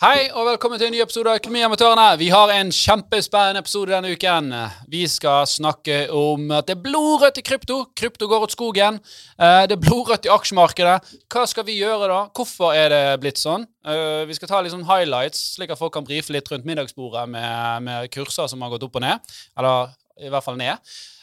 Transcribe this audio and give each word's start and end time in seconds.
Hei 0.00 0.30
og 0.32 0.46
velkommen 0.48 0.80
til 0.80 0.88
en 0.88 0.94
ny 0.94 1.00
episode 1.04 1.28
av 1.28 1.36
Økonomiamatørene. 1.42 2.04
Vi 2.16 2.30
har 2.32 2.48
en 2.54 2.70
kjempespennende 2.72 3.60
episode 3.60 3.92
denne 3.92 4.14
uken. 4.16 4.46
Vi 4.88 5.02
skal 5.12 5.44
snakke 5.44 5.98
om 6.16 6.46
at 6.56 6.70
det 6.70 6.78
er 6.78 6.80
blodrødt 6.86 7.36
i 7.36 7.44
krypto. 7.44 7.82
Krypto 8.00 8.28
går 8.30 8.46
åt 8.46 8.54
skogen. 8.54 8.96
Eh, 9.36 9.66
Det 9.68 9.76
er 9.76 9.82
blodrødt 9.84 10.24
i 10.24 10.32
aksjemarkedet. 10.32 11.12
Hva 11.28 11.44
skal 11.46 11.66
vi 11.68 11.76
gjøre 11.82 12.08
da? 12.08 12.20
Hvorfor 12.32 12.72
er 12.72 12.88
det 12.88 13.20
blitt 13.20 13.36
sånn? 13.36 13.66
Eh, 13.84 14.24
Vi 14.24 14.34
skal 14.40 14.48
ta 14.48 14.62
litt 14.62 14.72
sånn 14.72 14.88
highlights, 14.88 15.56
slik 15.58 15.70
at 15.70 15.78
folk 15.78 15.92
kan 15.92 16.04
brife 16.08 16.32
litt 16.32 16.48
rundt 16.48 16.64
middagsbordet 16.64 17.28
med, 17.28 17.82
med 17.82 18.10
kurser 18.10 18.48
som 18.48 18.62
har 18.62 18.70
gått 18.70 18.82
opp 18.88 18.96
og 18.96 19.02
ned. 19.02 19.20
Eller 19.58 19.92
i 20.16 20.30
hvert 20.30 20.44
fall 20.44 20.56
ned. 20.56 20.78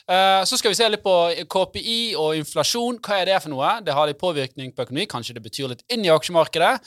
Eh, 0.10 0.44
Så 0.46 0.58
skal 0.58 0.72
vi 0.72 0.76
se 0.76 0.88
litt 0.90 1.04
på 1.04 1.14
KPI 1.52 2.16
og 2.16 2.38
inflasjon. 2.40 3.00
Hva 3.04 3.20
er 3.22 3.26
det 3.26 3.42
for 3.44 3.52
noe? 3.52 3.74
Det 3.84 3.94
har 3.94 4.08
litt 4.08 4.20
påvirkning 4.22 4.72
på 4.76 4.86
økonomi. 4.86 5.08
Kanskje 5.12 5.36
det 5.36 5.44
betyr 5.44 5.74
litt 5.74 5.84
inn 5.92 6.06
i 6.06 6.14
aksjemarkedet. 6.14 6.80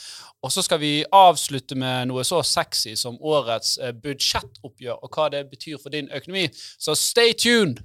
Og 0.42 0.52
så 0.54 0.64
skal 0.64 0.80
vi 0.80 1.04
avslutte 1.12 1.76
med 1.76 2.08
noe 2.08 2.24
så 2.24 2.40
sexy 2.46 2.94
som 2.96 3.18
årets 3.20 3.76
eh, 3.78 3.92
budsjettoppgjør, 3.92 5.02
og 5.04 5.12
hva 5.12 5.28
det 5.36 5.44
betyr 5.52 5.76
for 5.82 5.92
din 5.92 6.08
økonomi. 6.08 6.48
Så 6.80 6.96
stay 6.96 7.36
tuned! 7.36 7.84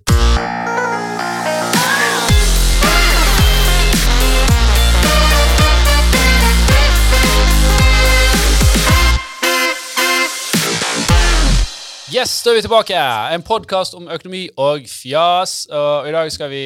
Yes, 12.15 12.31
da 12.45 12.51
er 12.53 12.59
vi 12.59 12.63
tilbake. 12.63 12.97
En 13.35 13.43
podkast 13.43 13.95
om 13.97 14.05
økonomi 14.07 14.45
og 14.61 14.85
fjas. 14.87 15.65
Og 15.67 16.05
i 16.07 16.13
dag 16.15 16.29
skal 16.31 16.51
vi 16.51 16.61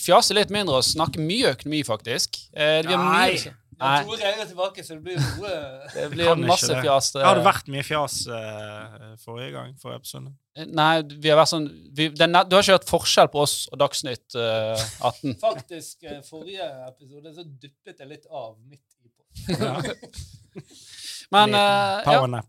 fjase 0.00 0.36
litt 0.38 0.52
mindre 0.54 0.78
og 0.78 0.86
snakke 0.86 1.20
mye 1.20 1.50
økonomi, 1.56 1.82
faktisk. 1.84 2.38
Eh, 2.54 2.78
det 2.80 2.86
blir 2.88 3.02
Nei. 3.02 3.34
mye- 3.34 3.56
Nei. 3.80 4.04
to 4.04 4.14
er 4.14 4.44
tilbake, 4.46 4.84
så 4.84 4.94
det 4.96 5.02
blir 5.04 5.16
gode 5.16 5.52
Det 5.94 6.06
blir 6.12 6.34
masse 6.46 6.68
det. 6.68 6.80
fjas. 6.84 7.10
Det 7.12 7.24
hadde 7.24 7.44
vært 7.44 7.68
mye 7.72 7.84
fjas 7.84 8.16
uh, 8.28 9.16
forrige 9.24 9.52
gang, 9.56 9.74
forrige 9.80 10.00
episode. 10.02 10.32
Nei, 10.68 10.90
vi 11.16 11.32
har 11.32 11.40
vært 11.40 11.52
sånn 11.54 11.68
vi, 11.96 12.08
den, 12.12 12.36
Du 12.48 12.56
har 12.56 12.64
ikke 12.64 12.76
hørt 12.78 12.88
forskjell 12.90 13.30
på 13.32 13.40
oss 13.44 13.56
og 13.72 13.80
Dagsnytt 13.80 14.36
uh, 14.36 14.76
18? 15.10 15.36
Faktisk, 15.48 16.04
eh, 16.04 16.20
forrige 16.28 16.68
episode 16.88 17.34
så 17.36 17.44
duppet 17.44 18.04
jeg 18.04 18.12
litt 18.12 18.28
av 18.28 18.56
midt 18.68 18.84
i 19.00 19.08
på. 19.08 19.60
Ja. 19.60 19.80
Men 21.30 21.54
eh, 21.54 22.08
ja, 22.10 22.42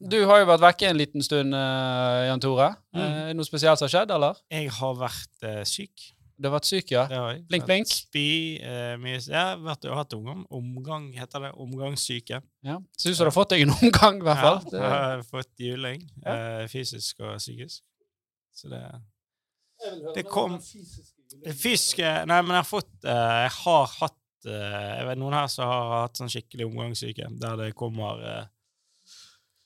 du 0.00 0.20
har 0.30 0.38
jo 0.44 0.46
vært 0.52 0.62
vekke 0.62 0.90
en 0.92 0.98
liten 1.00 1.24
stund, 1.26 1.54
eh, 1.58 2.26
Jan 2.28 2.40
Tore. 2.42 2.68
Mm. 2.94 3.00
det 3.02 3.34
noe 3.38 3.46
spesielt 3.48 3.80
som 3.80 3.88
har 3.88 3.94
skjedd, 3.96 4.12
eller? 4.14 4.38
Jeg 4.54 4.70
har 4.78 4.94
vært 5.00 5.42
eh, 5.48 5.64
syk. 5.66 6.12
Du 6.38 6.46
har 6.46 6.52
vært 6.54 6.68
syk, 6.70 6.92
ja? 6.94 7.02
Jeg. 7.10 7.40
Blink, 7.50 7.64
blink. 7.66 7.88
Spy, 7.90 8.26
uh, 8.62 8.92
mye 9.02 9.16
Ja, 9.26 9.56
vært, 9.58 9.82
jeg 9.82 9.90
har 9.90 10.04
hatt 10.04 10.14
omgang, 10.14 10.44
omgang, 10.54 11.08
heter 11.18 11.42
det. 11.48 11.50
Omgangssyke. 11.58 12.38
ja. 12.62 12.76
Ser 12.94 13.10
ut 13.10 13.18
som 13.18 13.26
du 13.26 13.30
har 13.32 13.34
fått 13.34 13.56
deg 13.56 13.64
en 13.66 13.74
omgang, 13.80 14.20
i 14.22 14.26
hvert 14.28 14.44
fall. 14.44 14.60
Ja, 14.70 14.78
jeg 14.84 15.16
har 15.16 15.24
fått 15.26 15.64
juling. 15.66 16.04
Ja. 16.22 16.36
Uh, 16.62 16.68
fysisk 16.70 17.24
og 17.26 17.40
psykisk. 17.42 17.82
Så 18.54 18.70
det 18.70 18.84
Jeg 19.82 20.14
Det 20.14 20.24
kom- 20.30 20.54
om 20.54 20.62
Det 21.42 21.54
fysiske 21.58 22.06
Nei, 22.26 22.38
men 22.42 22.54
jeg 22.54 22.62
har 22.62 22.66
fått 22.70 22.94
uh, 23.04 23.10
Jeg 23.44 23.52
har 23.58 23.84
hatt 23.98 24.14
eh, 24.14 24.27
Jeg 24.46 25.06
vet 25.08 25.18
noen 25.18 25.34
her 25.34 25.46
som 25.50 25.66
har 25.68 26.02
hatt 26.04 26.16
sånn 26.20 26.30
skikkelig 26.30 26.66
omgangssyke, 26.68 27.26
der 27.40 27.56
det 27.56 27.72
kommer 27.74 28.22
eh, 28.22 28.44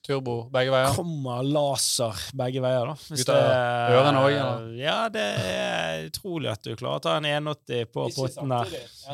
Turbo 0.03 0.49
begge 0.51 0.73
veier. 0.75 0.95
kommer 0.97 1.45
laser 1.47 2.17
begge 2.35 2.59
veier, 2.65 2.89
da. 2.91 2.95
Hvis 3.07 3.21
Ut 3.23 3.29
av 3.31 3.37
det- 3.39 3.99
ørene 3.99 4.23
òg, 4.25 4.33
eller? 4.35 4.65
Ja, 4.81 4.97
det 5.15 5.27
er 5.47 6.09
utrolig 6.09 6.51
at 6.51 6.63
du 6.67 6.73
klarer 6.75 6.99
å 6.99 7.03
ta 7.05 7.17
en 7.21 7.25
180 7.29 7.85
på 7.93 8.09
potten 8.17 8.49
der. 8.51 8.73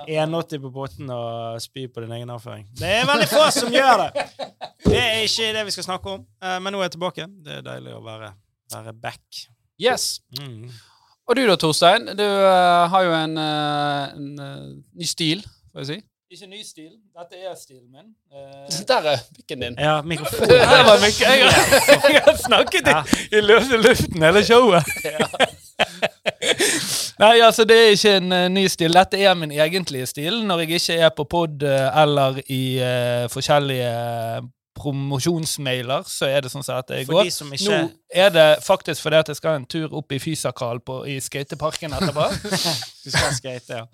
Ja. 0.08 0.24
180 0.24 0.62
på 0.64 0.70
potten 0.72 1.10
og 1.12 1.60
spy 1.60 1.88
på 1.92 2.00
din 2.06 2.12
egen 2.16 2.30
avføring. 2.32 2.64
Det 2.78 2.88
er 3.02 3.04
veldig 3.04 3.28
få 3.28 3.50
som 3.52 3.68
gjør 3.74 4.06
det! 4.06 4.24
Det 4.88 4.96
er 4.96 5.20
ikke 5.26 5.52
det 5.58 5.64
vi 5.68 5.74
skal 5.76 5.84
snakke 5.90 6.14
om, 6.16 6.24
eh, 6.40 6.58
men 6.58 6.72
nå 6.72 6.80
er 6.80 6.88
jeg 6.88 6.96
tilbake. 6.96 7.26
Det 7.44 7.58
er 7.58 7.62
deilig 7.68 7.92
å 7.98 8.00
være, 8.08 8.32
være 8.72 8.94
back. 8.96 9.44
Yes. 9.78 10.20
Mm. 10.40 10.70
Og 11.28 11.36
du 11.36 11.42
da, 11.44 11.56
Torstein? 11.60 12.06
Du 12.16 12.24
uh, 12.24 12.88
har 12.88 13.02
jo 13.04 13.10
en, 13.12 13.34
uh, 13.36 14.14
en 14.16 14.28
uh, 14.40 14.70
ny 14.96 15.04
stil, 15.08 15.42
får 15.72 15.82
jeg 15.84 15.88
si. 15.90 15.98
Ikke 16.32 16.46
ny 16.48 16.62
stil. 16.64 16.90
Dette 17.16 17.40
er 17.40 17.54
stilen 17.56 17.88
min. 17.92 18.08
Eh, 18.32 18.80
Der 18.88 19.06
er 19.12 19.20
pikken 19.36 19.62
din. 19.64 19.76
Ja, 19.80 20.02
mikrofonen. 20.02 20.48
Det 20.52 20.80
var 20.88 20.98
mye. 21.00 21.12
Jeg 21.24 21.38
jeg 22.14 22.22
har 22.26 22.36
snakket 22.36 22.88
Ja. 22.88 22.98
i, 23.02 23.38
i 23.38 23.40
løse 23.44 23.76
luften 23.80 24.22
hele 24.22 24.42
showet. 24.44 24.84
Nei, 27.18 27.40
altså, 27.40 27.64
det 27.64 27.76
er 27.76 27.94
ikke 27.96 28.12
en 28.20 28.54
ny 28.54 28.66
stil. 28.68 28.92
Dette 28.96 29.20
er 29.24 29.34
min 29.40 29.52
egentlige 29.52 30.06
stil 30.06 30.42
når 30.48 30.64
jeg 30.66 30.80
ikke 30.82 30.98
er 31.08 31.16
på 31.16 31.24
pod 31.24 31.64
eller 31.64 32.40
i 32.48 32.62
forskjellige 33.32 33.94
promosjonsmailer, 34.78 36.06
så 36.08 36.28
er 36.30 36.44
det 36.46 36.50
sånn 36.52 36.64
at 36.74 36.90
jeg 36.94 37.06
går. 37.10 37.24
de 37.28 37.34
som 37.34 37.52
ikke 37.54 37.68
Nå 37.82 37.90
er 38.14 38.30
det 38.34 38.48
faktisk 38.64 39.02
fordi 39.04 39.16
at 39.20 39.28
jeg 39.32 39.36
skal 39.40 39.58
en 39.60 39.66
tur 39.68 39.92
opp 39.98 40.12
i 40.14 40.18
Fysakral 40.22 40.80
på, 40.80 41.02
i 41.10 41.18
skateparken 41.20 41.92
etterpå. 41.98 42.28
Du 43.04 43.10
skal 43.10 43.34
skate, 43.36 43.82
ja. 43.82 43.86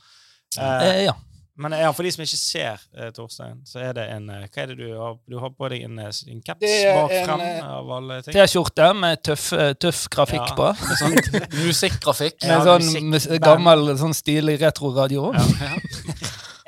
Uh, 0.54 0.82
eh, 0.86 1.00
ja. 1.08 1.12
men 1.58 1.72
ja, 1.74 1.88
for 1.94 2.06
de 2.06 2.10
som 2.14 2.22
ikke 2.22 2.38
ser 2.38 2.82
eh, 2.98 3.08
Torstein, 3.14 3.60
så 3.66 3.80
er 3.82 3.92
det 3.96 4.04
en 4.10 4.28
eh, 4.30 4.44
Hva 4.54 4.62
er 4.62 4.70
det 4.70 4.76
du 4.78 4.92
har? 4.98 5.16
Du 5.30 5.36
har 5.42 5.50
på 5.54 5.68
deg 5.72 5.82
en, 5.88 5.98
eh, 6.02 6.10
en 6.30 6.40
caps 6.46 6.62
bak 6.62 7.14
frem 7.26 7.42
eh, 7.42 7.68
av 7.74 7.90
alle 7.96 8.20
ting? 8.22 8.34
T-skjorte 8.36 8.88
med 8.98 9.22
tøff, 9.26 9.48
eh, 9.58 9.72
tøff 9.82 10.04
grafikk 10.14 10.44
Ja. 10.46 10.54
på. 10.58 10.68
Med 10.86 11.00
sånn 11.02 11.44
musikkgrafikk. 11.66 12.38
Med 12.42 12.54
Ja, 12.54 12.62
sånn 12.70 13.10
musikk- 13.10 13.42
gammel, 13.42 13.92
sånn 13.98 14.14
stilig 14.14 14.60
retroradio. 14.62 15.30
Ja. 15.34 15.74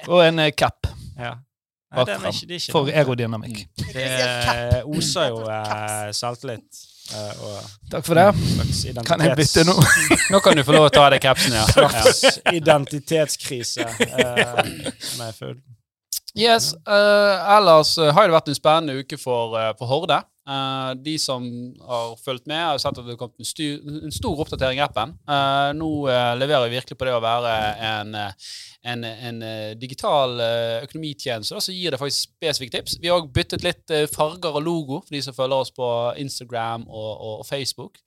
Og 0.08 0.22
en 0.26 0.38
eh, 0.48 0.52
cap 0.54 0.86
ja. 1.18 1.36
Nei, 1.86 2.02
bak 2.02 2.08
den 2.08 2.24
ikke, 2.32 2.46
det 2.46 2.56
er 2.56 2.62
ikke 2.64 2.74
for 2.74 2.90
aerodynamikk. 2.90 3.58
Det 3.94 4.04
eh, 4.04 4.80
oser 4.90 5.28
jo 5.30 5.44
eh, 5.46 6.08
selvtillit 6.18 6.80
eh, 7.14 7.44
og 7.46 7.90
Takk 7.92 8.08
for 8.08 8.18
det. 8.18 8.24
identitets... 8.34 9.06
Kan 9.06 9.22
jeg 9.22 9.36
bytte 9.38 9.62
nå? 9.68 9.76
Nå 10.34 10.40
kan 10.42 10.58
du 10.58 10.64
få 10.66 10.74
lov 10.74 10.88
å 10.88 10.90
ta 10.90 11.04
av 11.06 11.14
deg 11.14 11.22
capsen, 11.22 11.54
ja. 11.54 11.62
Identitetskrise 12.58 13.86
eh, 13.86 14.82
er 15.28 15.32
full. 15.38 15.54
Yes, 16.36 16.74
Uh, 16.84 17.38
ellers 17.56 17.94
eh, 17.98 18.10
har 18.12 18.26
det 18.28 18.34
vært 18.34 18.50
en 18.52 18.58
spennende 18.58 18.98
uke 19.00 19.16
for, 19.16 19.54
for 19.78 19.88
Horde. 19.88 20.18
Eh, 20.48 20.94
de 20.94 21.18
som 21.18 21.42
har 21.80 22.16
fulgt 22.16 22.46
med, 22.46 22.60
har 22.62 22.78
sett 22.78 22.94
at 22.94 23.02
det 23.02 23.16
har 23.16 23.18
kommet 23.18 23.42
en, 23.42 23.48
styr, 23.48 23.80
en 24.06 24.14
stor 24.14 24.38
oppdatering 24.44 24.78
i 24.78 24.84
appen. 24.84 25.16
Uh, 25.26 25.72
nå 25.74 25.88
uh, 26.06 26.36
leverer 26.38 26.68
vi 26.68 26.76
virkelig 26.76 26.98
på 27.00 27.08
det 27.08 27.16
å 27.16 27.22
være 27.24 27.54
en, 27.88 28.14
en, 28.86 29.02
en 29.02 29.42
digital 29.80 30.38
økonomitjeneste 30.84 31.56
da, 31.56 31.64
som 31.64 31.74
gir 31.74 31.90
det 31.90 32.00
faktisk 32.00 32.36
spesifikke 32.36 32.76
tips. 32.76 32.96
Vi 33.02 33.10
har 33.10 33.18
også 33.18 33.34
byttet 33.34 33.66
litt 33.66 33.96
farger 34.14 34.60
og 34.60 34.62
logo 34.62 35.00
for 35.02 35.16
de 35.16 35.24
som 35.26 35.34
følger 35.34 35.66
oss 35.66 35.74
på 35.74 35.90
Instagram 36.22 36.86
og, 36.86 37.10
og, 37.10 37.34
og 37.40 37.46
Facebook. 37.48 37.98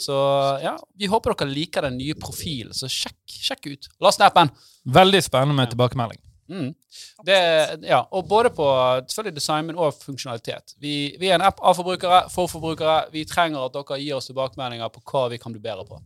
Så 0.00 0.16
ja, 0.64 0.78
vi 0.96 1.12
håper 1.12 1.36
dere 1.36 1.52
liker 1.52 1.90
den 1.90 2.00
nye 2.00 2.16
profilen, 2.16 2.72
så 2.76 2.88
sjekk, 2.88 3.20
sjekk 3.28 3.68
ut. 3.68 3.92
Last 4.00 4.22
ned 4.22 4.32
appen! 4.32 4.54
Veldig 4.88 5.26
spennende 5.28 5.60
med 5.60 5.74
tilbakemelding. 5.74 6.24
Mm. 6.50 6.72
Det, 7.24 7.38
ja, 7.86 8.02
og 8.10 8.26
både 8.28 8.50
på 8.54 8.66
selvfølgelig 9.06 9.36
design, 9.36 9.66
men 9.68 9.78
også 9.78 10.08
funksjonalitet. 10.08 10.74
Vi, 10.82 11.14
vi 11.20 11.30
er 11.30 11.38
en 11.38 11.46
app 11.46 11.62
av 11.62 11.78
forbrukere, 11.78 12.24
for 12.32 12.50
forbrukere. 12.50 13.06
Vi 13.14 13.24
trenger 13.28 13.64
at 13.66 13.76
dere 13.76 14.00
gir 14.02 14.18
oss 14.18 14.28
tilbakemeldinger 14.30 14.92
på 14.92 15.04
hva 15.12 15.28
vi 15.32 15.40
kan 15.42 15.54
bli 15.54 15.62
bedre 15.62 15.86
på. 15.88 16.02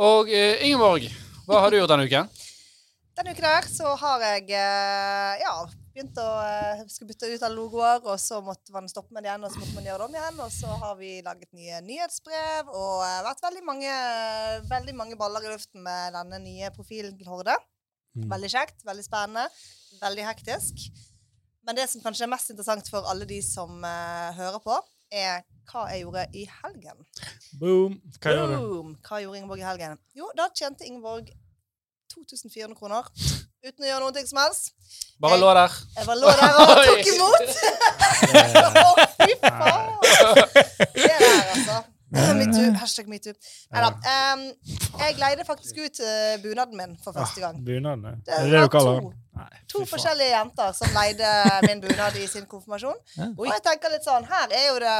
Og 0.00 0.30
eh, 0.32 0.62
Ingeborg, 0.68 1.08
hva 1.48 1.64
har 1.64 1.72
du 1.72 1.80
gjort 1.80 1.92
denne 1.92 2.06
uken? 2.08 2.30
Denne 3.18 3.34
uken 3.34 3.44
her 3.44 3.66
så 3.68 3.90
har 4.00 4.22
jeg 4.24 4.52
eh, 4.56 5.42
ja, 5.42 5.54
begynt 5.90 6.20
å 6.22 6.28
eh, 6.44 6.84
skulle 6.88 7.10
bytte 7.10 7.28
ut 7.28 7.42
alle 7.44 7.58
logoer, 7.58 7.98
og 8.06 8.16
så 8.22 8.38
måtte 8.44 8.72
man 8.72 8.88
stoppe 8.88 9.12
med 9.12 9.24
det 9.24 9.32
igjen, 9.32 9.44
og 9.44 9.52
så 9.52 9.60
måtte 9.60 9.74
man 9.76 9.88
gjøre 9.88 9.98
det 9.98 10.06
om 10.06 10.16
igjen. 10.16 10.38
Og 10.46 10.54
så 10.54 10.78
har 10.84 10.94
vi 11.00 11.10
laget 11.26 11.50
nye 11.56 11.82
nyhetsbrev 11.84 12.70
og 12.70 13.02
uh, 13.02 13.18
vært 13.26 13.44
veldig 13.44 13.66
mange, 13.66 13.98
veldig 14.70 14.96
mange 14.96 15.18
baller 15.20 15.44
i 15.44 15.52
luften 15.52 15.84
med 15.84 16.16
denne 16.16 16.40
nye 16.46 16.72
profilen 16.76 17.18
til 17.18 17.28
Horde. 17.28 17.58
Mm. 18.16 18.26
Veldig 18.32 18.50
kjekt, 18.50 18.80
veldig 18.86 19.04
spennende, 19.06 19.46
veldig 20.00 20.24
hektisk. 20.26 20.86
Men 21.66 21.76
det 21.78 21.86
som 21.92 22.02
kanskje 22.02 22.24
er 22.26 22.32
mest 22.32 22.50
interessant 22.50 22.88
for 22.90 23.06
alle 23.10 23.26
de 23.28 23.38
som 23.44 23.76
uh, 23.84 24.30
hører 24.38 24.58
på, 24.64 24.78
er 25.12 25.44
hva 25.70 25.84
jeg 25.92 26.02
gjorde 26.04 26.24
i 26.34 26.46
helgen. 26.62 27.04
Boom. 27.60 27.98
Hva 28.18 28.32
gjorde 28.34 28.56
du? 28.58 28.96
Hva 29.06 29.20
gjorde 29.22 29.38
Ingeborg 29.42 29.62
i 29.62 29.68
helgen? 29.68 29.98
Jo, 30.18 30.30
da 30.38 30.48
tjente 30.56 30.86
Ingeborg 30.88 31.30
2400 32.10 32.74
kroner 32.78 33.06
uten 33.60 33.84
å 33.84 33.88
gjøre 33.90 34.02
noe 34.08 34.26
som 34.26 34.40
helst. 34.40 34.72
Bare 35.20 35.36
Jeg- 35.36 35.42
lå 35.44 35.54
der. 35.54 35.78
Jeg 35.96 36.06
bare 36.08 36.18
lå 36.18 36.32
der 36.40 36.52
og 36.58 36.66
tok 36.88 37.06
imot. 37.14 37.46
Å, 38.86 39.06
fy 39.20 39.32
faen! 39.44 39.88
Det 40.96 41.14
der, 41.20 41.42
altså. 41.54 41.76
Metoo. 42.10 42.66
Hashtag 42.80 43.08
metoo. 43.10 43.34
Nei 43.70 43.82
da. 43.84 43.90
Um, 44.34 44.44
jeg 45.00 45.18
leide 45.20 45.44
faktisk 45.46 45.78
ut 45.78 46.00
uh, 46.02 46.36
bunaden 46.42 46.76
min 46.80 46.96
for 47.04 47.14
første 47.16 47.40
gang. 47.42 47.58
Bunaden? 47.64 48.04
ja. 48.04 48.14
Det 48.26 48.38
Er 48.38 48.50
det 48.50 48.62
du 48.66 48.72
kaller 48.76 49.00
to. 49.00 49.10
den? 49.10 49.16
To 49.72 49.84
forskjellige 49.88 50.34
jenter 50.34 50.72
som 50.76 50.90
leide 50.92 51.28
min 51.64 51.78
bunad 51.80 52.16
i 52.20 52.26
sin 52.28 52.44
konfirmasjon. 52.50 52.98
Og 53.38 53.46
jeg 53.48 53.62
tenker 53.64 53.92
litt 53.94 54.04
sånn 54.04 54.26
Her 54.28 54.50
er 54.52 54.66
jo 54.66 54.74
det 54.82 54.96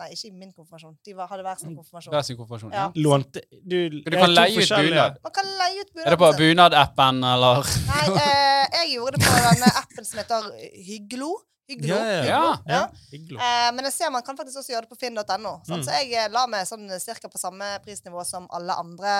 Nei, 0.00 0.08
ikke 0.14 0.30
i 0.30 0.32
min 0.32 0.52
konfirmasjon. 0.54 0.94
De 1.04 1.16
var, 1.18 1.28
hadde 1.28 1.44
hver 1.44 1.58
sin 1.60 1.74
konfirmasjon. 1.74 2.14
Hver 2.14 2.24
sin 2.24 2.38
konfirmasjon. 2.38 2.72
Ja. 2.72 2.86
Lånte 2.94 3.42
Du, 3.50 3.76
Du 4.00 4.16
kan 4.16 4.32
leie 4.32 4.62
ut 4.62 4.70
bunad. 4.70 5.18
Man 5.26 5.34
kan 5.40 5.50
leie 5.60 5.82
ut 5.82 5.92
Er 6.06 6.14
det 6.14 6.20
på 6.22 6.30
bunaden 6.38 6.56
bunadappen, 6.56 7.20
eller? 7.34 7.68
Nei, 7.90 8.06
eh, 8.22 8.64
jeg 8.80 8.94
gjorde 8.94 9.18
det 9.18 9.26
på 9.26 9.36
denne 9.44 9.70
appen 9.82 10.04
som 10.08 10.22
heter. 10.22 10.48
Hyglo. 10.88 11.34
Ja, 11.68 11.96
ja, 11.98 12.12
ja. 12.14 12.24
Ja. 12.26 12.50
ja. 12.70 12.82
Hyggelig. 13.10 13.38
Eh, 13.42 13.70
men 13.74 13.88
jeg 13.88 13.94
ser 13.96 14.12
man 14.14 14.22
kan 14.26 14.38
faktisk 14.38 14.60
også 14.60 14.74
gjøre 14.74 14.86
det 14.86 14.92
på 14.92 14.98
finn.no. 15.00 15.54
Mm. 15.66 15.82
Så 15.82 15.96
jeg 15.98 16.12
eh, 16.14 16.28
la 16.30 16.44
meg 16.50 16.66
sånn 16.68 16.86
cirka 17.02 17.30
på 17.32 17.40
samme 17.42 17.72
prisnivå 17.84 18.22
som 18.28 18.46
alle 18.54 18.76
andre 18.78 19.14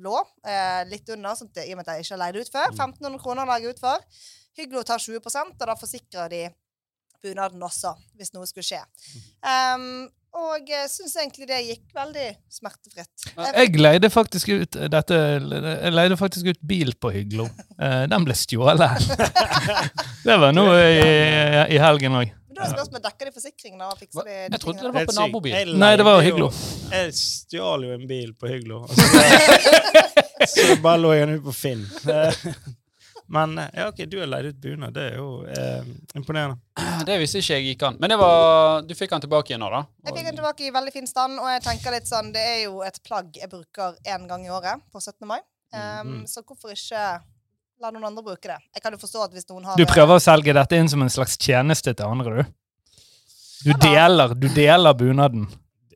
lå. 0.00 0.16
Eh, 0.46 0.80
litt 0.88 1.08
under, 1.12 1.36
sånn 1.36 1.52
i 1.60 1.74
og 1.74 1.80
med 1.80 1.84
at 1.84 1.98
jeg 1.98 2.06
ikke 2.06 2.16
har 2.16 2.22
leid 2.24 2.40
ut 2.40 2.52
før. 2.54 2.72
Mm. 2.72 2.80
1500 2.96 3.22
kroner 3.24 3.50
la 3.50 3.58
jeg 3.60 3.76
ut 3.76 3.84
for. 3.84 4.24
Hyglo 4.58 4.82
tar 4.86 5.02
20% 5.02 5.54
og 5.60 5.68
da 5.68 5.76
forsikrer 5.78 6.32
de 6.32 6.42
bunaden 7.20 7.62
også, 7.62 7.92
hvis 8.16 8.32
noe 8.32 8.48
skulle 8.48 8.64
skje. 8.64 8.80
Um, 9.44 10.08
og 10.30 10.68
jeg 10.70 10.86
syns 10.92 11.16
egentlig 11.18 11.46
det 11.50 11.58
gikk 11.66 11.94
veldig 11.94 12.26
smertefritt. 12.52 13.24
Jeg, 13.34 13.70
leide 13.82 14.10
faktisk 14.12 14.52
ut 14.52 14.76
dette 14.92 15.16
Jeg 15.16 15.94
leide 15.94 16.18
faktisk 16.20 16.52
ut 16.52 16.60
bil 16.62 16.92
på 17.02 17.10
Hyglo. 17.14 17.48
Eh, 17.74 18.04
den 18.10 18.26
ble 18.26 18.36
stjålet. 18.38 19.08
det 20.26 20.36
var 20.38 20.54
nå 20.54 20.68
i, 20.78 21.00
i 21.74 21.80
helgen 21.82 22.20
òg. 22.20 22.30
da 22.54 22.62
er 22.66 22.74
spørsmålet 22.76 23.08
dekker 23.08 23.30
de 23.30 23.34
forsikringen 23.40 23.82
og 23.88 23.96
fikser 23.98 24.28
de 24.28 24.36
Jeg 24.38 24.62
trodde 24.62 24.86
det 24.86 24.94
var 24.94 25.10
på 25.10 25.16
nabobil. 25.18 25.74
Nei, 25.82 25.94
det 25.98 26.06
var 26.06 26.22
Hyglo. 26.22 26.50
Jeg 26.92 27.16
stjal 27.18 27.88
jo 27.88 27.96
en 27.98 28.06
bil 28.10 28.34
på 28.38 28.52
Hyglo. 28.52 28.84
og 28.84 28.94
Så, 30.46 30.54
så 30.54 30.78
bare 30.84 31.02
lå 31.02 31.16
jeg 31.18 31.26
den 31.26 31.40
ut 31.40 31.48
på 31.50 31.56
Finn. 31.58 31.82
Men 33.30 33.52
eh, 33.62 33.68
ja, 33.78 33.84
ok, 33.92 34.00
du 34.10 34.16
har 34.18 34.26
leid 34.26 34.46
ut 34.50 34.56
bunad. 34.60 34.92
Det 34.96 35.02
er 35.12 35.16
jo 35.20 35.26
eh, 35.46 35.84
imponerende. 36.18 36.58
Det 37.06 37.16
visste 37.22 37.38
ikke 37.38 37.54
jeg 37.60 37.66
gikk 37.68 37.82
an. 37.86 37.96
Men 38.02 38.10
det 38.10 38.18
var, 38.18 38.82
du 38.82 38.94
fikk 38.98 39.10
den 39.14 39.22
tilbake 39.22 39.52
igjen 39.52 39.62
nå, 39.62 39.68
da? 39.70 39.84
Jeg 40.08 40.16
fikk 40.16 40.26
den 40.30 40.38
tilbake 40.40 40.66
i 40.66 40.70
veldig 40.74 40.92
fin 40.96 41.06
stand, 41.06 41.38
og 41.38 41.46
jeg 41.52 41.62
tenker 41.68 41.94
litt 41.94 42.08
sånn, 42.10 42.32
det 42.34 42.42
er 42.42 42.58
jo 42.64 42.80
et 42.82 42.98
plagg 43.06 43.30
jeg 43.38 43.48
bruker 43.52 43.94
én 44.10 44.26
gang 44.28 44.42
i 44.44 44.50
året, 44.50 44.82
på 44.92 44.98
17. 45.00 45.26
mai. 45.30 45.38
Um, 45.70 45.78
Mhm. 46.10 46.24
Så 46.26 46.42
hvorfor 46.42 46.72
ikke 46.74 47.04
la 47.80 47.90
noen 47.94 48.08
andre 48.10 48.22
bruke 48.26 48.42
det? 48.50 48.58
Jeg 48.74 48.82
kan 48.82 48.92
jo 48.92 48.98
forstå 48.98 49.22
at 49.28 49.32
hvis 49.38 49.46
noen 49.48 49.64
har 49.70 49.76
Du 49.78 49.84
prøver 49.86 50.18
å 50.18 50.20
selge 50.20 50.52
dette 50.52 50.76
inn 50.76 50.88
som 50.90 51.00
en 51.06 51.08
slags 51.14 51.38
tjeneste 51.38 51.94
til 51.94 52.06
andre, 52.10 52.42
du. 52.42 52.52
Du 53.64 53.72
deler, 53.78 54.34
du 54.34 54.48
deler 54.48 54.94
bunaden. 54.98 55.46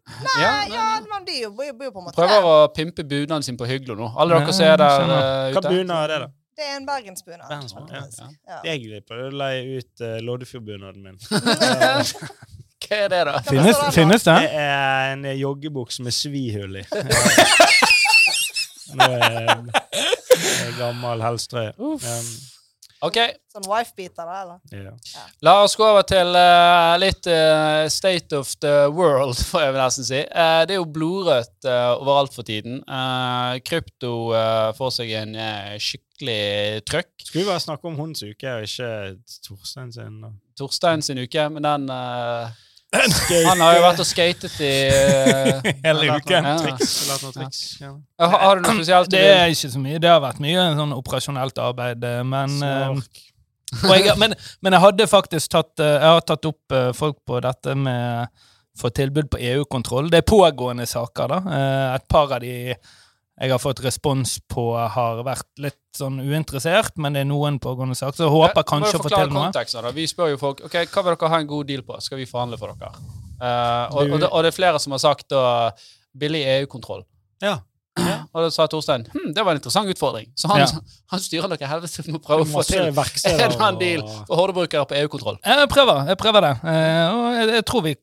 Nei, 0.05 0.39
ja, 0.39 0.53
men, 0.53 0.73
ja, 0.77 0.87
men 1.11 1.25
de 1.27 1.41
jo- 1.43 1.51
blir 1.57 1.73
jo 1.73 1.91
på 1.91 1.99
en 1.99 2.05
måte 2.07 2.15
Prøver 2.19 2.45
å 2.45 2.55
pimpe 2.77 3.03
bunaden 3.09 3.43
sin 3.43 3.57
på 3.57 3.67
Hyglo 3.67 3.95
nå. 3.97 4.11
Alle 4.21 4.37
dere 4.37 4.45
dere 4.45 4.53
ser 4.53 4.77
der 4.77 5.01
ute. 5.01 5.19
eh, 5.19 5.53
Hva 5.55 5.63
ute. 5.65 5.71
bunad 5.73 6.05
er 6.05 6.09
det, 6.13 6.19
da? 6.21 6.29
Det 6.55 6.65
er 6.65 6.77
en 6.77 6.87
bergensbunad. 6.87 7.49
Bergens 7.49 8.19
ja. 8.21 8.29
Ja. 8.49 8.61
Jeg 8.75 9.03
prøvde 9.09 9.31
å 9.33 9.39
leie 9.43 9.81
ut 9.81 10.05
uh, 10.05 10.19
Loddefjordbunaden 10.23 11.03
min. 11.03 11.19
Hva 12.85 12.99
er 13.01 13.09
det, 13.11 13.21
da? 13.27 13.39
Finnes, 13.49 13.79
finnes 13.97 14.27
det? 14.27 14.35
Det 14.45 14.57
er 14.61 15.13
en 15.15 15.25
eh, 15.25 15.39
joggebukse 15.41 16.05
med 16.05 16.15
svihull 16.15 16.83
i. 16.83 16.85
Nå 18.95 19.07
er 19.17 19.55
en 19.55 19.71
gammel 20.79 21.25
helstrøye. 21.25 21.73
Um, 21.81 22.35
Ok, 23.05 23.19
Sånn 23.53 23.67
wife-beater, 23.69 24.25
da, 24.25 24.37
eller? 24.73 24.95
ja. 25.13 25.25
La 25.45 25.53
oss 25.65 25.75
gå 25.77 25.85
over 25.85 26.07
til 26.09 26.31
uh, 26.33 26.95
litt 26.97 27.27
uh, 27.29 27.85
state 27.93 28.33
of 28.39 28.55
the 28.65 28.87
world, 28.95 29.37
får 29.51 29.67
jeg 29.67 29.75
nesten 29.77 30.07
si. 30.09 30.21
Uh, 30.33 30.63
det 30.65 30.77
er 30.77 30.81
jo 30.81 30.87
blodrødt 30.95 31.69
eh, 31.69 31.91
overalt 31.99 32.33
for 32.33 32.49
tiden. 32.49 32.81
Eh, 32.89 33.59
krypto 33.67 34.15
eh, 34.39 34.71
får 34.79 34.95
seg 34.97 35.13
en 35.21 35.37
eh, 35.37 35.75
skikkelig 36.15 36.85
trøkk. 36.87 37.11
Skulle 37.23 37.45
vi 37.45 37.49
bare 37.51 37.61
snakke 37.61 37.89
om 37.89 37.97
hundens 37.99 38.23
uke, 38.23 38.47
og 38.47 38.63
ikke 38.63 39.17
Torstein 39.47 39.93
sin? 39.93 40.21
da? 40.23 40.31
Torstein 40.57 41.03
sin 41.03 41.19
uke, 41.19 41.49
men 41.51 41.65
den 41.65 41.91
uh, 41.91 42.49
Han 43.49 43.61
har 43.61 43.75
jo 43.75 43.83
vært 43.83 44.01
og 44.01 44.07
skatet 44.07 44.55
i 44.63 44.71
uh, 44.95 45.61
Hele 45.87 46.15
uken. 46.15 46.45
Ja. 47.81 47.93
Har, 48.21 48.39
har 48.39 48.57
du 48.57 48.69
noe 48.69 48.77
spesielt 48.79 49.11
Det 49.11 49.27
er 49.27 49.51
ikke 49.51 49.71
så 49.75 49.83
mye. 49.83 49.99
Det 49.99 50.11
har 50.11 50.23
vært 50.23 50.41
mye 50.41 50.71
sånn 50.79 50.95
operasjonelt 50.95 51.59
arbeid, 51.59 52.05
eh, 52.05 52.23
men 52.23 52.59
og 53.89 53.95
jeg, 53.99 54.15
men, 54.21 54.37
men 54.63 54.77
jeg 54.77 54.85
hadde 54.85 55.07
faktisk 55.11 55.51
tatt 55.51 55.83
Jeg 55.83 56.07
har 56.07 56.21
tatt 56.23 56.47
opp 56.47 56.75
folk 56.95 57.19
på 57.27 57.41
dette 57.43 57.75
med 57.75 58.29
få 58.79 58.91
tilbud 58.91 59.29
på 59.31 59.39
EU-kontroll. 59.39 60.09
Det 60.11 60.19
er 60.19 60.27
pågående 60.27 60.87
saker, 60.87 61.31
da. 61.31 61.59
Et 61.95 62.07
par 62.11 62.33
av 62.35 62.41
de 62.43 62.75
jeg 63.35 63.51
har 63.51 63.59
fått 63.59 63.81
respons 63.83 64.37
på, 64.51 64.69
har 64.79 65.23
vært 65.27 65.49
litt 65.59 65.81
sånn 65.99 66.21
uinteressert, 66.23 66.95
men 67.03 67.17
det 67.17 67.25
er 67.25 67.27
noen 67.27 67.59
pågående 67.63 67.97
saker, 67.99 68.17
så 68.21 68.29
jeg 68.29 68.35
håper 68.35 68.67
kanskje 68.69 69.01
å 69.01 69.03
fortelle 69.03 69.35
noe. 69.35 69.93
Vi 69.97 70.07
spør 70.11 70.35
jo 70.35 70.39
folk 70.39 70.63
ok, 70.69 70.77
hva 70.87 71.03
vil 71.03 71.17
dere 71.17 71.31
ha 71.33 71.41
en 71.43 71.51
god 71.51 71.71
deal 71.71 71.83
på. 71.87 71.99
Skal 72.05 72.21
vi 72.21 72.29
forhandle 72.31 72.59
for 72.61 72.75
dere? 72.79 72.95
Uh, 73.35 73.91
og, 73.91 74.01
og, 74.05 74.19
det, 74.23 74.29
og 74.31 74.45
det 74.47 74.53
er 74.53 74.57
flere 74.57 74.81
som 74.83 74.95
har 74.95 75.03
sagt 75.03 75.35
uh, 75.35 75.71
billig 76.15 76.45
EU-kontroll. 76.61 77.03
Ja. 77.43 77.59
Og 77.95 78.43
da 78.43 78.49
sa 78.51 78.65
Torstein 78.67 79.05
hm, 79.07 79.29
det 79.35 79.43
var 79.47 79.55
en 79.55 79.61
interessant 79.61 79.91
utfordring. 79.91 80.31
Så 80.39 80.51
han, 80.51 80.63
Ja. 80.63 80.69
han 81.13 81.23
styrer 81.23 81.51
noe 81.51 81.71
helvete 81.71 82.05
med 82.09 82.19
å 82.19 82.23
prøve 82.23 82.47
å 82.47 82.51
få 82.51 82.65
til 82.67 82.87
en 82.87 82.95
eller 82.95 83.59
annen 83.59 83.81
deal 83.83 84.03
for 84.29 84.39
hordebrukere 84.39 84.87
på 84.91 84.99
EU-kontroll. 85.03 85.39
Jeg 85.43 85.71
prøver, 85.71 86.07
jeg 86.11 86.21
prøver 86.23 86.49
det. 86.49 86.55
Uh, 86.63 87.07
Og 87.11 87.27
jeg, 87.39 87.51
jeg 87.59 87.67
tror 87.71 87.87
vi 87.87 87.97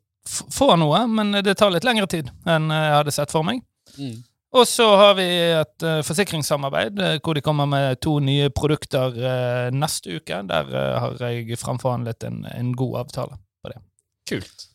får 0.60 0.76
noe, 0.80 1.06
men 1.12 1.40
det 1.44 1.56
tar 1.60 1.72
litt 1.74 1.88
lengre 1.88 2.08
tid 2.12 2.30
enn 2.48 2.68
jeg 2.72 2.94
hadde 3.00 3.16
sett 3.16 3.32
for 3.34 3.48
meg. 3.48 3.64
Mm. 3.98 4.20
Og 4.52 4.66
så 4.68 4.84
har 5.00 5.14
vi 5.16 5.26
et 5.56 5.86
uh, 5.88 6.02
forsikringssamarbeid 6.04 7.00
eh, 7.00 7.14
hvor 7.24 7.38
de 7.38 7.44
kommer 7.46 7.70
med 7.72 8.02
to 8.04 8.18
nye 8.20 8.50
produkter 8.52 9.16
uh, 9.16 9.70
neste 9.72 10.18
uke. 10.20 10.42
Der 10.50 10.74
har 11.00 11.16
jeg 11.32 11.56
framforhandlet 11.62 12.26
en, 12.28 12.42
en 12.52 12.74
god 12.76 12.98
avtale. 13.06 13.38
på 13.64 13.72
det. 13.72 13.80
Kult. 14.28 14.68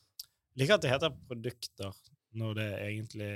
Liker 0.57 0.79
at 0.79 0.83
det 0.87 0.91
heter 0.95 1.13
produkter 1.29 1.93
når 2.37 2.55
det 2.57 2.69
egentlig 2.87 3.31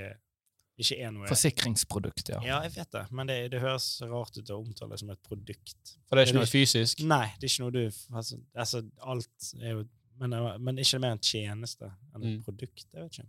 ikke 0.80 0.96
er 1.04 1.10
noe 1.12 1.28
Forsikringsprodukt, 1.28 2.30
ja. 2.32 2.38
Ja, 2.44 2.58
jeg 2.64 2.72
vet 2.78 2.92
det, 2.96 3.02
men 3.12 3.28
det, 3.28 3.36
det 3.52 3.60
høres 3.60 3.88
rart 4.08 4.36
ut 4.40 4.48
å 4.52 4.60
omtale 4.62 4.94
det 4.94 5.00
som 5.02 5.10
et 5.12 5.20
produkt. 5.28 5.94
For 6.08 6.16
det 6.16 6.22
er 6.22 6.30
ikke 6.30 6.38
noe 6.40 6.48
fysisk. 6.48 7.02
Nei, 7.04 7.26
det 7.36 7.48
er 7.48 7.52
ikke 7.52 7.64
noe 7.66 7.74
du 7.74 7.82
altså, 8.16 8.38
altså 8.56 8.80
alt 9.04 9.50
er 9.60 9.74
jo 9.74 9.82
men, 10.20 10.34
men 10.60 10.80
ikke 10.80 10.98
mer 11.00 11.14
en 11.16 11.22
tjeneste 11.24 11.88
enn 11.88 12.24
et 12.24 12.32
Mm. 12.34 12.40
produkt. 12.44 12.86
Jeg 12.92 13.04
vet 13.04 13.14
ikke. 13.18 13.28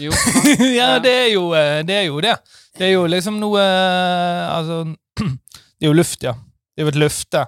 Jo. 0.00 0.12
ja, 0.80 0.98
det 1.02 1.12
er, 1.12 1.30
jo, 1.34 1.48
eh, 1.54 1.80
det 1.86 1.96
er 2.00 2.06
jo 2.08 2.20
det. 2.24 2.34
Det 2.74 2.88
er 2.88 2.94
jo 2.96 3.04
liksom 3.06 3.36
noe 3.38 3.60
eh, 3.62 4.44
Altså 4.50 4.78
Det 5.78 5.86
er 5.86 5.90
jo 5.90 5.96
luft, 5.96 6.22
ja. 6.24 6.34
Det 6.74 6.82
er 6.82 6.88
jo 6.88 6.94
et 6.94 7.00
løfte. 7.02 7.44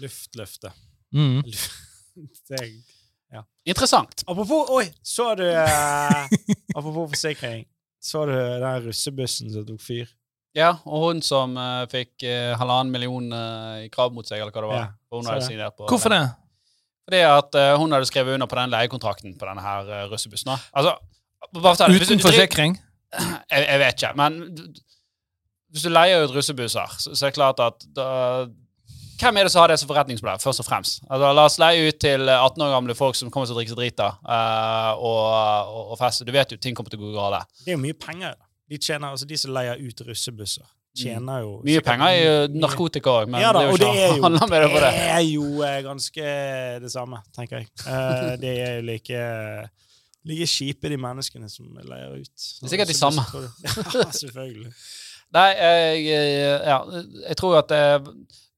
Luftløfte. 0.00 0.72
Mm. 1.12 1.40
Det 2.48 2.60
er, 2.60 2.68
Interessant. 3.66 4.22
apropos 4.30 4.70
Oi, 4.70 4.84
så 5.02 5.34
du 5.34 5.42
uh, 5.50 6.28
Apropos 6.76 7.10
forsikring. 7.10 7.66
Så 8.00 8.22
du 8.28 8.32
den 8.32 8.86
russebussen 8.86 9.50
som 9.50 9.66
tok 9.66 9.82
fyr? 9.82 10.06
Ja, 10.56 10.70
og 10.88 11.02
hun 11.02 11.18
som 11.24 11.56
uh, 11.58 11.84
fikk 11.90 12.24
uh, 12.24 12.54
halvannen 12.56 12.94
million 12.94 13.26
eh, 13.34 13.86
i 13.86 13.88
krav 13.92 14.14
mot 14.16 14.24
seg, 14.24 14.40
eller 14.40 14.54
hva 14.54 14.62
det 14.62 14.70
var. 14.70 14.78
Ja, 14.78 15.16
hun 15.18 15.28
hadde 15.28 15.44
signert 15.44 15.76
på 15.76 15.88
Hvorfor 15.90 16.14
det? 16.14 16.22
Fordi 17.06 17.20
at 17.28 17.58
eh, 17.60 17.74
hun 17.78 17.92
hadde 17.92 18.08
skrevet 18.08 18.34
under 18.34 18.48
på 18.50 18.56
den 18.58 18.72
leiekontrakten 18.72 19.36
på 19.38 19.46
denne 19.46 19.62
her 19.62 19.90
uh, 19.90 19.98
russebussen. 20.10 20.54
Altså, 20.72 20.96
Uten 21.56 22.22
forsikring? 22.22 22.78
jeg, 23.50 23.62
jeg 23.62 23.80
vet 23.80 24.02
ikke, 24.02 24.12
men 24.18 24.42
hvis 25.72 25.84
du 25.86 25.90
leier 25.92 26.24
ut 26.24 26.32
russebusser, 26.34 26.94
så, 26.98 27.12
så 27.12 27.26
er 27.26 27.32
det 27.32 27.36
klart 27.36 27.60
at 27.64 27.84
da, 27.96 28.06
Hvem 29.16 29.38
er 29.40 29.46
det 29.46 29.52
som 29.52 29.62
har 29.62 29.72
det 29.72 29.78
som 29.80 29.88
forretningsmodell, 29.88 30.40
først 30.42 30.60
og 30.60 30.66
fremst? 30.66 30.98
Altså, 31.08 31.28
la 31.32 31.44
oss 31.48 31.54
leie 31.56 31.88
ut 31.88 31.98
til 32.04 32.28
18 32.28 32.64
år 32.66 32.72
gamle 32.74 32.96
folk 32.98 33.16
som 33.16 33.30
kommer 33.32 33.48
til 33.48 33.56
å 33.56 33.58
drikke 33.58 33.72
seg 33.72 33.78
drita 33.80 34.10
uh, 34.20 34.92
og, 34.92 35.22
og, 35.72 35.94
og 35.94 36.00
feste. 36.02 36.26
Du 36.28 36.34
vet 36.36 36.52
jo 36.52 36.58
ting 36.60 36.76
kommer 36.76 36.92
til 36.92 37.00
å 37.00 37.06
gå 37.06 37.14
galt. 37.14 37.48
Det 37.62 37.72
er 37.72 37.78
jo 37.78 37.80
mye 37.80 37.96
penger. 37.96 38.34
De 38.68 38.76
tjener, 38.76 39.14
altså 39.14 39.28
de 39.30 39.38
som 39.40 39.54
leier 39.56 39.80
ut 39.80 40.02
russebusser, 40.04 40.68
tjener 41.00 41.46
jo. 41.46 41.54
Mye 41.64 41.84
penger 41.86 42.06
er 42.10 42.20
jo 42.20 42.60
narkotika 42.60 43.14
òg, 43.22 43.32
men 43.32 43.40
ja 43.40 43.54
da, 43.56 43.62
det 43.62 43.66
er 43.66 43.72
jo 43.72 43.80
det 43.80 43.88
ikke 43.88 44.04
er 44.04 44.12
jo, 44.12 44.30
med 44.36 44.36
det 44.36 44.70
det. 44.74 44.80
det 44.84 45.08
er 45.14 45.24
jo 45.24 45.48
eh, 45.64 45.80
ganske 45.86 46.36
det 46.84 46.92
samme, 46.92 47.22
tenker 47.36 47.62
jeg. 47.62 47.70
Uh, 47.86 48.34
det 48.42 48.52
er 48.52 48.78
jo 48.78 48.86
like, 48.90 49.24
like 50.26 50.64
i 50.66 50.90
de 50.92 50.98
menneskene 51.00 51.48
som 51.50 51.68
leier 51.82 52.16
ut. 52.18 52.32
Det 52.60 52.66
er 52.66 52.72
sikkert 52.74 52.90
de 52.92 52.98
samme. 52.98 53.24
Ja, 53.96 54.08
selvfølgelig. 54.10 54.72
Nei, 55.36 55.46
jeg, 55.58 56.04
ja, 56.66 56.76
jeg 57.28 57.36
tror 57.40 57.56
at 57.58 57.72
eh, 57.74 58.10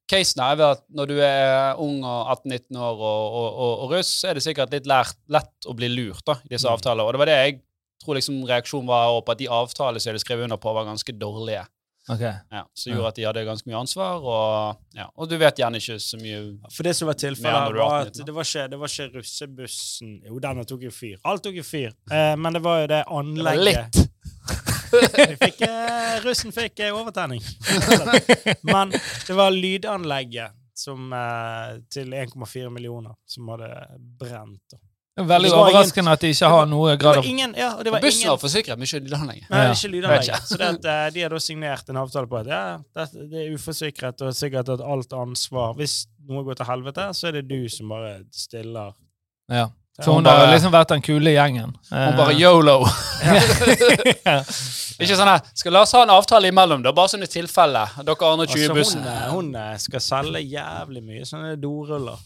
casen 0.08 0.42
er 0.44 0.60
at 0.66 0.82
når 0.92 1.08
du 1.10 1.16
er 1.25 1.80
ung 1.80 2.02
og 2.04 2.32
18-19 2.34 2.76
år 2.76 2.98
og, 2.98 3.22
og, 3.40 3.48
og, 3.48 3.72
og 3.84 3.94
russ, 3.96 4.10
så 4.20 4.30
er 4.30 4.38
det 4.38 4.44
sikkert 4.44 4.72
litt 4.76 4.88
lært, 4.88 5.16
lett 5.32 5.68
å 5.68 5.75
bli 5.76 5.88
lurt 5.92 6.25
da, 6.28 6.38
i 6.44 6.52
disse 6.52 6.68
Mm. 6.68 6.75
avtaler. 6.76 7.04
Og 7.08 7.12
det 7.16 7.22
var 7.22 7.30
det 7.32 7.38
jeg 7.38 7.58
tror 8.04 8.18
liksom 8.18 8.42
reaksjonen 8.48 8.88
var 8.88 9.16
på 9.25 9.34
at 9.34 9.40
de 9.40 9.48
avtalene 9.52 10.00
som 10.00 10.14
de 10.16 10.22
skrev 10.22 10.44
under 10.44 10.60
på, 10.60 10.72
var 10.76 10.87
ganske 10.88 11.12
dårlige. 11.18 11.64
Ok. 12.08 12.22
Ja, 12.24 12.62
som 12.72 12.92
gjorde 12.92 13.08
at 13.12 13.18
de 13.18 13.24
hadde 13.28 13.44
ganske 13.44 13.68
mye 13.68 13.78
ansvar, 13.82 14.22
og, 14.24 14.82
ja, 14.96 15.08
og 15.14 15.28
du 15.28 15.36
vet 15.40 15.60
gjerne 15.60 15.80
ikke 15.82 15.98
så 16.00 16.20
mye 16.20 16.38
For 16.72 16.88
det 16.88 16.94
som 16.96 17.10
var 17.10 17.18
tilfellet, 17.20 17.76
var 17.76 18.08
at 18.08 18.20
det 18.20 18.34
var, 18.34 18.48
ikke, 18.48 18.66
det 18.72 18.78
var 18.80 18.92
ikke 18.94 19.08
russebussen 19.18 20.14
Jo, 20.26 20.38
denne 20.42 20.64
tok 20.68 20.86
jo 20.88 20.92
fyr. 20.94 21.18
Alt 21.28 21.44
tok 21.44 21.58
jo 21.60 21.66
fyr. 21.66 21.92
Eh, 22.10 22.34
men 22.40 22.56
det 22.56 22.64
var 22.64 22.84
jo 22.84 22.86
det 22.86 23.02
Det 23.02 23.18
anlegget 23.20 23.68
litt. 23.68 24.04
Fikk, 25.42 25.60
eh, 25.66 26.14
russen 26.24 26.52
fikk 26.56 26.80
eh, 26.80 26.94
overtenning. 26.96 27.42
Men 28.72 28.88
det 29.26 29.34
var 29.36 29.52
lydanlegget 29.52 30.54
som, 30.78 31.12
eh, 31.12 31.74
til 31.92 32.14
1,4 32.16 32.70
millioner 32.72 33.12
som 33.28 33.50
hadde 33.52 33.68
brent. 34.20 34.62
da. 34.72 34.78
Det 35.18 35.25
er 35.25 35.28
Veldig 35.32 35.48
Det 35.50 35.56
var 35.58 35.68
ingen- 35.68 35.75
overraskende 35.75 36.12
at 36.14 36.20
de 36.22 36.28
ikke 36.30 36.48
har 36.52 36.66
noe 36.70 36.92
grad 36.96 37.16
av 37.18 37.25
ingen, 37.26 37.54
ja, 37.58 37.72
og 37.75 37.80
det 37.84 37.90
var 37.92 38.00
Bussen 38.04 38.28
har 38.28 38.37
var 38.37 38.38
forsikret, 38.38 38.78
men 38.78 38.87
ikke 38.87 39.00
lydanlegget. 39.02 39.48
Nei, 39.50 39.62
Ja. 39.64 39.70
ikke 39.72 39.90
ikke. 40.22 40.38
Så 40.46 40.58
det 40.60 40.68
at, 40.68 40.84
eh, 40.84 41.10
de 41.10 41.20
har 41.25 41.28
da 41.34 41.40
signert 41.42 41.88
en 41.90 41.96
avtale 41.96 42.26
på 42.30 42.38
at 42.38 42.46
ja, 42.46 42.60
det, 42.94 43.06
det 43.32 43.40
er 43.48 43.54
uforsikret, 43.56 44.22
og 44.22 44.32
sikkert 44.38 44.68
at 44.68 44.80
alt 44.80 45.10
ansvar 45.12 45.75
Hvis 45.75 46.06
noe 46.28 46.44
går 46.44 46.54
til 46.60 46.66
helvete, 46.66 47.08
så 47.18 47.28
er 47.28 47.32
det 47.32 47.48
du 47.48 47.68
som 47.68 47.88
bare 47.88 48.20
stiller 48.30 48.94
Ja. 49.50 49.66
Så 50.05 50.12
Hun 50.12 50.23
hun 50.23 50.26
har 50.31 50.52
liksom 50.52 50.73
vært 50.73 50.93
den 50.95 51.02
kule 51.02 51.31
gjengen. 51.35 51.73
Hun 51.90 52.17
bare 52.17 52.35
yolo. 52.38 52.85
Ikke 54.99 55.14
sånn 55.14 55.31
her 55.31 55.43
Skal 55.57 55.75
la 55.75 55.83
oss 55.85 55.93
ha 55.95 56.02
en 56.02 56.12
avtale 56.12 56.50
imellom, 56.50 56.83
da, 56.83 56.93
bare 56.95 57.12
sånn 57.12 57.23
i 57.23 57.31
tilfelle. 57.31 57.85
Dere 58.02 58.31
andre 58.33 58.49
20 58.50 58.64
Altså, 58.64 58.75
bussen. 58.75 59.05
hun, 59.05 59.11
eh, 59.12 59.28
hun 59.31 59.50
eh, 59.61 59.76
skal 59.83 60.02
selge 60.02 60.43
jævlig 60.43 61.02
mye 61.07 61.26
sånne 61.28 61.55
doruller. 61.62 62.19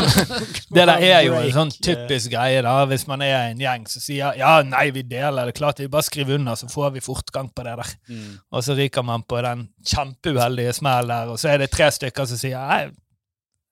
Det 0.76 0.86
der 0.86 0.94
er 0.96 1.20
jo 1.26 1.36
en 1.36 1.52
sånn 1.52 1.72
eh. 1.74 1.80
typisk 1.84 2.32
greie, 2.32 2.62
da. 2.64 2.76
Hvis 2.88 3.06
man 3.10 3.24
er 3.24 3.50
en 3.50 3.60
gjeng 3.60 3.84
som 3.90 4.04
sier 4.04 4.36
ja, 4.40 4.54
nei, 4.64 4.88
vi 4.96 5.04
deler 5.08 5.50
det, 5.50 5.56
klart 5.58 5.82
vi 5.82 5.90
bare 5.92 6.06
skriver 6.08 6.40
under, 6.40 6.56
så 6.56 6.70
får 6.72 6.94
vi 6.96 7.04
fortgang 7.04 7.50
på 7.52 7.66
det 7.66 7.76
der. 7.82 7.96
Mm. 8.08 8.30
Og 8.52 8.64
så 8.64 8.76
ryker 8.78 9.04
man 9.06 9.26
på 9.28 9.42
den 9.44 9.68
kjempeuheldige 9.86 10.72
smellen 10.76 11.12
der, 11.12 11.34
og 11.34 11.40
så 11.40 11.52
er 11.52 11.64
det 11.64 11.72
tre 11.74 11.90
stykker 11.92 12.28
som 12.28 12.40
sier 12.40 12.64
nei, 12.64 12.86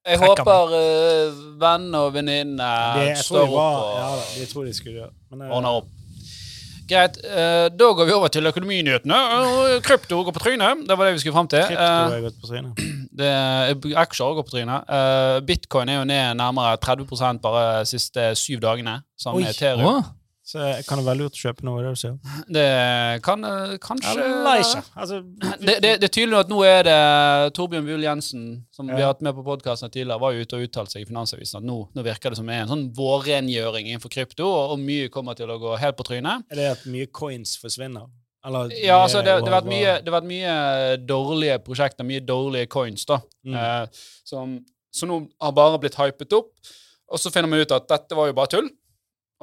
Jeg 0.04 0.20
håper 0.20 0.72
uh, 0.76 1.42
venn 1.60 1.86
og 1.96 2.10
tror 2.12 3.20
står 3.24 3.46
opp 3.46 3.54
var, 3.56 3.76
og 3.80 3.94
ja, 3.96 4.08
da, 4.20 4.24
jeg 4.36 4.48
tror 4.50 4.66
de 4.68 4.74
skulle 4.76 4.98
gjøre 4.98 5.12
men, 5.32 5.46
uh, 5.46 5.54
ordner 5.56 5.78
opp. 5.80 5.92
Greit, 6.84 7.16
Uh, 7.24 7.70
da 7.72 7.86
går 7.96 8.04
vi 8.04 8.12
over 8.12 8.28
til 8.28 8.46
økonominyhetene. 8.50 9.16
Uh, 9.16 9.78
Krypto 9.84 10.18
går 10.26 10.34
på 10.36 10.42
trynet. 10.44 10.82
Det 10.84 10.98
var 10.98 11.08
det 11.08 11.14
vi 11.16 11.22
skulle 11.22 11.36
fram 11.36 11.48
til. 11.48 11.64
Krypto 11.70 11.86
Eh, 11.86 12.16
er 12.18 12.26
gått 12.26 12.36
på 12.42 12.50
trynet. 12.50 12.82
det, 13.20 13.30
aksjer 14.04 14.36
går 14.36 14.44
på 14.44 14.54
trynet. 14.58 14.92
Eh, 14.98 15.38
Bitcoin 15.48 15.88
er 15.88 16.02
jo 16.02 16.04
ned 16.10 16.36
nærmere 16.42 16.76
30% 16.84 17.40
bare 17.44 17.64
de 17.80 17.88
siste 17.88 18.28
syv 18.36 18.60
dagene. 18.66 18.98
Sammen 19.16 19.40
Oi. 19.40 19.46
med 19.48 19.56
Ethereum. 19.56 20.04
Så 20.44 20.60
kan 20.84 21.00
det 21.00 21.06
være 21.06 21.18
lurt 21.22 21.38
å 21.38 21.40
kjøpe 21.40 21.64
noe, 21.64 21.80
det. 21.96 22.10
Det 22.52 22.64
kan 23.24 23.44
eh, 23.48 23.70
kanskje 23.80 24.12
ikke. 24.12 24.82
Altså, 25.00 25.20
det, 25.40 25.76
det, 25.80 25.92
det 26.02 26.08
er 26.10 26.12
tydelig 26.12 26.36
at 26.42 26.50
nå 26.52 26.58
er 26.68 26.82
det 26.84 26.96
Torbjørn 27.56 27.86
Buhl 27.88 28.04
Jensen, 28.04 28.42
som 28.76 28.90
vi 28.90 28.98
har 28.98 29.14
hatt 29.14 29.22
med 29.24 29.32
på 29.38 29.44
podkasten 29.46 29.88
tidligere, 29.94 30.20
var 30.20 30.36
jo 30.36 30.44
ute 30.44 30.58
og 30.58 30.66
uttalte 30.66 30.92
seg 30.98 31.06
i 31.06 31.08
Finansavisen 31.08 31.62
at 31.62 31.64
nå, 31.64 31.78
nå 31.96 32.04
virker 32.04 32.34
det 32.34 32.40
som 32.42 32.52
en 32.52 32.68
sånn 32.74 32.84
vårrengjøring 32.98 33.88
innenfor 33.88 34.12
krypto, 34.12 34.44
og, 34.44 34.74
og 34.76 34.84
mye 34.84 35.08
kommer 35.16 35.38
til 35.40 35.48
å 35.48 35.56
gå 35.64 35.78
helt 35.80 35.96
på 35.96 36.06
trynet. 36.10 36.44
er 36.52 36.60
det 36.60 36.68
at 36.74 36.84
mye 36.92 37.08
coins 37.08 37.56
forsvinner? 37.64 38.04
Eller 38.44 38.76
Ja, 38.76 39.00
altså 39.00 39.22
det, 39.24 39.38
det, 39.40 39.48
har 39.48 39.62
vært 39.62 39.72
mye, 39.72 39.96
det 40.04 40.12
har 40.12 40.18
vært 40.20 40.28
mye 40.28 40.54
dårlige 41.08 41.58
prosjekter, 41.64 42.04
mye 42.04 42.20
dårlige 42.20 42.68
coins, 42.76 43.08
da, 43.08 43.22
Mm. 43.48 43.56
eh, 43.56 44.04
som, 44.28 44.58
som 44.92 45.08
nå 45.08 45.22
har 45.40 45.56
bare 45.56 45.80
blitt 45.80 45.96
hypet 45.96 46.36
opp. 46.36 46.52
Og 47.12 47.20
så 47.20 47.32
finner 47.32 47.48
vi 47.52 47.64
ut 47.64 47.72
at 47.72 47.88
dette 47.88 48.16
var 48.16 48.28
jo 48.28 48.36
bare 48.36 48.52
tull, 48.58 48.68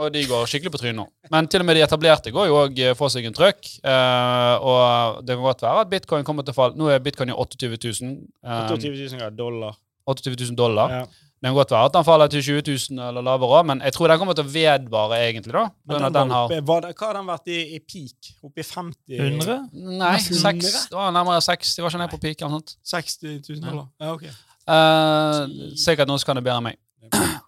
og 0.01 0.12
de 0.15 0.24
går 0.27 0.50
skikkelig 0.50 0.72
på 0.74 0.81
trynet 0.81 0.98
nå. 1.00 1.05
Men 1.31 1.48
til 1.51 1.62
og 1.63 1.67
med 1.70 1.77
de 1.79 1.86
etablerte 1.86 2.34
går 2.36 2.50
jo 2.50 2.60
òg 2.65 2.81
for 3.00 3.13
seg 3.13 3.25
en 3.29 3.38
trøkk. 3.38 3.62
eh, 3.86 4.55
og 4.62 5.22
det 5.25 5.38
kan 5.38 5.46
godt 5.48 5.62
være 5.67 5.86
at 5.86 5.89
bitcoin 5.93 6.25
kommer 6.27 6.43
til 6.48 6.55
å 6.55 6.60
falle. 6.60 6.75
Nå 6.81 6.89
er 6.91 7.00
bitcoin 7.05 7.29
i 7.34 7.38
28 7.38 7.77
000. 8.01 8.15
eh, 8.43 8.70
28 8.72 9.12
000 9.17 9.36
dollar. 9.38 9.77
28 10.10 10.34
000 10.50 10.58
dollar. 10.58 10.89
Ja. 11.01 11.03
Det 11.41 11.50
kan 11.50 11.55
godt 11.58 11.72
være 11.74 11.88
at 11.89 11.93
den 11.96 12.03
faller 12.05 12.27
til 12.29 12.41
20 12.46 12.62
000 12.93 13.01
eller 13.10 13.24
lavere 13.25 13.55
òg, 13.62 13.63
men 13.65 13.79
jeg 13.81 13.93
tror 13.96 14.12
den 14.12 14.20
kommer 14.22 14.36
til 14.38 14.46
å 14.46 14.51
vedvare, 14.53 15.17
egentlig. 15.25 15.53
da. 15.55 15.63
Men 15.89 15.96
den 15.98 16.05
at 16.05 16.13
den 16.13 16.29
var 16.29 16.36
har 16.36 16.43
oppe, 16.51 16.60
var 16.70 16.84
det, 16.86 16.91
hva 17.00 17.08
har 17.08 17.17
den 17.17 17.29
vært 17.31 17.50
i, 17.50 17.60
i 17.77 17.79
peak? 17.81 18.29
Oppe 18.46 18.62
i 18.62 18.65
50 18.67 19.17
100? 19.17 19.55
Nei, 19.74 20.12
Nesten 20.20 20.38
seks, 20.38 20.67
hundre. 20.70 20.84
det 20.91 21.00
var 21.00 21.15
nærmere 21.17 21.41
60. 21.41 21.74
Det 21.79 21.81
var 21.86 21.89
ikke 21.96 22.03
den 22.03 22.13
på 22.13 22.22
peak 22.27 22.43
eller 22.46 22.53
noe 22.53 22.62
sånt. 22.62 22.75
60 22.93 23.41
000 23.50 23.63
dollar? 23.65 23.88
Ja, 23.98 24.13
ok. 24.13 24.27
Eh, 24.72 25.74
sikkert 25.81 26.12
noen 26.12 26.22
som 26.22 26.29
kan 26.29 26.38
det 26.39 26.46
bedre 26.46 26.62
enn 26.62 26.67
meg. 26.70 26.77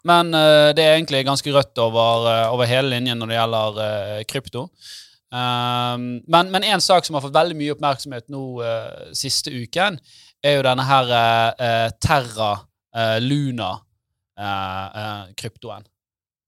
Men 0.09 0.25
uh, 0.35 0.69
det 0.75 0.83
er 0.83 0.93
egentlig 0.97 1.25
ganske 1.27 1.53
rødt 1.53 1.77
over, 1.83 2.27
uh, 2.27 2.53
over 2.53 2.65
hele 2.69 2.89
linjen 2.95 3.17
når 3.19 3.27
det 3.29 3.37
gjelder 3.37 3.69
uh, 3.79 4.21
krypto. 4.29 4.61
Um, 5.33 6.03
men, 6.29 6.61
én 6.61 6.73
en 6.75 6.83
sak 6.83 7.05
som 7.05 7.15
har 7.17 7.25
fått 7.25 7.35
veldig 7.35 7.57
mye 7.57 7.73
oppmerksomhet 7.73 8.25
nå 8.29 8.43
siste 9.17 9.49
uken, 9.49 9.93
er 10.43 10.53
jo 10.59 10.65
denne 10.67 10.83
her 10.85 11.05
Terra 12.03 12.51
Luna-kryptoen. 13.23 15.83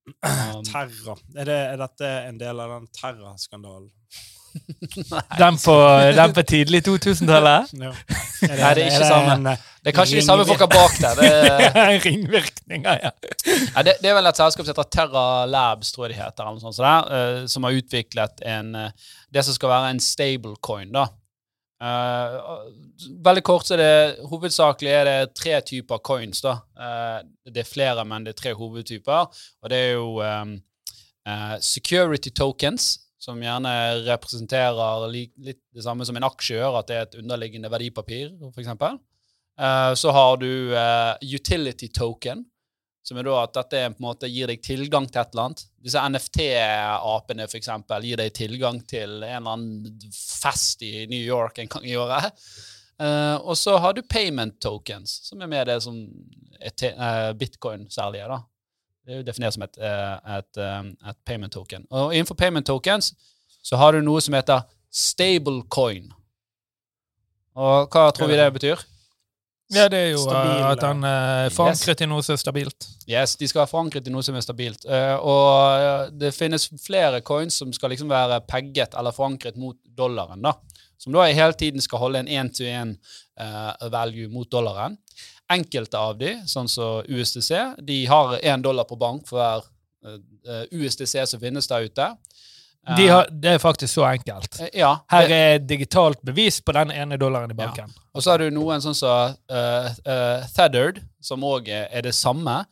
Um, 0.05 0.61
Terra. 0.61 1.17
Er, 1.33 1.45
det, 1.49 1.57
er 1.71 1.77
dette 1.81 2.05
en 2.27 2.37
del 2.37 2.59
av 2.61 2.69
den 2.75 2.85
Terra-skandalen? 2.93 3.89
Den 5.41 5.57
på, 5.59 5.75
den 6.15 6.33
på 6.33 6.43
tidlig 6.43 6.83
2000-tallet? 6.87 7.73
Ja. 7.85 7.91
Nei, 8.45 8.71
det 8.77 8.83
er 8.83 8.89
ikke 8.89 9.07
samme. 9.07 9.51
Eh, 9.51 9.65
det 9.83 9.91
er 9.91 9.95
kanskje 9.95 10.19
de 10.19 10.25
samme 10.25 10.45
folka 10.47 10.67
bak 10.69 10.95
der. 11.01 11.19
Det, 11.19 11.83
Ringvirkninger, 12.05 12.99
ja. 13.03 13.11
Ja, 13.75 13.83
det, 13.85 13.97
det 14.01 14.09
er 14.11 14.17
vel 14.17 14.29
et 14.29 14.39
selskap 14.39 14.65
som 14.65 14.73
heter 14.73 14.89
Terra 14.93 15.25
Labs, 15.49 15.91
tror 15.93 16.07
jeg 16.07 16.15
det 16.15 16.21
heter, 16.21 16.45
eller 16.45 16.57
noe 16.59 16.63
sånt, 16.63 16.77
så 16.77 16.85
der, 16.85 17.11
uh, 17.11 17.45
som 17.51 17.67
har 17.67 17.77
utviklet 17.79 18.43
en, 18.45 18.73
uh, 18.75 19.13
det 19.33 19.45
som 19.45 19.57
skal 19.57 19.71
være 19.71 19.93
en 19.95 20.01
stablecoin. 20.03 20.91
da. 20.95 21.07
Uh, 21.83 22.69
veldig 23.25 23.43
kort 23.43 23.67
så 23.67 23.75
er 23.75 23.81
det 23.81 24.27
hovedsakelig 24.29 24.91
er 24.91 25.09
det 25.09 25.33
tre 25.35 25.57
typer 25.61 25.99
coins. 26.03 26.41
da. 26.41 26.59
Eh, 26.79 27.19
det 27.51 27.63
er 27.63 27.69
flere, 27.69 28.05
men 28.05 28.25
det 28.25 28.35
er 28.35 28.41
tre 28.41 28.53
hovedtyper. 28.53 29.27
Og 29.61 29.69
det 29.69 29.77
er 29.77 29.91
jo 29.93 30.21
um, 30.21 30.55
eh, 31.27 31.55
security 31.59 32.29
tokens, 32.29 32.99
som 33.25 33.41
gjerne 33.41 33.73
representerer 34.05 35.09
litt 35.09 35.61
det 35.73 35.83
samme 35.85 36.05
som 36.05 36.17
en 36.17 36.27
aksje 36.27 36.59
gjør, 36.59 36.79
at 36.79 36.89
det 36.89 36.97
er 36.97 37.07
et 37.07 37.19
underliggende 37.23 37.71
verdipapir, 37.73 38.33
f.eks. 38.51 38.73
Uh, 39.55 39.93
så 39.95 40.11
har 40.11 40.35
du 40.41 40.75
eh, 40.75 41.31
utility 41.31 41.87
token, 41.95 42.43
som 43.05 43.17
er 43.17 43.27
da 43.27 43.37
at 43.43 43.53
dette 43.55 43.81
på 43.93 44.01
en 44.01 44.07
måte 44.07 44.29
gir 44.29 44.49
deg 44.49 44.61
tilgang 44.65 45.07
til 45.07 45.21
et 45.21 45.33
eller 45.33 45.47
annet. 45.47 45.65
Disse 45.85 46.01
NFT-apene 46.09 47.45
eksempel, 47.47 48.07
gir 48.07 48.19
deg 48.19 48.33
tilgang 48.35 48.81
til 48.89 49.19
en 49.19 49.35
eller 49.37 49.51
annen 49.53 50.07
fest 50.11 50.81
i 50.85 51.05
New 51.09 51.21
York 51.21 51.61
en 51.61 51.71
gang 51.71 51.85
i 51.87 51.95
året. 52.01 52.33
Eh, 53.01 53.35
og 53.41 53.57
så 53.59 53.77
har 53.81 53.95
du 53.95 54.01
payment 54.07 54.57
tokens, 54.63 55.19
som 55.29 55.41
er 55.43 55.51
med 55.51 55.69
det 55.69 55.79
som 55.85 55.97
er 56.59 56.85
eh, 56.89 57.31
bitcoin 57.37 57.89
særlig 57.93 58.23
er. 58.25 58.33
da. 58.33 58.41
Det 59.05 59.13
er 59.13 59.19
jo 59.21 59.25
definert 59.27 59.53
som 59.53 59.61
et, 59.61 59.77
eh, 59.77 60.37
et, 60.37 60.57
eh, 60.57 61.09
et 61.09 61.17
payment 61.25 61.53
token. 61.53 61.85
Og 61.91 62.13
innenfor 62.15 62.35
payment 62.35 62.65
tokens 62.65 63.13
så 63.61 63.77
har 63.77 63.93
du 63.93 64.01
noe 64.01 64.21
som 64.21 64.33
heter 64.33 64.63
stablecoin. 64.89 66.09
Og 67.55 67.89
hva 67.93 68.09
tror 68.11 68.31
vi 68.31 68.39
det 68.39 68.47
betyr? 68.55 68.81
Ja, 69.73 69.87
det 69.89 69.97
er 69.97 70.11
jo 70.13 70.21
Stabil, 70.21 70.51
eh, 70.57 70.65
at 70.71 70.83
han 70.85 71.05
er 71.09 71.53
forankret 71.53 72.01
i 72.01 72.07
noe 72.09 72.25
som 72.25 72.33
er 72.35 72.41
stabilt. 72.41 72.87
Yes, 73.09 73.35
de 73.37 73.47
skal 73.49 73.63
være 73.63 73.71
forankret 73.71 74.09
i 74.09 74.13
noe 74.13 74.25
som 74.25 74.37
er 74.37 74.45
stabilt. 74.45 74.85
Eh, 74.85 75.15
og 75.17 76.13
det 76.17 76.33
finnes 76.33 76.67
flere 76.81 77.21
coins 77.25 77.61
som 77.61 77.73
skal 77.73 77.93
liksom 77.93 78.09
være 78.09 78.41
pegget 78.49 78.97
eller 78.97 79.13
forankret 79.13 79.57
mot 79.57 79.77
dollaren. 79.97 80.41
da. 80.41 80.53
Som 80.97 81.13
da 81.13 81.25
hele 81.27 81.53
tiden 81.53 81.81
skal 81.81 81.99
holde 82.01 82.23
en 82.23 82.27
én-til-én 82.27 82.95
value 83.91 84.29
mot 84.31 84.49
dollaren. 84.49 84.97
Enkelte 85.51 85.97
av 85.97 86.17
de, 86.17 86.31
sånn 86.49 86.69
som 86.71 87.05
USDC, 87.05 87.51
de 87.85 87.99
har 88.09 88.37
én 88.41 88.63
dollar 88.65 88.87
på 88.89 88.97
bank 88.97 89.27
for 89.29 89.37
hver 89.37 89.67
eh, 90.07 90.63
USDC 90.71 91.25
som 91.29 91.41
finnes 91.41 91.67
der 91.69 91.85
ute. 91.85 92.07
Eh, 92.87 92.95
De 92.97 93.07
har, 93.07 93.29
det 93.29 93.55
er 93.55 93.61
faktisk 93.61 93.93
så 93.93 94.07
enkelt. 94.09 94.57
Ja, 94.73 94.95
det, 95.05 95.15
Her 95.15 95.35
er 95.37 95.59
digitalt 95.59 96.21
bevis 96.25 96.61
på 96.61 96.73
den 96.77 96.91
ene 96.91 97.17
dollaren 97.21 97.51
i 97.51 97.57
banken. 97.57 97.93
Og 98.13 98.23
så 98.23 98.33
har 98.33 98.41
du 98.41 98.49
noen 98.53 98.81
sånn 98.81 98.97
som 98.97 99.35
uh, 99.51 99.87
Thethered, 100.55 101.01
som 101.21 101.43
òg 101.45 101.69
er, 101.69 102.01
det 102.05 102.13
samme, 102.15 102.63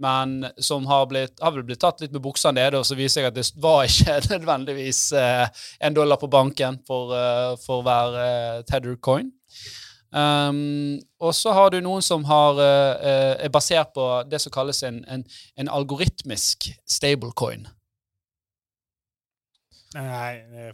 men 0.00 0.46
som 0.56 0.86
har, 0.88 1.06
blitt, 1.06 1.36
har 1.42 1.52
vel 1.52 1.66
blitt 1.68 1.82
tatt 1.82 2.00
litt 2.00 2.12
med 2.14 2.22
buksa 2.24 2.54
nede, 2.56 2.78
og 2.80 2.86
så 2.88 2.96
viser 2.96 3.26
jeg 3.26 3.30
at 3.30 3.36
det 3.36 3.46
var 3.60 3.84
ikke 3.84 4.16
nødvendigvis 4.32 5.02
eh, 5.12 5.66
en 5.80 5.96
dollar 5.96 6.20
på 6.20 6.30
banken 6.32 6.80
for, 6.88 7.12
eh, 7.16 7.52
for 7.60 7.84
hver 7.86 8.16
uh, 8.16 8.62
Tethered 8.64 9.00
coin. 9.04 9.28
Um, 10.10 10.98
og 11.22 11.34
så 11.38 11.52
har 11.54 11.70
du 11.70 11.78
noen 11.84 12.02
som 12.02 12.24
har, 12.26 12.58
eh, 12.58 13.10
eh, 13.10 13.34
er 13.46 13.52
basert 13.54 13.92
på 13.94 14.06
det 14.26 14.40
som 14.42 14.50
kalles 14.50 14.82
en, 14.82 15.04
en, 15.06 15.22
en 15.56 15.68
algoritmisk 15.70 16.72
stablecoin. 16.88 17.68
Nei, 19.94 20.72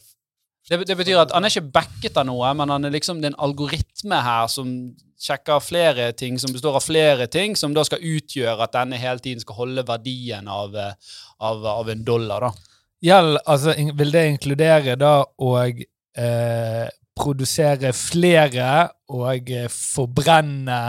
Det, 0.66 0.81
det 0.88 0.97
betyr 0.99 1.21
at 1.21 1.33
han 1.37 1.45
er 1.47 1.52
ikke 1.52 1.75
backet 1.76 2.16
av 2.19 2.26
noe, 2.26 2.49
men 2.59 2.73
han 2.73 2.88
er 2.88 2.95
liksom, 2.97 3.21
det 3.21 3.28
er 3.28 3.35
en 3.37 3.45
algoritme 3.47 4.19
her 4.25 4.49
som 4.50 4.73
sjekker 5.21 5.61
flere 5.62 6.09
ting, 6.12 6.40
som 6.43 6.52
består 6.52 6.81
av 6.81 6.85
flere 6.85 7.28
ting, 7.31 7.55
som 7.57 7.75
da 7.76 7.85
skal 7.87 8.02
utgjøre 8.02 8.64
at 8.64 8.75
denne 8.75 8.99
hele 9.00 9.23
tiden 9.23 9.45
skal 9.45 9.61
holde 9.61 9.85
verdien 9.87 10.49
av, 10.50 10.75
eh, 10.76 10.97
av, 11.38 11.64
av 11.76 11.93
en 11.93 12.05
dollar. 12.05 12.49
da. 12.49 12.73
Gjeld, 13.05 13.38
altså, 13.45 13.76
vil 14.00 14.12
det 14.12 14.25
inkludere 14.33 14.97
da 14.99 15.21
å 15.23 15.52
eh, 15.61 16.88
produsere 17.17 17.93
flere 17.97 18.71
og 19.13 19.51
eh, 19.51 19.69
forbrenne 19.73 20.81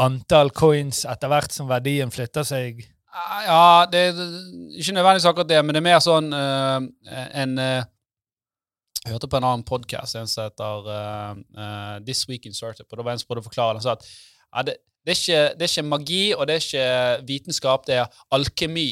antall 0.00 0.52
coins 0.56 1.04
etter 1.08 1.30
hvert 1.30 1.54
som 1.54 1.68
verdien 1.70 2.12
flytter 2.12 2.46
seg? 2.46 2.82
Ah, 3.10 3.40
Ja, 3.44 3.86
det 3.90 4.00
er 4.00 4.20
ikke 4.78 4.94
nødvendigvis 4.94 5.28
akkurat 5.30 5.48
det, 5.48 5.64
men 5.64 5.74
det 5.74 5.80
er 5.80 5.88
mer 5.88 6.02
sånn 6.04 6.30
uh, 6.30 6.78
en 7.42 7.56
uh, 7.58 7.80
Jeg 9.00 9.14
hørte 9.14 9.30
på 9.32 9.40
en 9.40 9.48
annen 9.48 9.66
podkast, 9.66 10.14
en 10.20 10.28
som 10.30 10.46
heter 10.46 10.90
uh, 10.92 11.96
This 12.06 12.26
Week 12.28 12.46
in 12.46 12.54
Startup, 12.54 12.86
og 12.86 13.00
da 13.00 13.06
var 13.06 13.16
en 13.16 13.22
som 13.22 13.30
prøvde 13.30 13.42
å 13.46 13.48
forklare 13.48 13.78
det. 13.78 13.84
Sa 13.86 13.96
at 13.96 14.06
ja, 14.06 14.64
det, 14.68 14.76
det, 15.02 15.14
er 15.14 15.18
ikke, 15.18 15.42
det 15.56 15.66
er 15.66 15.72
ikke 15.72 15.88
magi, 15.88 16.22
og 16.36 16.46
det 16.46 16.56
er 16.56 16.66
ikke 16.66 17.26
vitenskap, 17.32 17.88
det 17.88 17.98
er 18.02 18.22
alkemi. 18.36 18.90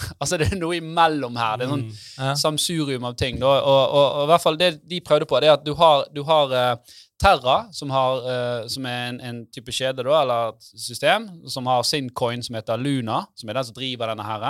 altså, 0.20 0.38
det 0.40 0.50
er 0.50 0.58
noe 0.60 0.78
imellom 0.78 1.38
her. 1.40 1.60
Det 1.60 1.66
er 1.66 1.74
sånn 1.74 1.86
mm. 1.88 2.00
Ja. 2.16 2.32
samsurium 2.38 3.06
av 3.08 3.18
ting. 3.20 3.38
Da. 3.42 3.52
Og, 3.60 3.84
og, 3.84 4.06
og 4.06 4.24
i 4.24 4.32
hvert 4.32 4.46
fall 4.46 4.58
det 4.60 4.72
de 4.88 5.04
prøvde 5.04 5.28
på, 5.30 5.40
det 5.42 5.50
er 5.50 5.58
at 5.58 5.66
du 5.66 5.72
har, 5.78 6.04
du 6.14 6.22
har 6.28 6.54
uh, 6.54 6.98
Terra, 7.20 7.66
som, 7.72 7.90
har, 7.90 8.22
uh, 8.24 8.68
som 8.70 8.86
er 8.88 9.02
en, 9.10 9.20
en 9.20 9.40
type 9.52 9.72
kjede, 9.76 10.04
da, 10.06 10.22
eller 10.22 10.54
et 10.54 10.70
system, 10.86 11.28
som 11.52 11.68
har 11.68 11.84
sin 11.84 12.08
coin 12.16 12.42
som 12.42 12.56
heter 12.56 12.80
Luna, 12.80 13.22
som 13.36 13.50
er 13.50 13.58
den 13.58 13.68
som 13.68 13.76
driver 13.76 14.12
denne 14.12 14.24
her. 14.24 14.46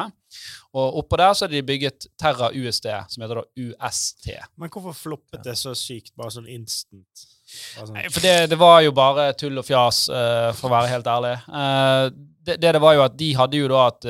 Og 0.79 1.01
oppå 1.03 1.19
der 1.19 1.35
så 1.35 1.49
har 1.49 1.55
de 1.55 1.65
bygget 1.67 2.07
Terra 2.21 2.53
USD, 2.55 2.87
som 3.11 3.25
heter 3.25 3.43
da 3.43 3.45
UST. 3.59 4.31
Men 4.61 4.71
hvorfor 4.71 4.95
floppet 4.95 5.43
det 5.47 5.57
så 5.59 5.75
sykt, 5.75 6.15
bare 6.19 6.35
sånn 6.37 6.49
instant? 6.51 7.27
Bare 7.75 7.89
sånn, 7.89 7.97
Nei, 7.99 8.07
for 8.13 8.23
det, 8.23 8.37
det 8.53 8.59
var 8.61 8.79
jo 8.87 8.95
bare 8.95 9.33
tull 9.39 9.59
og 9.59 9.67
fjas, 9.67 10.05
uh, 10.13 10.51
for 10.55 10.71
å 10.71 10.75
være 10.77 10.93
helt 10.95 11.11
ærlig. 11.11 11.35
Eh, 11.51 12.05
det, 12.47 12.57
det 12.63 12.75
det 12.77 12.83
var 12.83 12.95
jo 12.97 13.03
at 13.05 13.19
de 13.19 13.33
hadde 13.37 13.59
jo 13.59 13.71
da 13.71 13.83
at 13.91 14.07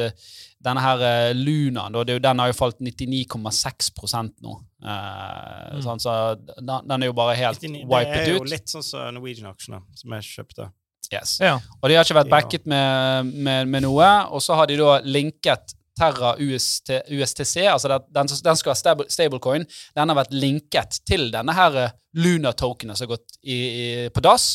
denne 0.61 0.81
her 0.85 1.03
Luna, 1.35 1.87
Lunaen, 1.89 1.95
det, 2.07 2.13
er 2.13 2.19
jo- 2.19 2.25
den 2.29 2.39
har 2.43 2.51
jo 2.51 2.57
falt 2.59 2.79
99,6% 2.85 4.35
nå. 4.45 4.57
Eh, 4.85 5.81
sånn, 5.85 6.01
så 6.03 6.15
den, 6.37 6.87
den 6.89 7.03
er 7.03 7.11
jo 7.11 7.17
bare 7.17 7.35
helt 7.39 7.61
99 7.63 7.81
det 7.81 7.89
wiped 7.91 8.21
er 8.21 8.31
jo 8.35 8.43
ut. 8.45 8.51
litt 8.53 8.69
sånn 8.73 8.85
som 8.85 9.15
Norwegian-aksjene, 9.17 9.81
som 10.03 10.17
jeg 10.19 10.29
kjøpte. 10.31 10.71
Yes. 11.11 11.39
Ja. 11.43 11.57
Og 11.81 11.89
de 11.91 11.97
har 11.99 12.05
ikke 12.07 12.21
vært 12.21 12.31
backet 12.31 12.67
med, 12.71 13.31
med, 13.35 13.67
med 13.73 13.83
noe. 13.83 14.11
Og 14.31 14.43
så 14.45 14.55
har 14.55 14.69
de 14.71 14.77
da 14.79 15.01
linket 15.03 15.73
Terra 15.99 16.37
UST, 16.39 16.93
USTC, 17.13 17.65
altså 17.69 17.91
den, 18.09 18.31
den 18.31 18.57
skal 18.61 18.73
være 18.77 19.09
stablecoin. 19.11 19.67
Den 19.97 20.13
har 20.13 20.17
vært 20.21 20.33
linket 20.37 21.01
til 21.09 21.27
denne 21.35 21.57
her 21.57 21.77
eh, 21.87 21.97
Luna-tokenen 22.21 22.97
som 22.97 23.09
har 23.09 23.17
gått 23.17 23.41
i, 23.43 23.57
i, 23.57 23.89
på 24.15 24.23
dass. 24.25 24.53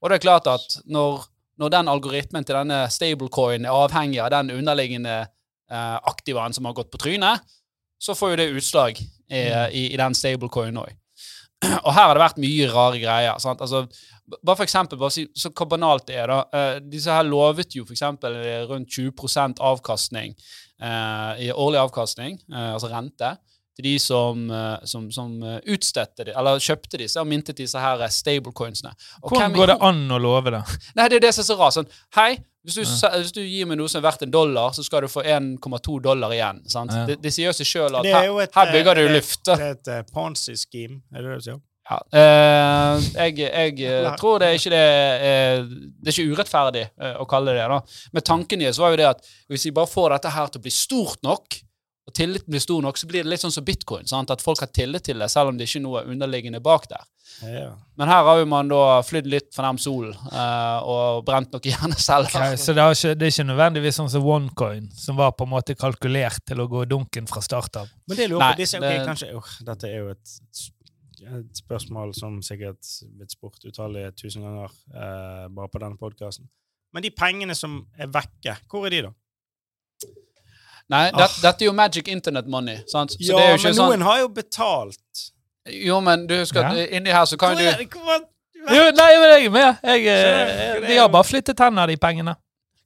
Og 0.00 0.08
det 0.10 0.18
er 0.18 0.24
klart 0.24 0.48
at 0.50 0.78
når, 0.88 1.26
når 1.60 1.74
den 1.76 1.92
algoritmen 1.92 2.48
til 2.48 2.56
denne 2.62 2.80
stablecoin 2.90 3.68
er 3.68 3.76
avhengig 3.76 4.22
av 4.24 4.32
den 4.38 4.54
underliggende 4.56 5.20
eh, 5.70 5.96
aktivaen 6.12 6.56
som 6.56 6.68
har 6.68 6.76
gått 6.76 6.90
på 6.92 7.00
trynet, 7.00 7.46
så 8.00 8.16
får 8.16 8.32
jo 8.32 8.40
det 8.40 8.52
utslag 8.56 8.98
i, 9.00 9.40
i, 9.40 9.82
i 9.92 9.96
den 10.00 10.16
stablecoinen 10.16 10.80
òg. 10.80 10.94
Og 11.84 11.92
her 11.92 12.06
har 12.06 12.16
det 12.16 12.24
vært 12.24 12.40
mye 12.40 12.70
rare 12.72 13.00
greier. 13.02 13.36
sant? 13.42 13.60
Altså, 13.60 13.84
bare 14.38 14.56
for 14.56 14.64
eksempel, 14.64 14.98
bare 15.00 15.14
si, 15.14 15.26
så 15.36 15.52
hvor 15.52 15.68
banalt 15.70 16.06
det 16.08 16.16
er 16.22 16.30
da. 16.30 16.40
Eh, 16.56 16.80
disse 16.92 17.12
her 17.12 17.26
lovet 17.28 17.76
jo 17.76 17.84
eh, 17.84 18.64
rundt 18.70 18.96
20% 18.96 19.60
avkastning, 19.60 20.34
eh, 20.80 21.46
i 21.46 21.52
årlig 21.52 21.80
avkastning, 21.82 22.38
eh, 22.52 22.72
altså 22.72 22.88
rente, 22.92 23.34
til 23.76 23.86
de 23.86 23.98
som, 24.02 24.50
eh, 24.50 24.84
som, 24.84 25.10
som 25.12 25.42
eh, 25.42 25.58
utstedte 25.74 26.24
de, 26.28 26.34
eller 26.36 26.62
kjøpte 26.62 27.00
disse 27.00 27.20
og 27.20 27.28
mintet 27.28 27.60
disse 27.60 27.78
her 27.78 28.02
stablecoinsene. 28.08 28.92
Hvordan 29.26 29.56
går 29.56 29.74
det 29.74 29.80
an 29.90 30.06
å 30.10 30.20
love 30.20 30.54
det? 30.56 30.62
Nei, 30.96 31.08
det 31.08 31.20
er 31.20 31.26
det 31.28 31.34
som 31.36 31.44
er 31.44 31.50
så 31.50 31.58
rart. 31.60 31.76
Sånn, 31.78 31.92
hei, 32.16 32.32
hvis 32.64 32.76
du, 32.76 32.82
ja. 32.84 33.10
hvis 33.16 33.32
du 33.32 33.40
gir 33.40 33.68
meg 33.68 33.78
noe 33.80 33.88
som 33.88 34.02
er 34.02 34.04
verdt 34.04 34.26
en 34.26 34.32
dollar, 34.34 34.74
så 34.76 34.84
skal 34.84 35.06
du 35.06 35.08
få 35.08 35.24
1,2 35.24 35.96
dollar 36.04 36.34
igjen. 36.36 36.60
sant? 36.68 36.92
Ja. 36.92 37.06
Det, 37.08 37.16
det 37.24 37.32
sier 37.32 37.48
jo 37.48 37.56
seg 37.56 37.68
sjøl 37.68 37.96
at 38.02 38.08
er 38.08 38.18
her, 38.18 38.36
et, 38.44 38.52
her 38.56 38.72
bygger 38.74 39.00
du 39.00 39.04
eh, 39.06 39.12
luft. 39.16 39.42
Det 39.48 39.56
er 39.56 39.76
et 39.78 39.92
eh, 39.94 40.02
Ponzi-scheme, 40.12 41.00
er 41.14 41.24
det 41.24 41.30
det 41.30 41.38
du 41.40 41.46
sier? 41.48 41.62
Ja. 41.90 41.96
Eh, 42.14 43.06
jeg 43.16 43.40
jeg 43.40 43.80
eh, 43.88 44.10
tror 44.20 44.38
det 44.38 44.50
er 44.50 44.58
ikke 44.60 44.70
det 44.70 44.82
eh, 45.26 45.62
Det 45.98 46.12
er 46.12 46.14
ikke 46.14 46.36
urettferdig 46.36 46.84
eh, 46.86 47.16
å 47.18 47.26
kalle 47.30 47.56
det 47.56 47.64
det. 47.72 47.80
Men 48.14 48.26
tanken 48.28 48.62
deres 48.62 48.78
var 48.78 48.92
jo 48.92 49.00
det 49.00 49.08
at 49.08 49.32
hvis 49.50 49.66
vi 49.66 49.74
bare 49.74 49.90
får 49.90 50.14
dette 50.14 50.36
her 50.36 50.52
til 50.52 50.62
å 50.62 50.66
bli 50.68 50.74
stort 50.74 51.24
nok, 51.26 51.58
og 52.10 52.16
tilliten 52.18 52.50
blir 52.50 52.62
stor 52.62 52.82
nok, 52.82 52.98
så 52.98 53.06
blir 53.08 53.22
det 53.24 53.30
litt 53.32 53.42
sånn 53.44 53.54
som 53.54 53.64
bitcoin. 53.64 54.06
sant? 54.10 54.30
At 54.34 54.42
folk 54.42 54.60
har 54.64 54.70
tillit 54.74 55.06
til 55.06 55.22
det, 55.22 55.30
selv 55.30 55.52
om 55.52 55.58
det 55.58 55.68
ikke 55.70 55.78
er 55.80 55.84
noe 55.86 56.02
underliggende 56.10 56.60
bak 56.64 56.88
der. 56.90 57.06
Ja. 57.46 57.68
Men 57.96 58.10
her 58.10 58.24
har 58.26 58.40
jo 58.42 58.46
man 58.50 58.68
da 58.68 58.98
flydd 59.06 59.28
litt 59.30 59.46
for 59.54 59.64
nærm 59.64 59.78
solen 59.80 60.12
eh, 60.12 60.80
og 60.90 61.22
brent 61.24 61.54
noe 61.54 61.62
hjerne 61.70 61.96
selv. 61.96 62.26
Okay, 62.28 62.58
så 62.60 62.74
det, 62.76 62.82
er, 62.82 62.96
ikke, 62.98 63.14
det 63.16 63.28
er 63.28 63.32
ikke 63.32 63.46
nødvendigvis 63.52 64.00
sånn 64.00 64.10
som 64.12 64.26
OneCoin, 64.28 64.90
som 64.98 65.16
var 65.20 65.32
på 65.38 65.46
en 65.46 65.52
måte 65.54 65.76
kalkulert 65.78 66.42
til 66.50 66.60
å 66.60 66.66
gå 66.68 66.82
dunken 66.90 67.30
fra 67.30 67.40
start 67.46 67.78
av. 67.84 67.94
Men 68.10 68.18
det 68.18 68.28
lurer 68.28 68.44
på, 68.50 68.58
disse, 68.60 68.82
ok, 68.82 68.88
det- 68.90 69.06
kanskje, 69.08 69.30
åh, 69.38 69.54
Dette 69.70 69.88
er 69.88 70.02
jo 70.02 70.10
et, 70.16 70.34
et 71.38 71.62
spørsmål 71.62 72.12
som 72.18 72.40
sikkert 72.44 72.92
blitt 73.16 73.32
spurt 73.38 73.64
utallige 73.70 74.12
tusen 74.20 74.44
ganger 74.44 74.74
eh, 74.92 75.46
bare 75.54 75.70
på 75.72 75.80
denne 75.86 76.00
podkasten. 76.00 76.50
Men 76.92 77.06
de 77.06 77.12
pengene 77.14 77.54
som 77.54 77.80
er 77.96 78.10
vekke, 78.10 78.56
hvor 78.68 78.88
er 78.88 78.96
de, 78.96 79.02
da? 79.06 79.14
Nei, 80.90 81.04
det, 81.14 81.20
Ah. 81.22 81.34
dette 81.42 81.62
er 81.62 81.66
jo 81.70 81.72
magic 81.72 82.08
internet 82.08 82.46
money. 82.50 82.80
sant? 82.90 83.12
Så 83.14 83.18
ja, 83.20 83.36
det 83.36 83.44
er 83.44 83.50
jo 83.52 83.58
ikke 83.60 83.64
men 83.70 83.74
sånn 83.78 83.90
noen 83.92 84.02
har 84.08 84.18
jo 84.24 84.28
betalt. 84.28 85.30
Jo, 85.70 86.00
men 86.00 86.26
du 86.26 86.34
husker 86.40 86.64
at 86.66 86.76
Ja. 86.76 86.86
inni 86.98 87.10
her 87.14 87.24
så 87.30 87.38
kan 87.38 87.54
Hvor 87.56 87.78
du? 87.78 87.84
Hvor, 87.98 88.20
Jo, 88.74 88.82
nei, 88.90 89.10
men 89.20 89.30
jeg 89.30 89.44
er 89.46 89.50
med. 89.50 89.78
Jeg, 89.84 90.04
jeg, 90.04 90.82
de 90.82 90.94
er 90.94 91.00
har 91.00 91.08
bare 91.08 91.24
flyttet 91.24 91.58
henne, 91.58 91.86
de 91.88 91.96
pengene. 91.96 92.34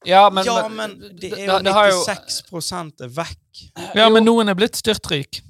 Ja, 0.06 0.28
men, 0.30 0.44
ja, 0.44 0.68
men 0.68 0.98
det 1.18 1.32
er 1.32 1.46
jo 1.46 1.58
det 1.64 1.72
har 1.72 1.90
96 1.90 3.00
er 3.00 3.08
vekk. 3.08 3.94
Ja, 3.96 4.08
men 4.10 4.24
noen 4.24 4.48
er 4.52 4.54
blitt 4.54 4.76
styrtrik. 4.76 5.40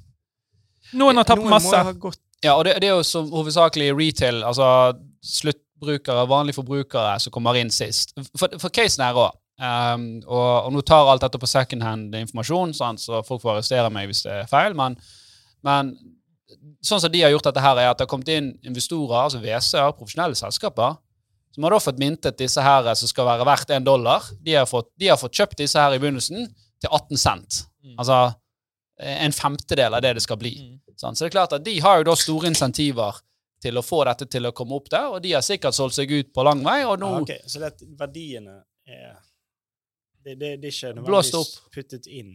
Noen 0.95 1.17
har 1.17 1.25
tapt 1.25 1.43
Noen 1.43 1.51
masse. 1.51 2.15
Ja, 2.45 2.55
og 2.55 2.65
det, 2.65 2.77
det 2.81 2.89
er 2.89 2.95
jo 2.95 3.03
som 3.03 3.29
hovedsakelig 3.33 3.91
retail, 3.99 4.43
altså 4.45 4.95
sluttbrukere, 5.25 6.27
vanlige 6.29 6.55
forbrukere, 6.61 7.19
som 7.21 7.33
kommer 7.33 7.57
inn 7.59 7.71
sist. 7.71 8.13
For, 8.39 8.49
for 8.61 8.69
casen 8.71 9.03
er 9.05 9.15
òg. 9.19 9.33
Um, 9.55 10.07
og, 10.27 10.67
og 10.67 10.73
nå 10.75 10.83
tar 10.83 11.07
alt 11.07 11.23
dette 11.23 11.39
på 11.39 11.47
second 11.47 11.85
hand 11.87 12.15
informasjon, 12.19 12.75
sant, 12.75 13.03
så 13.03 13.23
folk 13.27 13.43
får 13.45 13.53
arrestere 13.53 13.93
meg 13.95 14.09
hvis 14.11 14.25
det 14.27 14.33
er 14.41 14.51
feil, 14.51 14.75
men, 14.75 14.97
men 15.63 15.93
sånn 16.83 17.03
som 17.05 17.13
de 17.13 17.23
har 17.23 17.31
gjort 17.31 17.47
dette 17.51 17.63
her, 17.63 17.79
er 17.79 17.93
at 17.93 18.01
det 18.01 18.07
har 18.07 18.11
kommet 18.11 18.33
inn 18.35 18.53
investorer, 18.67 19.21
altså 19.21 19.43
WC-er, 19.43 19.95
profesjonelle 19.95 20.39
selskaper, 20.39 20.97
som 21.55 21.67
har 21.67 21.75
da 21.77 21.83
fått 21.83 22.01
mintet 22.03 22.39
disse 22.41 22.63
her 22.63 22.89
som 22.99 23.11
skal 23.11 23.29
være 23.29 23.47
verdt 23.47 23.71
en 23.77 23.87
dollar. 23.87 24.25
De 24.43 24.57
har 24.59 24.67
fått, 24.67 24.89
de 24.99 25.13
har 25.13 25.19
fått 25.21 25.37
kjøpt 25.39 25.61
disse 25.63 25.79
her 25.79 25.95
i 25.95 26.01
begynnelsen 26.03 26.49
til 26.83 26.89
18 26.91 27.21
cent. 27.21 27.61
Altså 27.95 28.17
en 28.99 29.35
femtedel 29.35 29.95
av 29.95 30.03
det 30.03 30.17
det 30.19 30.25
skal 30.25 30.39
bli. 30.41 30.55
Sant? 30.99 31.19
Så 31.19 31.25
det 31.25 31.31
er 31.31 31.37
klart 31.37 31.55
at 31.55 31.65
de 31.67 31.77
har 31.83 32.01
jo 32.01 32.09
da 32.11 32.17
store 32.19 32.51
insentiver 32.51 33.23
til 33.65 33.79
å 33.79 33.85
få 33.87 34.03
dette 34.09 34.27
til 34.31 34.47
å 34.49 34.53
komme 34.57 34.77
opp 34.77 34.91
der, 34.93 35.15
og 35.15 35.23
de 35.25 35.33
har 35.35 35.45
sikkert 35.47 35.77
solgt 35.77 35.97
seg 35.97 36.11
ut 36.13 36.33
på 36.35 36.45
lang 36.47 36.61
vei, 36.67 36.81
og 36.85 36.99
nå 37.01 37.13
Ja, 37.15 37.23
okay. 37.23 37.41
Så 37.49 37.63
det, 37.63 37.73
verdiene 37.99 38.59
er 38.85 39.15
det, 40.25 40.35
det, 40.41 40.51
det 40.63 40.71
er 40.71 40.73
ikke 40.73 40.95
nødvendigvis 40.97 41.55
puttet 41.75 42.09
inn. 42.09 42.35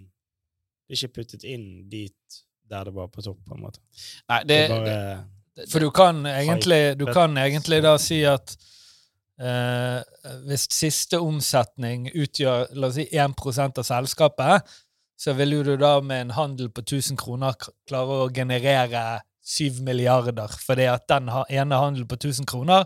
Det 0.85 0.95
er 0.95 1.01
ikke 1.01 1.21
puttet 1.21 1.45
inn 1.47 1.67
dit 1.89 2.39
der 2.69 2.85
det 2.85 2.93
var 2.93 3.07
på 3.09 3.21
topp, 3.25 3.39
på 3.47 3.55
en 3.57 3.63
måte. 3.65 3.81
Nei, 4.29 4.43
Det 4.45 4.59
bare 4.69 5.67
For 5.71 5.81
du 5.81 5.89
kan 5.91 6.21
egentlig, 6.25 6.99
du 6.99 7.07
kan 7.09 7.37
egentlig 7.37 7.81
da 7.83 7.95
si 7.99 8.21
at 8.29 8.53
eh, 9.41 9.97
hvis 10.47 10.67
siste 10.71 11.19
omsetning 11.19 12.07
utgjør 12.13 12.69
la 12.77 12.91
oss 12.91 12.99
si 12.99 13.07
1% 13.09 13.81
av 13.81 13.87
selskapet, 13.87 14.69
så 15.19 15.33
vil 15.35 15.57
du 15.67 15.73
da 15.75 15.97
med 15.99 16.27
en 16.27 16.35
handel 16.37 16.69
på 16.71 16.85
1000 16.85 17.19
kroner 17.19 17.57
klare 17.89 18.21
å 18.23 18.29
generere 18.31 19.19
7 19.49 19.81
milliarder, 19.83 20.53
fordi 20.61 20.85
at 20.87 21.09
den 21.09 21.27
ene 21.27 21.81
handelen 21.81 22.07
på 22.07 22.19
1000 22.21 22.47
kroner 22.47 22.85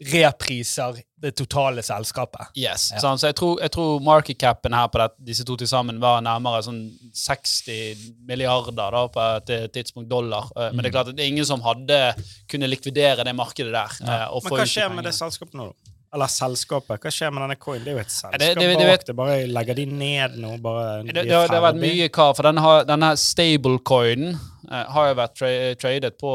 repriser 0.00 0.98
det 1.20 1.32
totale 1.36 1.82
selskapet. 1.82 2.50
Yes. 2.54 2.90
Ja. 2.92 3.00
sånn, 3.00 3.18
Så 3.18 3.30
jeg 3.30 3.36
tror, 3.38 3.60
jeg 3.62 3.70
tror 3.72 4.00
markedcapen 4.04 4.74
her 4.76 4.88
på 4.92 4.98
det, 5.00 5.10
disse 5.30 5.44
to 5.48 5.56
til 5.56 5.66
sammen 5.70 5.98
var 6.02 6.20
nærmere 6.20 6.62
sånn 6.62 6.82
60 7.14 7.96
milliarder 8.28 8.90
da, 8.92 9.06
på 9.08 9.24
et 9.38 9.50
eh, 9.50 9.66
tidspunkt 9.72 10.08
dollar. 10.10 10.50
Eh, 10.56 10.70
Men 10.72 10.82
det 10.84 10.90
er 10.92 10.96
klart 10.98 11.08
at 11.08 11.16
det 11.16 11.24
er 11.24 11.32
ingen 11.32 11.48
som 11.48 11.60
hadde 11.64 12.14
kunne 12.48 12.68
likvidere 12.68 13.24
det 13.24 13.34
markedet 13.34 13.72
der. 13.72 13.98
Ja. 14.04 14.28
og 14.30 14.44
Men 14.44 14.52
hva 14.60 14.66
skjer 14.68 14.94
med 14.94 15.04
det 15.08 15.14
selskapet 15.16 15.54
nå, 15.54 15.70
da? 15.72 15.92
Eller 16.14 16.26
selskapet. 16.30 17.00
Hva 17.02 17.10
skjer 17.12 17.32
med 17.34 17.42
denne 17.42 17.56
coin? 17.60 17.80
Det 17.82 17.88
er 17.90 17.96
jo 17.96 18.00
et 18.00 18.12
selskap 18.14 18.38
det- 18.40 18.54
det- 18.54 18.78
det 18.78 18.86
bak 18.88 19.04
det. 19.06 19.16
Bare 19.16 19.46
legger 19.46 19.74
de 19.74 19.84
ned 19.86 20.36
nå? 20.38 20.56
Bare 20.62 21.02
Det, 21.02 21.12
de 21.14 21.22
det, 21.24 21.32
har- 21.32 21.48
det 21.48 21.56
har 21.60 21.72
vært 21.72 21.80
mye 21.82 22.08
kar, 22.12 22.32
for 22.34 22.42
denne, 22.44 22.86
denne 22.86 23.10
stablecoinen 23.16 24.28
eh, 24.34 24.38
har 24.70 25.08
jo 25.08 25.16
vært 25.18 25.34
tra 25.38 25.50
tradet 25.80 26.16
på 26.20 26.30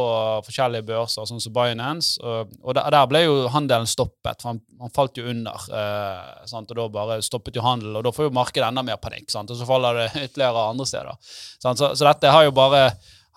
forskjellige 0.46 0.88
børser, 0.88 1.28
sånn 1.28 1.42
som 1.44 1.54
Binance, 1.56 2.18
og, 2.24 2.52
og 2.62 2.78
der, 2.78 2.98
ble 3.12 3.24
jo 3.26 3.38
handelen 3.54 3.90
stoppet, 3.90 4.42
for 4.42 4.54
han, 4.54 4.62
han 4.82 4.94
falt 4.96 5.20
jo 5.20 5.28
under, 5.32 5.66
eh, 5.78 6.52
og 6.52 6.76
da 6.78 6.90
bare 6.94 7.22
stoppet 7.26 7.58
jo 7.60 7.66
handelen, 7.66 7.98
og 8.00 8.06
da 8.08 8.14
får 8.16 8.30
jo 8.30 8.36
markedet 8.36 8.68
enda 8.68 8.86
mer 8.88 9.02
panikk, 9.02 9.30
sant? 9.34 9.52
og 9.52 9.60
så 9.60 9.68
faller 9.68 10.04
det 10.04 10.10
ytterligere 10.28 10.68
andre 10.74 10.88
steder. 10.90 11.34
Så, 11.62 11.76
så 11.76 12.08
dette 12.08 12.34
har 12.34 12.48
jo 12.48 12.56
bare 12.56 12.86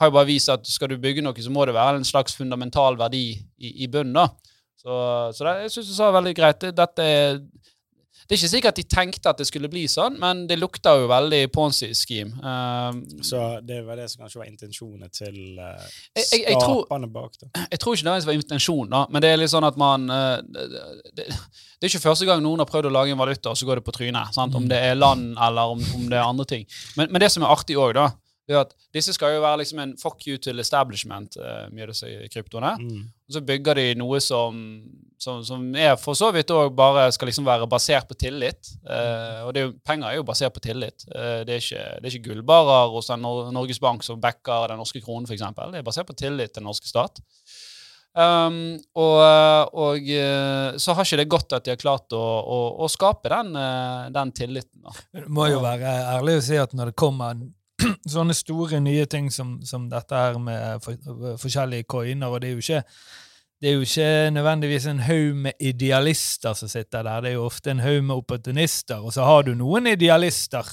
har 0.01 0.11
jo 0.11 0.17
bare 0.17 0.27
vist 0.27 0.51
at 0.51 0.67
skal 0.67 0.91
du 0.91 0.97
bygge 0.99 1.23
noe, 1.23 1.39
så 1.39 1.53
må 1.55 1.67
det 1.69 1.77
være 1.77 2.01
en 2.01 2.07
slags 2.07 2.35
fundamental 2.35 2.99
verdi 2.99 3.29
i, 3.35 3.71
i 3.85 3.91
bunnen. 3.91 4.17
da. 4.17 4.55
Så, 4.85 4.97
så 5.37 5.47
det, 5.47 5.53
jeg 5.65 5.75
syns 5.77 5.91
du 5.93 5.95
sa 5.97 6.11
veldig 6.13 6.35
greit. 6.37 6.67
Dette 6.77 7.05
er 7.07 7.39
det 8.25 8.35
er 8.35 8.41
ikke 8.41 8.53
sikkert 8.53 8.73
at 8.73 8.81
de 8.81 8.87
tenkte 8.89 9.33
at 9.33 9.41
det 9.41 9.47
skulle 9.49 9.69
bli 9.73 9.85
sånn, 9.91 10.17
men 10.21 10.45
det 10.49 10.57
lukter 10.61 11.03
jo 11.03 11.11
veldig 11.11 11.43
Ponzi-scheme. 11.55 12.33
Uh, 12.41 13.21
Så 13.25 13.43
det 13.67 13.83
var 13.85 14.01
det 14.01 14.09
som 14.13 14.25
kanskje 14.25 14.41
var 14.41 14.49
intensjonen 14.49 15.13
til 15.13 15.61
uh, 15.61 15.85
skaperne 16.25 17.11
bak 17.13 17.37
det. 17.41 17.51
jeg 17.71 17.83
tror 17.83 17.99
ikke 17.99 18.09
det 18.09 18.27
var 18.31 18.41
intensjonen, 18.41 18.91
da, 18.97 19.05
men 19.11 19.25
det 19.25 19.31
er 19.33 19.41
litt 19.43 19.53
sånn 19.53 19.69
at 19.69 19.79
man 19.81 20.09
uh, 20.09 20.41
det, 20.41 20.67
det, 20.73 21.29
det 21.29 21.89
er 21.89 21.93
ikke 21.93 22.07
første 22.07 22.29
gang 22.29 22.41
noen 22.41 22.63
har 22.63 22.69
prøvd 22.71 22.89
å 22.89 22.95
lage 22.97 23.13
en 23.13 23.21
valuta, 23.21 23.53
og 23.53 23.61
så 23.61 23.69
går 23.69 23.81
det 23.81 23.85
på 23.85 23.93
trynet. 23.93 24.33
Sant? 24.33 24.55
Om 24.57 24.69
det 24.71 24.79
er 24.81 24.97
land, 24.97 25.35
eller 25.37 25.75
om, 25.75 25.83
om 25.99 26.07
det 26.09 26.17
er 26.17 26.25
andre 26.25 26.47
ting. 26.49 26.65
Men, 26.97 27.11
men 27.13 27.21
det 27.21 27.29
som 27.35 27.45
er 27.45 27.53
artig 27.53 27.77
òg, 27.77 27.93
da, 27.99 28.09
det 28.49 28.57
at 28.59 28.75
disse 28.93 29.15
skal 29.17 29.35
jo 29.35 29.43
være 29.45 29.63
liksom 29.63 29.81
en 29.81 29.95
fuck 30.01 30.21
you 30.29 30.37
til 30.43 30.61
establishment, 30.61 31.39
uh, 31.41 31.65
mye 31.73 31.87
av 31.87 31.95
disse 31.95 32.11
kryptoene. 32.33 32.75
Mm. 32.81 33.07
Og 33.25 33.37
så 33.37 33.41
bygger 33.49 33.81
de 33.81 33.87
noe 33.97 34.21
som, 34.21 34.59
som, 35.21 35.41
som 35.47 35.65
er 35.81 35.95
for 36.01 36.19
så 36.19 36.29
vidt 36.35 36.53
òg 36.53 36.75
bare 36.77 37.07
skal 37.17 37.31
liksom 37.31 37.49
være 37.49 37.69
basert 37.71 38.09
på 38.11 38.19
tillit. 38.21 38.75
Uh, 38.85 39.47
og 39.47 39.55
det 39.55 39.63
er 39.63 39.69
jo, 39.71 39.75
penger 39.89 40.11
er 40.11 40.19
jo 40.19 40.29
basert 40.29 40.57
på 40.57 40.65
tillit. 40.67 41.07
Uh, 41.09 41.41
det, 41.49 41.57
er 41.57 41.65
ikke, 41.65 41.87
det 41.97 42.11
er 42.11 42.19
ikke 42.19 42.29
gullbarer 42.29 42.93
hos 42.93 43.09
Nor 43.17 43.49
Norges 43.55 43.81
Bank 43.81 44.05
som 44.05 44.21
backer 44.21 44.69
den 44.75 44.83
norske 44.83 45.01
kronen, 45.05 45.29
f.eks. 45.29 45.47
Det 45.73 45.81
er 45.81 45.89
basert 45.89 46.11
på 46.13 46.19
tillit 46.19 46.53
til 46.53 46.61
den 46.61 46.69
norske 46.69 46.91
stat. 46.91 47.25
Um, 48.15 48.77
og 48.95 49.73
og 49.75 50.05
så 50.79 50.95
har 50.95 51.03
ikke 51.03 51.19
det 51.19 51.31
gått 51.33 51.55
at 51.57 51.65
de 51.67 51.73
har 51.73 51.81
klart 51.81 52.15
å, 52.15 52.21
å, 52.23 52.59
å 52.85 52.93
skape 52.93 53.33
den, 53.33 53.57
den 54.15 54.31
tilliten. 54.37 54.85
Da. 54.85 54.93
Det 55.17 55.27
må 55.33 55.49
jo 55.49 55.65
være 55.65 55.97
ærlig 56.13 56.37
å 56.39 56.45
si 56.45 56.61
at 56.61 56.77
når 56.77 56.93
det 56.93 57.01
kommer 57.01 57.41
sånne 58.17 58.37
store 58.37 58.81
nye 58.85 59.05
ting 59.11 59.31
som, 59.33 59.59
som 59.67 59.89
dette 59.91 60.19
her 60.19 60.41
med 60.43 60.83
for, 60.85 60.99
forskjellige 61.43 61.89
coiner, 61.91 62.33
og 62.33 62.43
det 62.43 62.51
er 62.51 62.59
jo 62.59 62.65
ikke 62.65 62.83
det 63.63 63.71
er 63.71 63.79
jo 63.79 63.85
ikke 63.87 64.31
nødvendigvis 64.35 64.87
en 64.91 64.99
haug 65.07 65.37
med 65.47 65.53
idealister 65.61 66.53
som 66.53 66.69
sitter 66.69 67.03
der, 67.07 67.21
det 67.25 67.31
er 67.31 67.39
jo 67.39 67.47
ofte 67.47 67.71
en 67.73 67.81
haug 67.81 68.03
med 68.05 68.15
opportunister, 68.15 68.99
og 69.01 69.15
så 69.15 69.25
har 69.25 69.47
du 69.47 69.55
noen 69.57 69.87
idealister, 69.89 70.69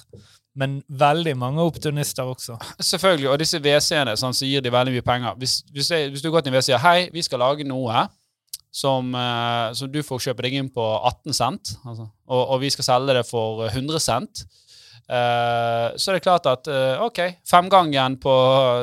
men 0.59 0.81
veldig 0.89 1.37
mange 1.37 1.61
opportunister 1.63 2.27
også. 2.27 2.57
Selvfølgelig, 2.79 3.29
og 3.29 3.39
disse 3.39 3.61
WC-ene 3.63 4.17
sånn, 4.19 4.35
så 4.35 4.49
gir 4.49 4.65
de 4.65 4.73
veldig 4.73 4.97
mye 4.97 5.05
penger. 5.07 5.37
Hvis, 5.39 5.61
hvis, 5.71 5.91
jeg, 5.93 6.09
hvis 6.11 6.25
du 6.25 6.27
går 6.33 6.43
til 6.43 6.51
en 6.51 6.57
WC 6.57 6.65
og 6.65 6.67
sier 6.67 6.83
hei, 6.83 6.97
vi 7.13 7.23
skal 7.23 7.39
lage 7.39 7.67
noe 7.69 8.03
som, 8.71 9.15
eh, 9.15 9.71
som 9.77 9.91
du 9.91 10.01
får 10.03 10.25
kjøpe 10.27 10.43
deg 10.47 10.59
inn 10.59 10.71
på 10.73 10.83
18 10.97 11.37
cent, 11.37 11.73
altså, 11.85 12.09
og, 12.27 12.43
og 12.43 12.61
vi 12.65 12.73
skal 12.75 12.89
selge 12.89 13.15
det 13.21 13.23
for 13.29 13.63
100 13.69 14.03
cent, 14.03 14.43
eh, 15.11 15.87
så 15.97 16.11
er 16.11 16.17
det 16.17 16.25
klart 16.25 16.47
at 16.49 16.69
eh, 16.71 17.01
ok, 17.03 17.19
femgangen 17.47 18.17
på 18.21 18.35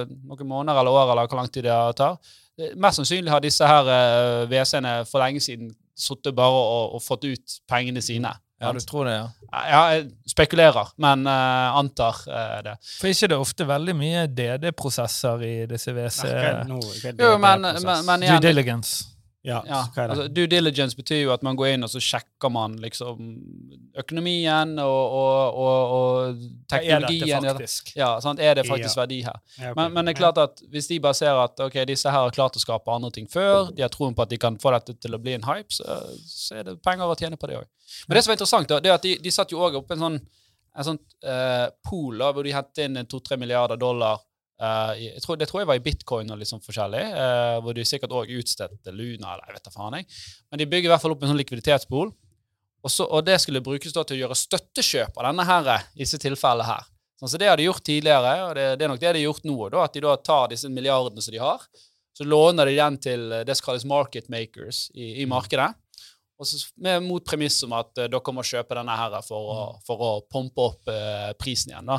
noen 0.09 0.51
måneder 0.51 0.83
eller 0.83 0.99
år, 1.01 1.12
eller 1.14 1.31
hvor 1.31 1.41
lang 1.41 1.53
tid 1.53 1.69
det 1.69 1.79
tar, 1.99 2.19
eh, 2.61 2.75
mest 2.77 3.01
sannsynlig 3.01 3.33
har 3.33 3.45
disse 3.45 3.69
her 3.69 3.93
eh, 3.95 4.43
WC-ene 4.51 4.99
for 5.09 5.25
lenge 5.25 5.43
siden 5.45 5.73
sittet 5.99 6.37
bare 6.37 6.61
og, 6.62 6.95
og 6.99 7.03
fått 7.03 7.27
ut 7.27 7.59
pengene 7.71 8.03
sine. 8.05 8.37
Ja, 8.61 8.73
du 8.75 8.81
tror 8.83 9.07
det, 9.07 9.12
ja. 9.14 9.27
Ja, 9.49 9.83
jeg 9.95 10.09
spekulerer, 10.29 10.91
men 10.99 11.23
uh, 11.31 11.77
antar 11.79 12.17
uh, 12.27 12.57
det. 12.67 12.75
For 12.99 13.07
ikke 13.07 13.29
det 13.31 13.37
er 13.37 13.45
ofte 13.45 13.67
veldig 13.69 13.95
mye 13.97 14.25
DD-prosesser 14.35 15.45
i 15.47 15.53
disse 15.71 15.95
WC... 15.95 16.27
Er 16.27 16.59
det 16.67 17.14
Jo, 17.23 17.37
er 17.37 17.38
men, 17.38 17.69
men, 17.71 18.27
igjen, 18.27 18.35
Due 18.35 18.43
diligence. 18.43 19.07
Ja, 19.48 19.62
ja, 19.64 19.80
altså, 20.04 20.26
Due 20.28 20.46
diligence 20.50 20.96
betyr 20.96 21.22
jo 21.22 21.30
at 21.32 21.44
man 21.46 21.56
går 21.56 21.70
inn 21.72 21.87
og 21.87 21.88
så 21.88 22.02
sjekker 22.04 22.50
man 22.52 22.74
liksom 22.82 23.22
økonomien 23.96 24.74
og, 24.82 25.14
og, 25.20 25.61
og, 25.62 25.94
og 25.98 26.42
teknologien. 26.68 27.38
Er 27.38 27.46
det 27.46 27.54
faktisk? 27.56 27.92
Ja? 27.96 28.11
Er 28.37 28.58
det 28.58 28.66
faktisk 28.68 29.00
verdi 29.00 29.22
her? 29.24 29.38
Ja, 29.56 29.70
okay. 29.70 29.78
Men, 29.80 29.94
men 29.96 30.08
det 30.08 30.14
er 30.14 30.20
klart 30.20 30.40
at 30.42 30.61
hvis 30.68 30.90
de 30.90 31.00
bare 31.04 31.16
ser 31.16 31.40
at 31.40 31.61
ok, 31.64 31.80
disse 31.88 32.12
her 32.12 32.26
har 32.26 32.34
klart 32.37 32.58
å 32.61 32.62
skape 32.62 32.92
andre 32.92 33.11
ting 33.14 33.30
før, 33.32 33.72
de 33.72 33.87
har 33.87 33.92
troen 33.94 34.16
på 34.16 34.26
at 34.26 34.34
de 34.34 34.40
kan 34.42 34.58
få 34.61 34.74
dette 34.76 34.98
til 35.00 35.16
å 35.16 35.22
bli 35.22 35.38
en 35.38 35.48
hype, 35.48 35.72
så, 35.72 36.00
så 36.28 36.61
er 36.61 36.68
det 36.68 36.76
penger 36.84 37.08
å 37.08 37.16
tjene 37.16 37.40
på 37.40 37.48
det 37.48 37.62
òg. 37.62 37.70
Men 38.06 38.18
det 38.18 38.26
som 38.26 38.34
er 38.34 38.38
interessant, 38.38 38.68
da, 38.68 38.82
det 38.84 38.92
er 38.92 39.00
at 39.00 39.08
de, 39.08 39.16
de 39.24 39.32
satt 39.32 39.54
jo 39.54 39.64
òg 39.64 39.80
opp 39.80 39.96
en 39.96 40.04
sånn 40.04 40.20
en 40.78 40.87
sånn 40.87 40.98
uh, 41.26 41.66
pool 41.88 42.20
da, 42.20 42.30
hvor 42.30 42.46
de 42.46 42.54
hentet 42.54 42.84
inn 42.84 43.06
to-tre 43.11 43.38
milliarder 43.40 43.80
dollar. 43.80 44.20
Eh, 44.62 44.92
jeg 45.05 45.25
tror, 45.25 45.38
det 45.40 45.49
tror 45.51 45.62
jeg 45.62 45.71
var 45.71 45.81
i 45.81 45.85
bitcoin 45.85 46.31
og 46.35 46.40
litt 46.40 46.51
sånn 46.51 46.64
forskjellig, 46.64 47.05
uh, 47.14 47.57
hvor 47.64 47.77
de 47.77 47.87
sikkert 47.87 48.14
òg 48.18 48.33
utstedte 48.38 48.94
Luna, 48.94 49.35
eller 49.35 49.49
jeg 49.49 49.59
vet 49.59 49.68
da 49.68 49.75
faen. 49.75 49.99
jeg. 50.01 50.09
Men 50.51 50.62
de 50.62 50.68
bygger 50.71 50.90
i 50.90 50.92
hvert 50.94 51.05
fall 51.05 51.14
opp 51.14 51.25
en 51.25 51.33
sånn 51.33 51.40
likviditetspool. 51.40 52.12
Og, 52.79 52.92
så, 52.92 53.05
og 53.05 53.25
det 53.27 53.40
skulle 53.42 53.64
brukes 53.64 53.94
da 53.94 54.05
til 54.07 54.18
å 54.18 54.23
gjøre 54.23 54.38
støttekjøp 54.38 55.18
av 55.18 55.31
denne 55.31 55.47
her, 55.49 55.73
i 55.97 56.05
disse 56.05 56.21
tilfellene 56.23 56.68
her. 56.68 56.87
Sånn, 57.18 57.33
så 57.33 57.40
det 57.40 57.49
har 57.51 57.59
de 57.59 57.66
gjort 57.66 57.83
tidligere, 57.83 58.35
og 58.47 58.55
det, 58.55 58.66
det 58.79 58.87
er 58.87 58.92
nok 58.92 59.01
det 59.03 59.11
de 59.11 59.23
har 59.25 59.27
gjort 59.27 59.47
nå. 59.49 59.59
Da, 59.75 59.85
at 59.88 59.97
de 59.97 60.05
da 60.05 60.14
tar 60.23 60.53
disse 60.53 60.71
milliardene 60.71 61.25
som 61.25 61.35
de 61.35 61.42
har, 61.42 61.64
så 62.18 62.27
låner 62.27 62.66
de 62.66 62.79
den 62.79 62.99
til 63.03 63.33
eh, 63.33 63.44
det 63.47 63.55
som 63.59 63.68
kalles 63.68 63.87
market 63.87 64.31
makers 64.31 64.88
i, 64.94 65.23
i 65.23 65.27
markedet. 65.27 65.73
Og 66.38 66.47
så 66.47 66.61
med, 66.79 67.03
mot 67.03 67.25
premiss 67.27 67.57
om 67.66 67.75
at 67.75 67.90
uh, 67.99 68.07
dere 68.07 68.35
må 68.35 68.44
kjøpe 68.47 68.77
denne 68.79 68.94
her 68.94 69.16
for 69.27 69.51
å, 69.51 69.59
for 69.87 70.05
å 70.07 70.11
pumpe 70.31 70.66
opp 70.68 70.90
eh, 70.92 71.33
prisen 71.38 71.73
igjen. 71.73 71.90
da. 71.90 71.99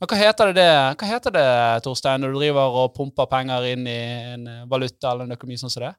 Men 0.00 0.10
hva 0.10 0.18
heter 0.20 0.52
det, 0.52 0.54
det, 0.62 0.70
hva 1.00 1.08
heter 1.12 1.34
det, 1.34 1.46
Torstein, 1.86 2.20
når 2.22 2.32
du 2.34 2.38
driver 2.42 2.78
og 2.82 2.94
pumper 2.96 3.26
penger 3.30 3.66
inn 3.72 3.86
i 3.86 3.98
en 4.34 4.46
eh, 4.46 4.64
valuta 4.70 5.12
eller 5.12 5.28
en 5.28 5.36
økonomi 5.36 5.58
sånn 5.60 5.72
som 5.72 5.86
det? 5.86 5.94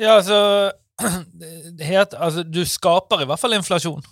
Ja, 0.00 0.16
altså, 0.18 0.72
det 1.78 1.86
heter, 1.86 2.18
altså 2.18 2.42
Du 2.42 2.62
skaper 2.68 3.22
i 3.22 3.28
hvert 3.28 3.40
fall 3.40 3.56
inflasjon. 3.58 4.02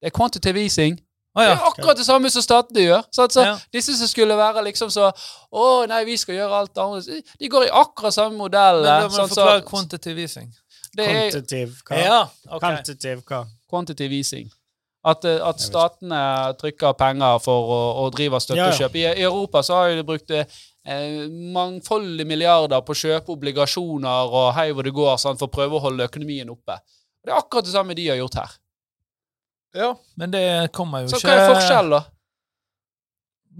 Det 0.00 0.10
er 0.10 0.16
quantitative 0.16 0.62
easing. 0.62 0.98
Å 1.30 1.44
Det 1.44 1.50
er 1.52 1.64
akkurat 1.68 1.98
det 2.00 2.06
samme 2.06 2.30
som 2.32 2.42
statene 2.42 2.82
gjør. 2.82 3.02
Så, 3.14 3.22
altså, 3.28 3.44
Ja. 3.46 3.52
Disse 3.72 3.94
som 3.98 4.08
skulle 4.10 4.34
være 4.36 4.64
liksom 4.66 4.90
så 4.90 5.10
Å, 5.12 5.66
nei, 5.86 6.00
vi 6.08 6.16
skal 6.18 6.34
gjøre 6.34 6.62
alt 6.64 6.80
annet. 6.82 7.28
De 7.38 7.50
går 7.52 7.68
i 7.68 7.70
akkurat 7.82 8.14
samme 8.16 8.34
modell. 8.36 8.82
Men 8.82 9.04
da 9.04 9.08
må 9.08 9.14
sånn, 9.14 9.30
forklare 9.30 9.60
så- 9.62 9.68
quantitative 9.68 10.24
easing. 10.26 10.50
det 10.96 11.06
er 11.06 11.30
Quantitative 11.30 11.76
hva? 11.86 12.00
Ja, 12.02 12.20
okay. 12.48 12.58
Quantitative 12.58 13.22
hva? 13.22 13.44
quantitative 13.70 14.12
easing. 14.12 14.50
At, 15.00 15.24
eh, 15.24 15.38
at 15.40 15.62
statene 15.64 16.18
trykker 16.60 16.92
penger 17.00 17.38
for 17.40 17.70
å, 17.72 17.78
å 18.02 18.08
drive 18.12 18.40
støttekjøp. 18.44 18.98
I, 19.00 19.06
I 19.14 19.24
Europa 19.24 19.62
så 19.64 19.78
har 19.78 19.94
de 19.96 20.04
brukt 20.04 20.32
eh, 20.36 20.44
mangfoldige 21.54 22.28
milliarder 22.28 22.82
på 22.84 22.92
å 22.92 23.00
kjøpe 23.00 23.32
obligasjoner 23.32 24.34
og 24.36 24.50
hei 24.58 24.68
hvor 24.76 24.84
det 24.84 24.92
går, 24.96 25.14
sant, 25.22 25.40
for 25.40 25.48
å 25.48 25.54
prøve 25.54 25.78
å 25.78 25.84
holde 25.86 26.04
økonomien 26.10 26.52
oppe. 26.52 26.76
Og 26.76 27.28
Det 27.28 27.32
er 27.32 27.40
akkurat 27.40 27.68
det 27.68 27.72
samme 27.72 27.96
de 27.96 28.08
har 28.10 28.20
gjort 28.20 28.40
her. 28.42 28.56
Ja, 29.80 29.90
men 30.18 30.32
det 30.34 30.44
kommer 30.74 31.04
jo 31.04 31.12
Så 31.12 31.20
ikke 31.20 31.30
hva 31.30 31.44
er 31.46 31.52
forskjellen, 31.54 31.92
da? 31.94 32.02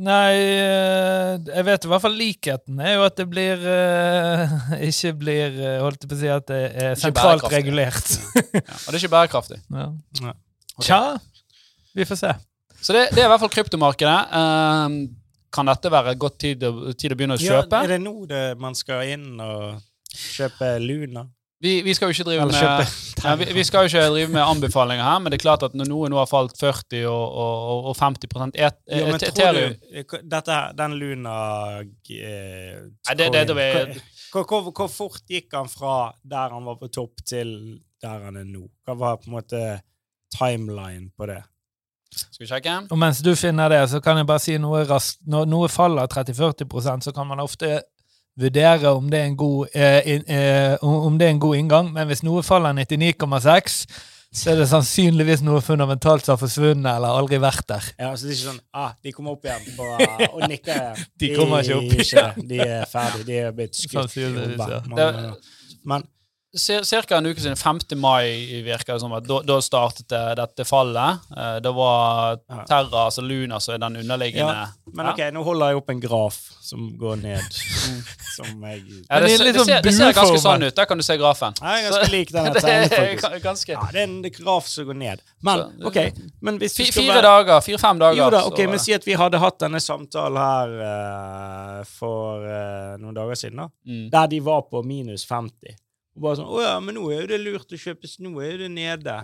Nei, 0.00 0.35
eh, 0.38 1.33
jeg 1.50 1.66
vet 1.66 1.85
i 1.85 1.90
hvert 1.90 2.03
fall 2.05 2.14
likheten 2.16 2.79
er 2.81 2.94
jo 2.94 3.03
at 3.05 3.16
det 3.18 3.26
blir 3.29 3.64
eh, 3.68 4.53
Ikke 4.88 5.11
blir 5.18 5.57
Holdt 5.83 6.05
jeg 6.05 6.11
på 6.12 6.16
å 6.16 6.20
si 6.20 6.31
at 6.33 6.46
det 6.48 6.61
er 6.85 6.94
sentralt 7.00 7.48
regulert. 7.53 8.12
Ja, 8.55 8.62
og 8.62 8.87
det 8.92 8.94
er 8.94 9.00
ikke 9.03 9.14
bærekraftig. 9.16 9.61
Ja. 10.20 10.37
Tja, 10.81 11.00
vi 11.94 12.05
får 12.09 12.16
se. 12.20 12.35
Så 12.81 12.92
det, 12.96 13.09
det 13.14 13.22
er 13.22 13.26
i 13.29 13.33
hvert 13.33 13.42
fall 13.42 13.53
kryptomarkedet. 13.53 14.20
Uh, 14.33 15.11
kan 15.53 15.66
dette 15.66 15.90
være 15.90 16.14
godt 16.14 16.38
tid, 16.38 16.62
tid 16.96 17.12
å 17.12 17.18
begynne 17.18 17.37
å 17.37 17.42
Ja, 17.42 17.61
kjøpe? 17.61 17.83
er 17.85 17.88
det 17.96 18.00
nå 18.05 18.14
det 18.31 18.44
man 18.62 18.74
skal 18.79 19.03
inn 19.11 19.40
og 19.42 19.81
kjøpe 20.14 20.76
Luna? 20.83 21.26
Vi, 21.61 21.83
vi 21.85 21.92
skal 21.92 22.09
jo 22.09 22.14
ikke 22.14 22.24
drive 22.31 22.46
med 22.48 22.55
ja, 23.26 23.35
vi, 23.37 23.48
vi 23.53 23.64
skal 23.68 23.85
jo 23.85 23.90
ikke 23.90 24.05
drive 24.14 24.31
med 24.33 24.40
anbefalinger 24.40 25.05
her, 25.05 25.18
men 25.20 25.29
det 25.35 25.37
er 25.37 25.42
klart 25.42 25.66
at 25.66 25.74
når 25.76 25.90
noe 25.90 26.09
nå 26.09 26.16
har 26.16 26.31
falt 26.31 26.55
40 26.57 27.03
og, 27.11 27.35
og, 27.42 27.90
og 27.90 27.98
50 27.98 28.55
et, 28.55 28.79
Jo, 28.88 29.03
men 29.11 29.18
tror 29.20 29.29
Ethereum 29.29 29.74
du 29.76 30.14
dette 30.33 30.55
her, 30.57 30.72
Den 30.79 30.94
Luna 31.03 31.35
eh, 31.83 32.81
Nei, 32.81 33.14
det- 33.18 33.29
det- 33.35 33.44
det 33.50 33.57
det, 33.59 34.00
hvor, 34.33 34.46
hvor, 34.48 34.70
hvor 34.72 34.88
fort 34.88 35.20
gikk 35.29 35.53
han 35.59 35.68
fra 35.68 36.14
der 36.24 36.55
han 36.55 36.64
var 36.64 36.79
på 36.81 36.88
topp, 36.88 37.20
til 37.26 37.53
der 38.00 38.24
han 38.24 38.37
er 38.40 38.46
nå? 38.48 38.64
Hva 38.87 38.94
var 38.96 39.16
på 39.20 39.29
en 39.29 39.37
måte 39.37 39.62
timeline 40.33 41.11
på 41.18 41.26
det? 41.29 41.42
Skal 42.10 42.44
vi 42.44 42.50
sjekke? 42.50 42.76
Og 42.90 42.98
mens 42.98 43.22
du 43.22 43.32
finner 43.38 43.70
det, 43.72 43.80
så 43.92 44.00
kan 44.02 44.18
jeg 44.18 44.28
bare 44.28 44.42
si 44.42 44.56
noe 44.58 44.82
raskt. 44.88 45.20
Når 45.30 45.48
noe 45.50 45.70
faller 45.70 46.10
30-40% 46.10 47.06
så 47.06 47.14
kan 47.16 47.28
man 47.30 47.42
ofte 47.42 47.80
vurdere 48.40 48.94
om 48.96 49.10
det 49.10 49.20
er 49.20 49.28
en 49.28 49.36
god, 49.36 49.74
eh, 49.74 50.00
in, 50.14 50.24
eh, 50.30 50.76
om 50.80 51.18
det 51.18 51.26
er 51.26 51.34
en 51.34 51.42
god 51.42 51.56
inngang, 51.56 51.92
men 51.92 52.08
hvis 52.08 52.24
noe 52.26 52.42
faller 52.46 52.72
99,6 52.72 53.84
så 54.30 54.52
er 54.52 54.60
det 54.60 54.68
sannsynligvis 54.70 55.40
noe 55.42 55.58
fundamentalt 55.64 56.22
som 56.22 56.36
har 56.36 56.38
forsvunnet 56.38 56.86
eller 56.86 57.18
aldri 57.18 57.40
vært 57.42 57.66
der. 57.66 57.88
Ja, 57.98 58.12
så 58.14 58.28
det 58.28 58.36
er 58.36 58.36
ikke 58.36 58.46
sånn 58.52 58.60
ah, 58.78 58.92
De 59.02 59.12
kommer 59.16 59.34
opp 59.34 59.48
igjen 59.48 59.64
på, 59.74 59.88
og 60.36 60.44
nikker 60.46 60.76
igjen. 60.76 61.08
De 61.18 61.30
kommer 61.34 61.64
ikke 61.66 61.78
opp 61.80 62.04
igjen. 62.04 62.46
De 62.52 62.60
er 62.62 62.84
ferdige. 62.92 63.26
De 63.26 63.40
er 63.40 63.56
blitt 63.56 63.74
skutt. 63.80 63.96
Sannsynligvis, 63.96 64.62
ja. 64.70 65.32
Men, 65.82 66.06
Cirka 66.56 67.16
en 67.18 67.26
uke 67.30 67.38
siden, 67.40 67.54
5. 67.56 67.78
mai, 67.96 68.62
virker 68.66 68.94
det 68.96 69.00
som 69.04 69.12
at 69.14 69.22
da, 69.22 69.36
da 69.46 69.60
startet 69.62 70.08
det, 70.10 70.20
dette 70.40 70.64
fallet. 70.66 71.20
Eh, 71.30 71.58
det 71.62 71.70
var 71.76 72.40
Ja. 72.50 72.64
Terra, 72.66 73.04
altså 73.06 73.22
Luna, 73.22 73.60
som 73.62 73.74
er 73.74 73.78
den 73.78 73.96
underliggende 74.00 74.50
Ja, 74.56 74.64
Men 74.92 75.06
Ja. 75.06 75.12
ok, 75.12 75.20
nå 75.34 75.44
holder 75.46 75.68
jeg 75.70 75.76
opp 75.76 75.90
en 75.90 76.00
graf 76.00 76.38
som 76.60 76.88
går 76.98 77.16
ned. 77.22 77.40
som 78.36 78.64
jeg 78.66 78.82
Ja, 78.82 79.20
det, 79.20 79.28
det 79.28 79.32
er 79.32 79.36
ser- 79.36 79.44
det, 79.44 79.54
ser, 79.54 79.60
sånn 79.60 79.82
det 79.82 79.94
ser 79.94 80.12
ganske 80.12 80.40
sånn 80.42 80.62
ut. 80.66 80.74
Der 80.74 80.84
kan 80.90 80.98
du 80.98 81.02
se 81.06 81.16
grafen. 81.18 81.54
Ja, 81.62 81.76
Jeg 81.76 81.84
er 81.84 81.90
ganske 81.92 82.10
lik 82.16 82.32
den 82.32 82.52
det 82.52 82.62
tegnet, 82.64 82.90
faktisk. 82.96 83.42
ganske 83.44 83.68
Ja, 83.76 83.84
det 83.92 84.00
er 84.00 84.02
en 84.08 84.22
graf 84.22 84.66
som 84.66 84.86
går 84.86 84.96
ned. 84.96 85.22
Men 85.42 85.62
ok, 85.86 85.98
men 86.42 86.58
hvis 86.58 86.74
du 86.74 86.84
skal 86.84 87.02
Fire 87.04 87.14
være 87.14 87.22
dager, 87.22 87.60
fire-fem 87.60 87.98
dager. 88.02 88.16
Jo 88.24 88.30
da, 88.30 88.40
så- 88.42 88.50
ok, 88.50 88.58
men 88.68 88.78
si 88.82 88.92
at 88.92 89.04
vi 89.06 89.14
hadde 89.14 89.38
hatt 89.38 89.58
denne 89.62 89.78
samtalen 89.78 90.36
her 90.36 91.78
uh, 91.78 91.84
for 91.84 92.42
uh, 92.42 92.96
noen 92.98 93.14
dager 93.14 93.38
siden, 93.38 93.56
da. 93.62 93.68
mm. 93.86 94.10
Der 94.10 94.26
de 94.26 94.40
var 94.40 94.62
på 94.66 94.82
minus 94.84 95.24
50. 95.24 95.76
Og 96.20 96.26
bare 96.26 96.37
sånn 96.37 96.50
Å 96.52 96.61
ja, 96.61 96.72
men 96.85 96.98
nå 96.98 97.06
er 97.11 97.22
jo 97.22 97.28
det 97.30 97.38
lurt 97.40 97.72
å 97.72 97.78
kjøpe 97.80 98.09
Nå 98.20 98.35
er 98.44 98.50
jo 98.52 98.59
det 98.66 98.68
nede. 98.74 99.14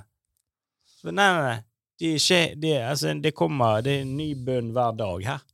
Så 0.97 1.13
nei, 1.13 1.27
nei, 1.37 1.43
nei. 1.51 1.59
Det, 2.01 2.15
skje, 2.21 2.41
de, 2.61 2.73
altså, 2.89 3.13
det 3.21 3.33
kommer 3.37 3.85
Det 3.85 3.99
er 3.99 4.07
en 4.07 4.17
ny 4.17 4.31
bunn 4.47 4.73
hver 4.77 4.97
dag 4.97 5.29
her. 5.29 5.45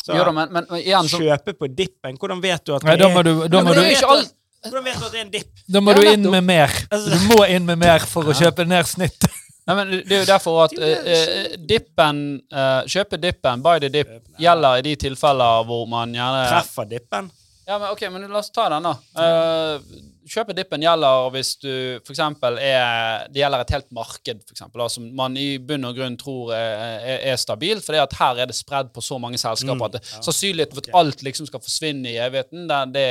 Så 0.00 0.16
Jo 0.16 0.24
da, 0.28 0.32
men, 0.32 0.52
men, 0.54 0.66
igjen 0.80 1.08
så 1.10 1.20
kjøpe 1.20 1.54
på 1.60 1.68
dippen. 1.72 2.16
Hvordan 2.20 2.40
vet 2.44 2.64
du 2.64 2.74
at 2.76 2.84
Nei, 2.86 2.96
det 2.96 3.04
da 3.04 3.08
er 3.10 3.14
må 3.16 3.22
du, 3.26 3.32
da 3.52 3.62
må 3.64 3.74
du, 3.76 3.80
det 3.82 3.96
ikke 3.98 4.12
alt 4.16 4.34
Hvordan 4.66 4.84
vet 4.88 4.98
du 4.98 5.04
at 5.06 5.12
det 5.12 5.18
er 5.20 5.24
en 5.24 5.32
dipp? 5.34 5.64
da 5.76 5.80
må 5.84 5.92
Ja, 5.92 5.98
du 6.00 6.08
inn 6.14 6.30
med 6.32 6.44
mer. 6.48 6.72
Altså- 6.90 7.10
Du 7.12 7.26
må 7.34 7.40
inn 7.46 7.66
med 7.68 7.78
mer 7.78 8.06
for 8.08 8.24
å 8.24 8.32
Ja. 8.34 8.46
kjøpe 8.46 8.66
ned 8.66 8.88
snittet. 8.88 9.34
Nei, 9.66 9.74
men 9.74 9.90
Det 10.06 10.14
er 10.14 10.20
jo 10.24 10.28
derfor 10.30 10.60
at 10.64 10.74
eh, 10.78 11.56
dippen 11.58 12.20
uh, 12.54 12.82
Kjøpe 12.86 13.18
dippen, 13.18 13.62
buy 13.62 13.80
the 13.82 13.90
dip, 13.90 14.10
gjelder 14.38 14.78
i 14.78 14.84
de 14.86 14.92
tilfeller 15.08 15.64
hvor 15.66 15.88
man 15.90 16.14
gjerne 16.14 16.44
Treffer 16.52 16.86
dippen? 16.90 17.30
Ja, 17.66 17.78
men 17.82 17.90
ok, 17.90 18.04
men 18.14 18.28
La 18.30 18.38
oss 18.38 18.52
ta 18.54 18.68
den, 18.70 18.86
da. 18.86 18.92
Eh, 19.18 19.80
kjøp 20.28 20.50
dippen 20.56 20.82
gjelder 20.82 21.30
hvis 21.34 21.52
du 21.62 21.70
eksempel 22.12 22.58
er 22.58 23.26
Det 23.32 23.40
gjelder 23.42 23.60
et 23.64 23.70
helt 23.76 23.90
marked, 23.92 24.42
for 24.48 24.78
da, 24.82 24.88
som 24.88 25.06
man 25.16 25.36
i 25.36 25.58
bunn 25.58 25.84
og 25.88 25.94
grunn 25.96 26.16
tror 26.20 26.52
er, 26.54 26.98
er, 27.00 27.18
er 27.32 27.36
stabilt. 27.36 27.84
For 27.86 27.94
at 28.00 28.12
her 28.18 28.42
er 28.42 28.46
det 28.50 28.56
spredd 28.58 28.92
på 28.94 29.00
så 29.04 29.18
mange 29.22 29.38
selskaper 29.38 29.74
Mm, 29.76 29.86
at 29.86 29.92
det, 29.98 30.02
ja. 30.12 30.22
sannsynligheten 30.26 30.74
for 30.74 30.88
at 30.88 30.94
alt 31.02 31.22
liksom 31.22 31.46
skal 31.46 31.60
forsvinne 31.60 32.10
i 32.10 32.16
evigheten, 32.18 32.66
det, 32.68 32.80
det, 32.94 33.06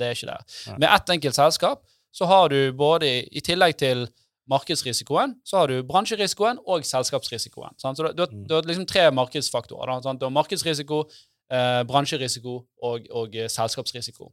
det 0.00 0.06
er 0.10 0.16
ikke 0.18 0.30
der. 0.32 0.44
Ja. 0.66 0.76
Med 0.78 0.88
ett 0.94 1.10
enkelt 1.16 1.34
selskap 1.38 1.82
så 2.12 2.26
har 2.26 2.48
du 2.48 2.72
både, 2.72 3.06
i- 3.30 3.40
tillegg 3.40 3.76
til 3.78 4.08
markedsrisikoen, 4.50 5.36
så 5.46 5.60
har 5.62 5.70
du 5.70 5.82
bransjerisikoen 5.86 6.58
og 6.66 6.82
selskapsrisikoen. 6.84 7.76
Sant? 7.78 7.96
Så 7.98 8.08
du, 8.08 8.12
du, 8.18 8.26
Mm. 8.32 8.46
du 8.48 8.54
har 8.54 8.62
liksom 8.66 8.86
tre 8.86 9.10
markedsfaktorer. 9.14 9.86
Da, 9.86 10.00
sant? 10.02 10.20
Du 10.20 10.26
har 10.26 10.30
markedsrisiko, 10.34 11.04
eh, 11.52 11.82
bransjerisiko 11.86 12.56
og, 12.82 13.06
og 13.14 13.36
eh, 13.36 13.46
selskapsrisiko. 13.48 14.32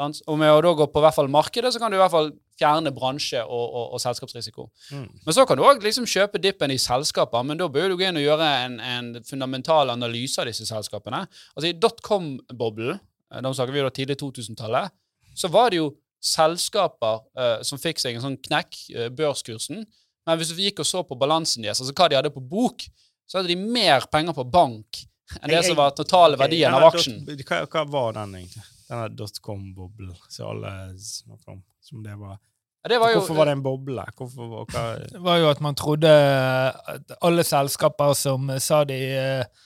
Og 0.00 0.38
med 0.40 0.50
å 0.50 0.62
da 0.64 0.72
gå 0.74 0.86
på 0.90 1.02
hvert 1.02 1.14
fall 1.14 1.30
markedet, 1.30 1.70
så 1.74 1.80
kan 1.82 1.92
du 1.92 1.96
i 1.96 2.00
hvert 2.00 2.12
fall 2.12 2.32
fjerne 2.58 2.90
bransje 2.94 3.40
og, 3.42 3.64
og, 3.64 3.94
og 3.94 4.02
selskapsrisiko. 4.02 4.66
Mm. 4.94 5.06
Men 5.26 5.36
så 5.36 5.44
kan 5.46 5.58
du 5.58 5.64
òg 5.66 5.82
liksom 5.84 6.06
kjøpe 6.10 6.40
dippen 6.42 6.74
i 6.74 6.78
selskaper, 6.82 7.46
men 7.46 7.60
da 7.60 7.68
bør 7.70 7.92
du 7.92 7.98
gå 8.00 8.08
inn 8.08 8.18
og 8.18 8.26
gjøre 8.26 8.48
en, 8.64 8.78
en 8.82 9.10
fundamental 9.26 9.92
analyse 9.94 10.40
av 10.42 10.50
disse 10.50 10.66
selskapene. 10.68 11.24
Altså 11.54 11.70
I 11.70 11.76
dotcom-boblen, 11.78 12.98
eh, 12.98 13.44
da 13.44 13.54
snakker 13.54 13.74
vi 13.74 13.82
jo 13.82 13.86
da 13.86 13.94
tidlig 13.94 14.18
2000-tallet, 14.22 14.94
så 15.34 15.50
var 15.50 15.70
det 15.70 15.82
jo 15.82 15.92
selskaper 16.24 17.24
uh, 17.36 17.58
som 17.66 17.76
fikk 17.76 17.98
seg 18.00 18.16
en 18.16 18.22
sånn 18.24 18.38
knekk, 18.46 18.78
uh, 18.96 19.08
børskursen. 19.14 19.82
Men 20.24 20.38
hvis 20.40 20.54
du 20.54 20.62
gikk 20.62 20.80
og 20.80 20.88
så 20.88 21.02
på 21.04 21.18
balansen 21.20 21.66
deres, 21.66 21.82
altså 21.82 21.92
hva 21.92 22.08
de 22.08 22.16
hadde 22.16 22.32
på 22.32 22.42
bok, 22.42 22.86
så 23.28 23.38
hadde 23.38 23.52
de 23.52 23.58
mer 23.60 24.06
penger 24.12 24.36
på 24.36 24.46
bank 24.48 25.04
enn 25.40 25.52
det 25.52 25.64
som 25.66 25.76
var 25.76 25.92
totale 25.96 26.38
verdien 26.40 26.72
av 26.72 26.86
aksjen. 26.90 27.22
Hva 27.44 27.84
var 27.88 28.16
den 28.16 28.38
egentlig? 28.40 28.64
Denne 28.88 29.10
dotcom-boblen 29.16 30.16
som 30.28 30.50
alle 30.52 30.72
snakker 31.00 31.56
om? 31.56 31.62
Som 31.84 32.02
det 32.04 32.16
var. 32.20 32.38
Ja, 32.84 32.88
Det 32.92 33.00
var 33.00 33.14
jo, 33.14 33.20
Hvorfor 33.20 33.38
var 33.38 33.48
det 33.48 33.56
en 33.56 33.64
boble? 33.64 34.04
Hvorfor 34.16 34.66
hva, 34.68 34.86
Det 35.14 35.22
var 35.24 35.38
jo 35.40 35.50
at 35.50 35.62
man 35.64 35.78
trodde 35.78 36.10
at 36.10 37.14
alle 37.24 37.44
selskaper 37.44 38.12
som 38.18 38.50
sa 38.60 38.82
de 38.88 38.98
eh, 39.16 39.62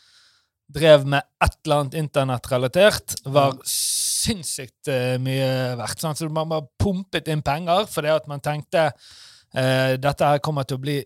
drev 0.69 1.07
med 1.09 1.25
et 1.43 1.57
eller 1.65 1.83
annet 1.83 1.97
internettrelatert, 1.99 3.17
var 3.25 3.57
sinnssykt 3.67 4.91
eh, 4.93 5.17
mye 5.23 5.51
verdt. 5.81 6.03
Sånn. 6.05 6.19
Så 6.19 6.29
man 6.31 6.51
bare 6.51 6.69
pumpet 6.79 7.31
inn 7.33 7.43
penger 7.43 7.89
fordi 7.91 8.13
at 8.13 8.29
man 8.31 8.43
tenkte 8.45 8.91
uh, 8.93 9.95
dette 9.99 10.29
her 10.29 10.43
kommer 10.45 10.69
til 10.69 10.79
å 10.79 10.85
bli 10.85 10.99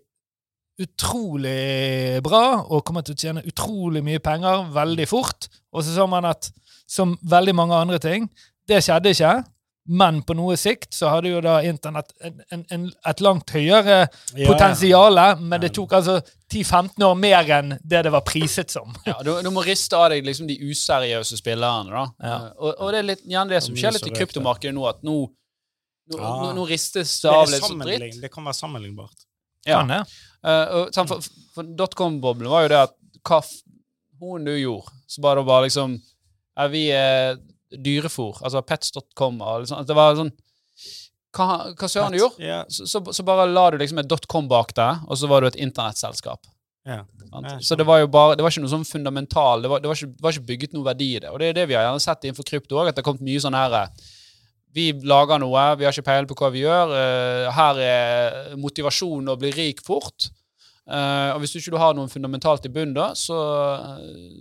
utrolig 0.83 2.18
bra 2.25 2.62
og 2.64 2.83
kommer 2.87 3.05
til 3.07 3.14
å 3.14 3.20
tjene 3.20 3.44
utrolig 3.46 4.03
mye 4.05 4.22
penger 4.25 4.66
veldig 4.75 5.07
fort. 5.09 5.48
Og 5.72 5.85
så 5.85 5.94
så 5.94 6.09
man 6.11 6.27
at 6.33 6.51
som 6.92 7.16
veldig 7.24 7.55
mange 7.57 7.78
andre 7.78 7.98
ting, 8.02 8.28
det 8.68 8.83
skjedde 8.85 9.14
ikke. 9.16 9.33
Men 9.98 10.20
på 10.22 10.35
noe 10.38 10.55
sikt 10.61 10.92
så 10.94 11.09
hadde 11.11 11.33
jo 11.33 11.40
da 11.42 11.57
internett 11.66 12.12
en, 12.22 12.37
en, 12.55 12.61
en, 12.70 12.85
et 13.11 13.22
langt 13.24 13.50
høyere 13.50 13.96
Ja, 14.38 14.44
potensiale, 14.46 15.24
men 15.42 15.59
det 15.64 15.72
tok 15.74 15.96
altså 15.98 16.20
10-15 16.52 17.02
år 17.02 17.16
mer 17.18 17.50
enn 17.57 17.72
det 17.83 18.05
det 18.07 18.12
var 18.14 18.22
priset 18.28 18.70
som. 18.70 18.92
Ja, 19.11 19.16
du, 19.26 19.33
du 19.42 19.48
må 19.50 19.64
riste 19.66 19.98
av 19.98 20.12
deg 20.14 20.22
liksom 20.28 20.46
de 20.46 20.55
useriøse 20.68 21.40
spillerne. 21.40 21.90
da. 21.90 22.05
Ja. 22.22 22.37
Eh, 22.37 22.52
Og, 22.62 22.76
og 22.78 22.92
det 22.94 23.00
er 23.00 23.09
litt 23.11 23.24
gjerne 23.26 23.57
det 23.57 23.62
som 23.66 23.74
skjer 23.81 23.96
litt 23.98 24.07
i 24.07 24.14
kryptomarkedet 24.20 24.76
nå, 24.78 24.87
at 24.92 25.02
nå, 25.02 25.16
nå, 26.12 26.20
Ja. 26.20 26.31
nå, 26.44 26.52
nå 26.61 26.68
ristes 26.70 27.16
Det, 27.24 27.35
av 27.35 27.50
litt 27.50 27.66
så 27.66 27.74
dritt. 27.83 28.20
det 28.22 28.31
kan 28.31 28.46
være 28.46 28.61
sammenlignbart. 28.61 29.26
Ja. 29.66 29.81
Kan 29.83 29.90
det? 29.96 30.00
Uh, 30.46 30.87
for 30.94 31.26
for 31.59 31.74
dotcom-boblen 31.83 32.50
var 32.55 32.68
jo 32.68 32.72
det 32.76 32.81
at 32.87 32.94
hva 33.26 33.42
hun 34.22 34.46
du 34.46 34.55
gjorde, 34.55 34.94
så 35.11 35.22
bare 35.26 35.42
bare 35.46 35.66
liksom 35.66 35.98
ja, 36.57 36.69
Vi 36.73 36.87
eh, 36.93 37.35
dyrefòr? 37.73 38.43
altså 38.45 38.62
pets.com 38.62 39.41
og 39.41 39.65
liksom, 39.65 39.87
Det 39.88 39.97
var 39.97 40.17
sånn 40.19 40.33
Hva, 41.33 41.47
hva 41.73 41.88
søren 41.88 42.12
du 42.12 42.19
gjorde? 42.21 42.43
Yeah. 42.45 42.67
Så, 42.69 42.85
så, 42.91 43.01
så 43.09 43.25
bare 43.25 43.47
la 43.49 43.71
du 43.73 43.79
liksom 43.81 44.03
et 44.03 44.09
dotcom 44.11 44.51
bak 44.51 44.75
deg, 44.77 45.07
og 45.09 45.17
så 45.17 45.31
var 45.31 45.41
du 45.41 45.49
et 45.49 45.57
internettselskap. 45.57 46.45
Yeah. 46.85 47.07
Så 47.65 47.79
det 47.79 47.87
var 47.88 48.03
jo 48.03 48.11
bare, 48.12 48.35
det 48.37 48.45
var 48.45 48.53
ikke 48.53 48.65
noe 48.67 48.73
sånn 48.75 48.85
fundamental, 48.85 49.62
det 49.65 49.71
var, 49.73 49.81
det, 49.81 49.88
var 49.88 49.97
ikke, 49.97 50.11
det 50.12 50.27
var 50.27 50.35
ikke 50.37 50.49
bygget 50.51 50.75
noe 50.77 50.85
verdi 50.91 51.09
i 51.17 51.23
det. 51.25 51.31
Og 51.33 51.41
det 51.41 51.49
er 51.49 51.57
det 51.57 51.65
vi 51.71 51.79
har 51.79 51.87
gjerne 51.87 52.03
sett 52.05 52.27
innenfor 52.27 52.49
krypto 52.51 52.77
òg, 52.83 52.91
at 52.91 52.99
det 52.99 53.01
har 53.01 53.09
kommet 53.09 53.25
mye 53.25 53.41
sånn 53.41 53.57
her 53.57 53.79
eh, 53.79 54.05
Vi 54.77 54.87
lager 55.09 55.41
noe, 55.41 55.65
vi 55.81 55.88
har 55.88 55.97
ikke 55.97 56.09
peiling 56.11 56.29
på 56.29 56.37
hva 56.43 56.53
vi 56.53 56.67
gjør. 56.67 56.93
eh, 56.99 57.49
her 57.57 57.81
er 57.87 58.57
motivasjonen 58.61 59.33
å 59.33 59.38
bli 59.41 59.55
rik 59.57 59.81
fort. 59.87 60.29
Eh, 60.90 61.31
og 61.35 61.42
hvis 61.42 61.55
du 61.55 61.61
ikke 61.61 61.81
har 61.81 61.95
noe 61.95 62.11
fundamentalt 62.11 62.66
i 62.66 62.73
bunnen, 62.75 62.95
da, 62.97 63.12
så, 63.18 63.38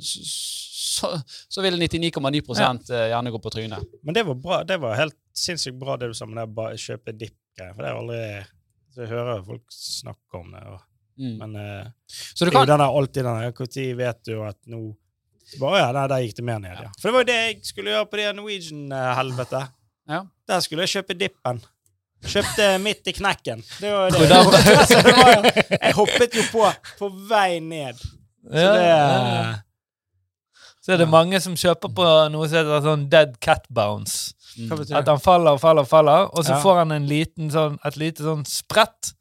så, 0.01 1.11
så, 1.21 1.63
vil 1.65 1.77
99,9 1.77 2.41
ja. 2.57 2.71
gjerne 3.13 3.33
gå 3.33 3.41
på 3.41 3.53
trynet. 3.53 3.97
Men 4.01 4.17
det 4.17 4.25
var 4.29 4.39
bra. 4.41 4.61
Det 4.67 4.79
var 4.81 4.97
helt 4.99 5.17
sinnssykt 5.37 5.77
bra 5.81 5.99
det 6.01 6.11
du 6.11 6.17
sa 6.17 6.27
med 6.29 6.41
det 6.41 6.47
å 6.65 6.81
kjøpe 6.81 7.13
dipp-greier. 7.13 7.75
For 7.75 7.83
det 7.83 7.91
er 7.91 7.99
aldri 8.01 8.23
så 8.91 9.05
Jeg 9.05 9.13
hører 9.13 9.43
folk 9.45 9.75
snakke 9.75 10.41
om 10.41 10.55
det. 10.55 10.63
Og, 10.71 10.87
Mm. 11.21 11.33
men 11.37 11.55
uh, 11.59 11.87
Så 12.07 12.45
du 12.45 12.49
det 12.49 12.55
er 12.55 12.61
jo 12.63 12.67
kan, 12.71 12.81
alltid 12.81 13.25
den 13.27 13.35
der 13.43 13.51
Når 13.51 13.97
vet 13.99 14.19
du 14.25 14.43
at 14.47 14.57
nå 14.65 14.79
bare, 15.59 15.81
ja, 15.81 15.91
der, 15.91 16.07
der 16.07 16.23
gikk 16.23 16.37
det 16.37 16.45
mer 16.47 16.59
ned, 16.63 16.77
ja. 16.79 16.89
For 17.01 17.09
det 17.09 17.13
var 17.13 17.23
jo 17.25 17.27
det 17.27 17.35
jeg 17.35 17.57
skulle 17.67 17.91
gjøre 17.91 18.07
på 18.07 18.17
det 18.17 18.27
Norwegian-helvete. 18.37 19.61
Ja. 20.07 20.21
Der 20.47 20.63
skulle 20.63 20.85
jeg 20.87 20.93
kjøpe 20.95 21.17
dippen. 21.19 21.59
Kjøpte 22.21 22.67
midt 22.83 23.07
i 23.09 23.13
knekken. 23.17 23.63
Det 23.81 23.91
var 23.91 24.11
det. 24.13 24.19
det 24.29 25.15
var 25.17 25.49
jeg 25.81 25.93
hoppet 25.97 26.35
jo 26.37 26.43
på 26.51 26.67
på 26.99 27.09
vei 27.29 27.59
ned. 27.59 27.97
Så 27.97 28.67
det 28.75 28.85
ja. 28.87 29.55
Så 30.81 30.93
er 30.95 30.97
det 31.03 31.09
mange 31.09 31.37
som 31.41 31.53
kjøper 31.57 31.91
på 31.93 32.05
noe 32.33 32.47
som 32.49 32.57
heter 32.57 32.85
sånn 32.85 33.03
dead 33.09 33.35
cat 33.43 33.67
bounce. 33.69 34.33
At 34.97 35.07
han 35.07 35.19
faller 35.21 35.55
og 35.55 35.61
faller 35.61 35.85
og 35.85 35.89
faller, 35.89 36.25
og 36.33 36.43
så 36.45 36.55
Ja. 36.57 36.61
får 36.63 36.79
han 36.81 36.91
en 36.91 37.05
liten 37.07 37.51
sånn, 37.53 37.77
et 37.85 37.97
lite 38.01 38.23
sånn 38.25 38.41
sprett 38.49 39.13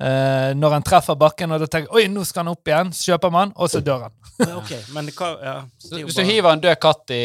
eh, 0.00 0.52
når 0.56 0.76
han 0.76 0.84
treffer 0.86 1.16
bakken, 1.18 1.52
og 1.54 1.62
da 1.62 1.68
tenker 1.70 1.96
oi, 1.96 2.06
nå 2.12 2.24
skal 2.26 2.44
han 2.44 2.52
opp 2.52 2.68
igjen. 2.68 2.92
Så 2.96 3.12
kjøper 3.12 3.32
man, 3.34 3.52
og 3.56 3.70
så 3.72 3.80
dør 3.84 4.06
han. 4.06 4.14
okay, 4.58 4.82
hva 4.92 5.30
ja, 5.40 5.54
det 5.88 6.00
er 6.02 6.04
hvis 6.04 6.18
du 6.18 6.22
hiver 6.28 6.50
en 6.52 6.60
død 6.60 6.76
katt 6.82 7.14
i 7.16 7.22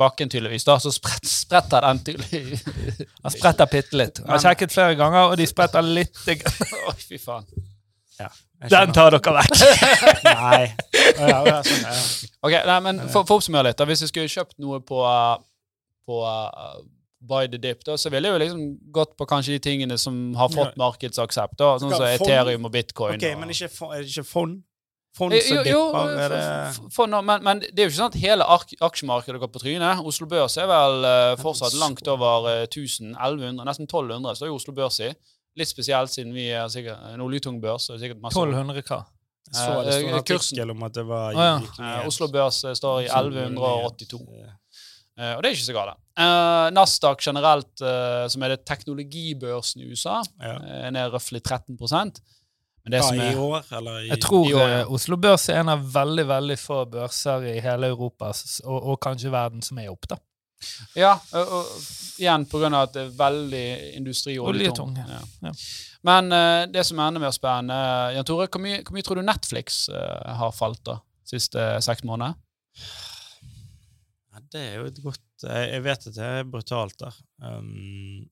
bakken, 0.00 0.30
tydeligvis, 0.32 0.64
da, 0.68 0.78
så 0.80 0.92
sprett, 0.94 1.28
spretter 1.28 1.84
den 1.84 2.02
tydeligvis. 2.06 2.64
Han 3.26 3.34
spretter 3.34 3.68
bitte 3.70 4.00
litt. 4.00 4.20
Jeg 4.22 4.32
har 4.32 4.42
sjekket 4.46 4.72
flere 4.72 4.96
ganger, 4.98 5.32
og 5.32 5.36
de 5.40 5.48
spretter 5.48 5.84
litt. 5.84 6.16
Oi, 6.88 6.96
fy 7.02 7.20
faen. 7.20 7.44
ja, 8.16 8.30
Den 8.72 8.96
tar 8.96 9.12
dere 9.12 9.36
vekk. 9.36 9.60
Nei. 10.24 10.62
Ja, 11.20 11.60
sånn, 11.60 11.84
ja. 11.84 11.96
Ok, 12.46 12.54
nei, 12.66 12.80
men 12.84 13.04
for, 13.10 13.26
for 13.26 13.36
å 13.36 13.40
oppsummere 13.40 13.70
litt, 13.70 13.78
da, 13.78 13.86
hvis 13.88 14.06
vi 14.06 14.10
skulle 14.10 14.32
kjøpt 14.32 14.56
noe 14.62 14.80
på, 14.84 15.02
uh, 15.04 15.36
på 16.08 16.22
uh, 16.24 16.78
Buy 17.28 17.48
the 17.52 17.58
Dip, 17.58 17.82
da, 17.86 17.96
så 18.00 18.10
ville 18.12 18.28
jeg 18.30 18.36
jo 18.36 18.42
liksom 18.44 18.62
gått 18.94 19.16
på 19.18 19.26
kanskje 19.28 19.56
de 19.56 19.60
tingene 19.66 19.98
som 19.98 20.16
har 20.38 20.48
fått 20.54 20.76
markedsaksept, 20.80 21.58
da, 21.58 21.74
sånn 21.82 21.90
som 21.92 22.00
så 22.04 22.08
Ethereum 22.14 22.64
og 22.68 22.72
bitcoin. 22.74 23.18
Ok, 23.18 23.28
og, 23.34 23.40
men 23.42 23.52
ikke, 23.54 23.70
er 23.90 24.02
det 24.02 24.10
ikke 24.14 24.24
fond? 24.30 24.62
Fond 25.16 25.32
Eh, 25.32 25.40
som 25.40 25.56
jo, 25.56 25.62
jo, 25.64 25.82
dipper? 25.88 26.10
Er 26.20 26.28
det 26.34 26.92
Fond, 26.92 27.14
men, 27.24 27.42
men 27.42 27.60
det 27.64 27.72
er 27.80 27.86
jo 27.86 27.92
ikke 27.92 28.00
sånn 28.02 28.12
at 28.12 28.18
hele 28.20 28.44
aksjemarkedet 28.84 29.40
går 29.40 29.48
på 29.54 29.62
trynet. 29.62 30.02
Oslo 30.04 30.26
Børs 30.28 30.58
er 30.60 30.68
vel 30.68 31.06
uh, 31.08 31.36
fortsatt 31.40 31.72
så- 31.72 31.80
langt 31.80 32.06
over 32.12 32.50
uh, 32.50 32.64
1000, 32.66 33.14
1100, 33.16 33.64
nesten 33.64 33.88
1200 33.88 34.36
står 34.36 34.50
jo 34.52 34.58
Oslo 34.60 34.74
Børs 34.76 35.00
i. 35.00 35.12
Litt 35.56 35.70
spesielt 35.70 36.12
siden 36.12 36.34
vi 36.36 36.50
er 36.52 36.68
sikkert 36.68 37.00
en 37.14 37.22
oljetung 37.24 37.62
børs. 37.62 37.86
så 37.88 37.94
er 37.94 38.02
sikkert 38.02 38.20
masse 38.20 38.36
1200 38.36 38.82
hva? 38.90 38.98
Jeg 39.46 39.54
så 39.56 39.74
det 39.86 39.92
sto 39.94 40.02
en 40.02 40.10
Eh, 40.10 40.18
artikkel 40.20 40.70
om 40.74 40.82
at 40.82 40.94
det 40.98 41.04
var 41.06 41.36
ah, 41.38 41.66
ja. 41.78 42.00
Oslo 42.04 42.26
Børs 42.28 42.58
står 42.76 43.06
i 43.06 43.08
Så 43.08 43.20
1182. 43.22 44.20
Eh, 45.16 45.32
og 45.32 45.42
det 45.42 45.48
er 45.48 45.56
ikke 45.56 45.68
så 45.70 45.76
galt. 45.76 46.00
Uh, 46.16 46.68
Nasdaq 46.72 47.22
generelt, 47.24 47.72
uh, 47.84 48.24
som 48.32 48.44
er 48.44 48.54
det 48.54 48.64
teknologibørsen 48.68 49.82
i 49.84 49.90
USA, 49.90 50.22
Ja. 50.42 50.56
eh, 50.56 50.86
er 50.86 50.90
ned 50.90 51.12
røftlig 51.12 51.42
13 51.42 51.76
Men 51.76 52.92
det 52.92 52.98
ja, 52.98 53.02
som 53.02 53.16
i 53.16 53.20
er 53.20 53.36
år, 53.36 53.64
eller 53.72 53.98
i 53.98 54.08
Jeg 54.08 54.20
tror 54.20 54.48
i 54.48 54.52
år, 54.54 54.68
ja. 54.68 54.84
Oslo 54.86 55.16
Børs 55.16 55.48
er 55.48 55.60
en 55.60 55.68
av 55.68 55.80
veldig 55.92 56.26
veldig 56.28 56.58
få 56.58 56.84
børser 56.84 57.56
i 57.56 57.60
hele 57.60 57.86
Europa, 57.86 58.32
og, 58.64 58.82
og 58.82 59.00
kanskje 59.00 59.30
verden, 59.30 59.62
som 59.62 59.78
er 59.78 59.90
opp, 59.90 60.06
da. 60.08 60.16
Ja, 60.96 61.18
og, 61.32 61.48
og, 61.48 61.64
igjen 62.18 62.46
på 62.46 62.58
grunn 62.58 62.74
av 62.74 62.86
at 62.88 62.94
det 62.94 63.02
er 63.02 63.10
veldig 63.18 63.96
industri- 63.96 64.38
og 64.38 64.48
Oljetung. 64.48 64.96
Ja. 64.96 65.20
Ja. 65.42 65.52
Men 66.02 66.32
uh, 66.32 66.64
det 66.70 66.86
som 66.86 66.98
er 66.98 67.08
enda 67.08 67.20
mer 67.20 67.34
spennende 67.34 68.14
Jan 68.14 68.24
Tore, 68.24 68.48
hvor 68.48 68.60
mye, 68.60 68.80
hvor 68.82 68.96
mye 68.96 69.02
tror 69.02 69.20
du 69.20 69.26
Netflix 69.26 69.88
uh, 69.88 70.36
har 70.38 70.52
falt 70.56 70.84
da 70.86 71.00
siste 71.26 71.80
seks 71.82 72.04
måneder? 72.04 72.36
Ja, 74.36 74.42
det 74.52 74.60
er 74.62 74.74
jo 74.80 74.88
et 74.90 74.98
godt 75.02 75.22
Jeg, 75.46 75.70
jeg 75.72 75.84
vet 75.84 76.06
at 76.10 76.16
det 76.16 76.24
er 76.24 76.44
brutalt 76.48 76.96
der. 77.00 77.16
Um, 77.40 78.26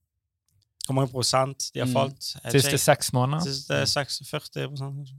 hvor 0.85 0.97
mange 0.99 1.09
prosent 1.13 1.71
de 1.73 1.81
har 1.81 1.89
Mm. 1.89 1.93
falt? 1.97 2.27
Mm. 2.45 2.51
Siste 2.53 2.79
seks 2.79 3.13
måneder. 3.17 3.41
Siste 3.45 3.87
46 3.89 4.69
prosent? 4.69 4.97
kanskje? 5.01 5.17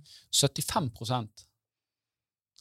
75 0.69 1.45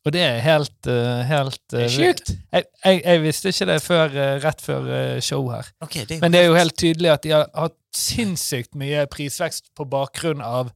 Og 0.06 0.12
det 0.12 0.20
er 0.20 0.38
helt, 0.44 0.86
eh, 0.86 1.22
helt 1.24 1.72
er 1.72 1.84
eh, 1.84 1.88
sjukt! 1.88 2.32
Jeg, 2.52 2.64
jeg, 2.84 3.02
jeg 3.04 3.22
visste 3.22 3.48
ikke 3.52 3.66
det 3.72 3.82
før, 3.82 4.04
eh, 4.12 4.40
rett 4.44 4.60
før 4.60 4.88
eh, 4.92 5.20
show 5.24 5.48
her. 5.50 5.68
Okay, 5.80 6.04
det 6.04 6.20
Men 6.20 6.32
det 6.32 6.40
er 6.42 6.46
jo 6.50 6.54
helt 6.58 6.76
tydelig 6.76 7.10
at 7.12 7.22
de 7.24 7.30
har 7.32 7.48
hatt 7.54 7.78
sinnssykt 7.96 8.74
mye 8.76 9.06
prisvekst 9.06 9.70
på 9.76 9.84
bakgrunn 9.88 10.40
av 10.44 10.72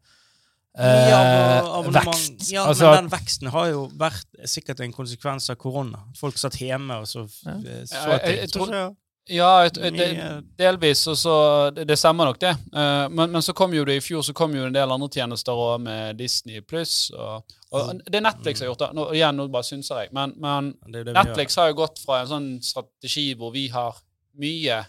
eh, 0.76 1.08
Ja, 1.10 1.80
vekst. 1.82 2.50
Ja, 2.52 2.66
altså, 2.68 2.90
men 2.92 3.04
den 3.04 3.10
veksten 3.18 3.48
har 3.54 3.68
jo 3.72 3.88
vært 3.98 4.24
sikkert 4.44 4.80
en 4.84 4.92
konsekvens 4.92 5.48
av 5.50 5.56
korona. 5.56 6.04
Folk 6.18 6.36
satt 6.38 6.58
hjemme 6.60 7.00
og 7.00 7.06
så 7.06 7.26
Ja. 7.46 7.52
eh, 7.52 7.84
så 7.84 7.94
Ja, 7.94 8.08
jeg- 8.18 8.22
ting. 8.24 8.36
jeg 8.40 8.50
tror- 8.52 8.96
Ja, 9.30 9.60
et, 9.66 9.76
et, 9.76 9.92
det, 9.92 10.44
delvis, 10.56 11.06
og 11.06 11.14
så 11.14 11.70
Det, 11.74 11.86
det 11.86 11.98
stemmer 11.98 12.24
nok, 12.24 12.38
det. 12.40 12.56
Uh, 12.72 13.08
men, 13.10 13.30
men 13.30 13.42
så 13.42 13.52
kom 13.54 13.70
jo 13.74 13.84
det 13.84 13.96
i 13.96 14.00
fjor 14.00 14.22
så 14.22 14.32
kom 14.32 14.54
jo 14.54 14.64
en 14.64 14.72
del 14.72 14.90
andre 14.90 15.08
tjenester 15.10 15.52
òg, 15.52 15.82
med 15.82 16.16
Disney 16.16 16.62
pluss. 16.62 17.10
Og, 17.10 17.44
og 17.72 18.00
det 18.10 18.22
Netflix 18.22 18.60
har 18.60 18.68
gjort, 18.68 18.78
da. 18.78 18.92
Nå, 18.94 19.12
igjen, 19.12 19.36
nå 19.36 19.50
bare 19.52 19.62
synser 19.64 20.00
jeg. 20.00 20.12
Men, 20.14 20.32
men 20.40 20.72
Det 20.90 21.04
det 21.04 21.12
Netflix 21.14 21.56
har 21.56 21.68
jo 21.68 21.74
gått 21.74 21.98
fra 22.06 22.22
en 22.22 22.26
sånn 22.26 22.62
strategi 22.64 23.34
hvor 23.34 23.52
vi 23.52 23.68
har 23.68 23.94
mye 24.38 24.86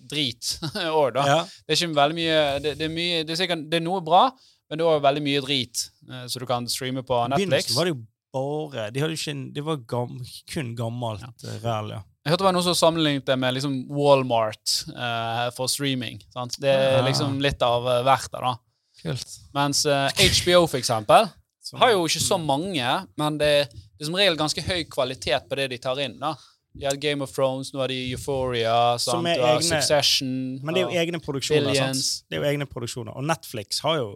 drit 0.00 0.58
år, 1.02 1.12
da. 1.12 1.26
Ja. 1.26 1.44
Det 1.66 1.76
er 1.76 1.86
ikke 1.86 1.94
veldig 2.00 2.14
mye 2.18 2.60
Det, 2.60 2.78
det, 2.78 2.84
er, 2.88 2.94
mye, 2.94 3.22
det, 3.24 3.30
er, 3.36 3.36
sikkert, 3.44 3.68
det 3.70 3.76
er 3.82 3.84
noe 3.84 4.00
bra, 4.00 4.30
men 4.74 4.80
det 4.80 4.84
er 4.84 4.90
også 4.90 5.04
veldig 5.06 5.22
mye 5.22 5.42
drit 5.46 5.84
eh, 6.10 6.24
så 6.26 6.42
du 6.42 6.46
kan 6.50 6.66
streame 6.68 7.04
på 7.06 7.20
Netflix. 7.30 7.46
begynnelsen 7.46 7.78
var 7.78 7.86
det 7.88 7.94
jo 7.94 8.02
bare 8.34 8.88
De 8.90 8.98
hadde 9.04 9.14
ikke 9.14 9.30
en, 9.30 9.42
Det 9.54 9.62
var 9.62 9.76
gam, 9.86 10.16
kun 10.50 10.72
gammelt 10.74 11.22
ja. 11.46 11.52
ræl, 11.62 11.92
ja. 11.94 12.00
Jeg 12.24 12.32
hørte 12.32 12.40
det 12.42 12.46
var 12.48 12.54
noen 12.56 12.64
som 12.66 12.74
sammenlignet 12.74 13.26
det 13.28 13.36
med 13.38 13.54
liksom 13.54 13.74
Walmart 13.94 14.72
eh, 14.90 15.50
for 15.54 15.68
streaming. 15.70 16.18
Sant? 16.34 16.56
Det 16.58 16.72
er 16.72 16.96
Ja. 16.98 17.02
liksom 17.06 17.36
litt 17.44 17.62
av 17.62 17.84
uh, 17.86 18.00
hvert 18.02 18.26
der, 18.32 18.40
da. 18.48 18.54
Kult. 19.04 19.34
Mens 19.54 19.84
eh, 19.86 20.08
HBO, 20.40 20.64
for 20.66 20.78
eksempel, 20.80 21.28
Så- 21.68 21.76
har 21.78 21.92
jo 21.92 22.02
ikke 22.08 22.20
så 22.24 22.38
mange, 22.40 22.88
men 23.20 23.38
det, 23.38 23.52
det 23.70 24.02
er 24.02 24.08
som 24.10 24.16
regel 24.18 24.36
ganske 24.40 24.64
høy 24.66 24.82
kvalitet 24.90 25.46
på 25.48 25.56
det 25.60 25.68
de 25.70 25.78
tar 25.84 26.00
inn. 26.02 26.18
da. 26.18 26.32
De 26.74 26.88
har 26.88 26.96
Game 26.98 27.22
of 27.22 27.30
Thrones, 27.36 27.70
nå 27.72 27.78
har 27.84 27.92
de 27.92 28.00
Euphoria, 28.16 28.96
Som 28.98 29.28
er 29.30 29.36
du 29.38 29.44
har 29.46 29.60
egne- 29.60 29.68
Succession 29.76 30.58
Men 30.64 30.74
det 30.74 30.80
er 30.82 30.88
jo 30.88 30.90
og- 30.90 31.00
egne 31.04 31.20
produksjoner. 31.22 31.70
Billions. 31.70 32.02
Sant? 32.16 32.26
Det 32.30 32.40
er 32.40 32.42
jo 32.42 32.50
egne 32.50 32.66
produksjoner. 32.66 33.14
Og 33.14 33.22
Netflix 33.30 33.78
har 33.84 34.00
jo 34.00 34.08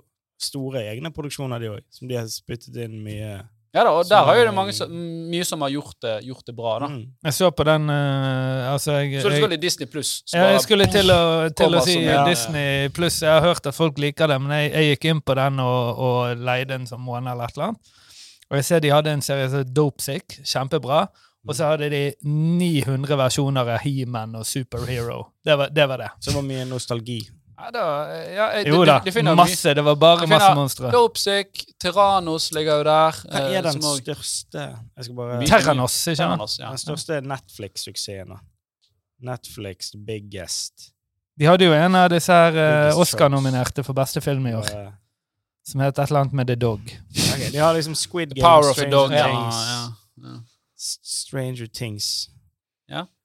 store 0.42 0.85
egne 0.90 1.12
produksjoner, 1.14 1.62
de 1.62 1.70
òg, 1.77 1.87
som 1.92 2.11
de 2.11 2.18
har 2.18 2.29
spyttet 2.31 2.77
inn 2.85 2.98
mye 3.05 3.38
Ja 3.74 3.83
da, 3.85 3.90
og 3.92 4.07
der 4.09 4.24
har 4.24 4.38
jo 4.38 4.46
det 4.46 4.55
mange 4.57 4.72
som, 4.72 4.92
mye 5.29 5.44
som 5.44 5.61
har 5.66 5.72
gjort 5.74 5.98
det, 6.03 6.14
gjort 6.24 6.46
det 6.46 6.55
bra, 6.57 6.79
da. 6.85 6.88
mm. 6.94 7.03
Jeg 7.29 7.37
så 7.37 7.51
på 7.53 7.66
den 7.68 7.90
uh, 7.92 8.72
Altså, 8.72 8.96
jeg, 9.03 9.22
Så 9.22 9.29
du 9.29 9.37
skulle 9.37 9.59
i 9.59 9.61
Disney 9.61 9.90
pluss. 9.90 10.12
ja, 10.33 10.48
jeg 10.55 10.64
skulle 10.64 10.88
til 10.92 11.12
å, 11.12 11.20
til 11.53 11.77
å 11.77 11.85
si 11.85 11.98
ja, 12.01 12.24
Disney 12.29 12.88
pluss. 12.94 13.20
Jeg 13.22 13.35
har 13.35 13.44
hørt 13.44 13.66
at 13.66 13.77
folk 13.77 13.98
liker 14.01 14.31
det, 14.31 14.40
men 14.40 14.57
jeg, 14.57 14.72
jeg 14.72 14.94
gikk 14.94 15.09
inn 15.12 15.22
på 15.22 15.37
den 15.38 15.61
og, 15.64 16.03
og 16.09 16.44
leide 16.48 16.72
den 16.74 16.88
som 16.88 17.03
måned 17.05 17.33
eller 17.33 17.51
et 17.51 17.59
eller 17.59 17.70
annet. 17.70 17.96
Og 18.48 18.57
jeg 18.57 18.64
ser 18.64 18.81
de 18.81 18.92
hadde 18.92 19.12
en 19.12 19.24
serie 19.24 19.48
som 19.53 19.72
Dopesick. 19.77 20.38
Kjempebra. 20.48 21.07
Og 21.48 21.57
så 21.57 21.70
hadde 21.70 21.88
de 21.92 22.03
900 22.24 23.16
versjoner 23.16 23.64
av 23.64 23.83
He-Man 23.85 24.37
og 24.37 24.46
Superhero. 24.48 25.20
Det 25.44 25.57
var 25.57 25.70
det. 25.72 25.87
Var 25.88 26.03
det. 26.03 26.09
Så 26.20 26.31
det 26.31 26.37
var 26.37 26.48
mye 26.48 26.64
nostalgi. 26.68 27.20
Ja, 27.59 27.71
da, 27.75 27.85
ja, 28.23 28.44
jeg- 28.55 28.68
Jo 28.68 28.85
da, 28.85 28.99
de- 29.05 29.11
de 29.11 29.35
masse. 29.37 29.75
Det 29.75 29.85
var 29.85 29.94
bare 29.94 30.21
finner, 30.21 30.38
masse 30.38 30.55
monstre. 30.55 30.90
Dopesick, 30.92 31.64
Tyrannos 31.81 32.53
ligger 32.53 32.77
jo 32.79 32.85
der. 32.85 33.11
Hva 33.25 33.40
eh, 33.40 33.57
er 33.59 33.62
den 33.62 33.73
som 33.73 33.83
også- 33.83 34.03
største 34.03 34.59
Jeg 34.97 35.05
skal 35.05 35.14
bare 35.14 35.47
Terranos, 35.47 35.97
ikke 36.07 36.16
sant? 36.16 36.29
Terranos, 36.29 36.59
ja. 36.59 36.68
Den 36.68 36.79
største 36.79 37.21
Netflix-suksessen. 37.21 38.38
Netflix 39.21 39.90
biggest. 40.07 40.92
De 41.38 41.44
hadde 41.47 41.64
jo 41.64 41.73
en 41.73 41.94
av 41.94 42.09
disse 42.11 42.33
her 42.33 42.90
uh, 42.92 42.99
Oscar-nominerte 42.99 43.83
for 43.85 43.92
beste 43.92 44.21
film 44.21 44.47
i 44.47 44.53
år, 44.55 44.64
Uh, 44.75 44.92
som 45.66 45.81
het 45.81 45.99
et 45.99 46.09
eller 46.09 46.21
annet 46.21 46.33
med 46.33 46.47
The 46.47 46.55
Dog. 46.57 46.81
Okay, 47.35 47.51
de 47.53 47.59
har 47.59 47.75
liksom 47.75 47.94
Squid 47.94 48.35
Game, 48.35 48.40
Power 48.42 48.71
of 48.71 48.77
the 48.77 48.90
Dog. 48.90 49.11
Ja, 49.11 49.27
Things. 49.27 49.55
ja, 49.55 50.29
ja. 50.31 50.40
Stranger 50.77 51.66
Things. 51.75 52.29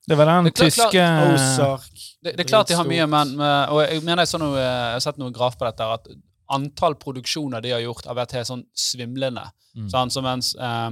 Det 0.08 0.18
var 0.20 0.26
den 0.26 0.44
Det 0.50 0.54
klart- 0.56 0.74
tyske 0.74 0.92
klart- 0.92 1.34
Ozark. 1.34 1.92
Det, 2.24 2.36
det 2.38 2.40
er 2.46 2.50
klart 2.50 2.68
de 2.68 2.76
har 2.76 2.84
mye, 2.86 3.06
men 3.08 3.36
men- 3.38 3.70
Og 3.70 3.80
jeg 3.88 4.04
mener 4.04 4.22
jeg, 4.24 4.28
så 4.34 4.40
noe, 4.40 4.58
jeg 4.58 4.94
har 4.94 5.00
sett 5.00 5.18
noen 5.18 5.34
graf 5.34 5.58
på 5.58 5.66
dette, 5.66 5.82
at 5.94 6.08
antall 6.50 6.96
produksjoner 6.96 7.62
de 7.62 7.72
har 7.72 7.80
gjort, 7.82 8.06
har 8.06 8.16
vært 8.16 8.32
helt 8.34 8.48
sånn 8.48 8.66
svimlende. 8.76 9.46
Mm. 9.78 9.90
Sånn, 9.90 10.12
Så 10.12 10.22
mens 10.22 10.56
eh, 10.56 10.90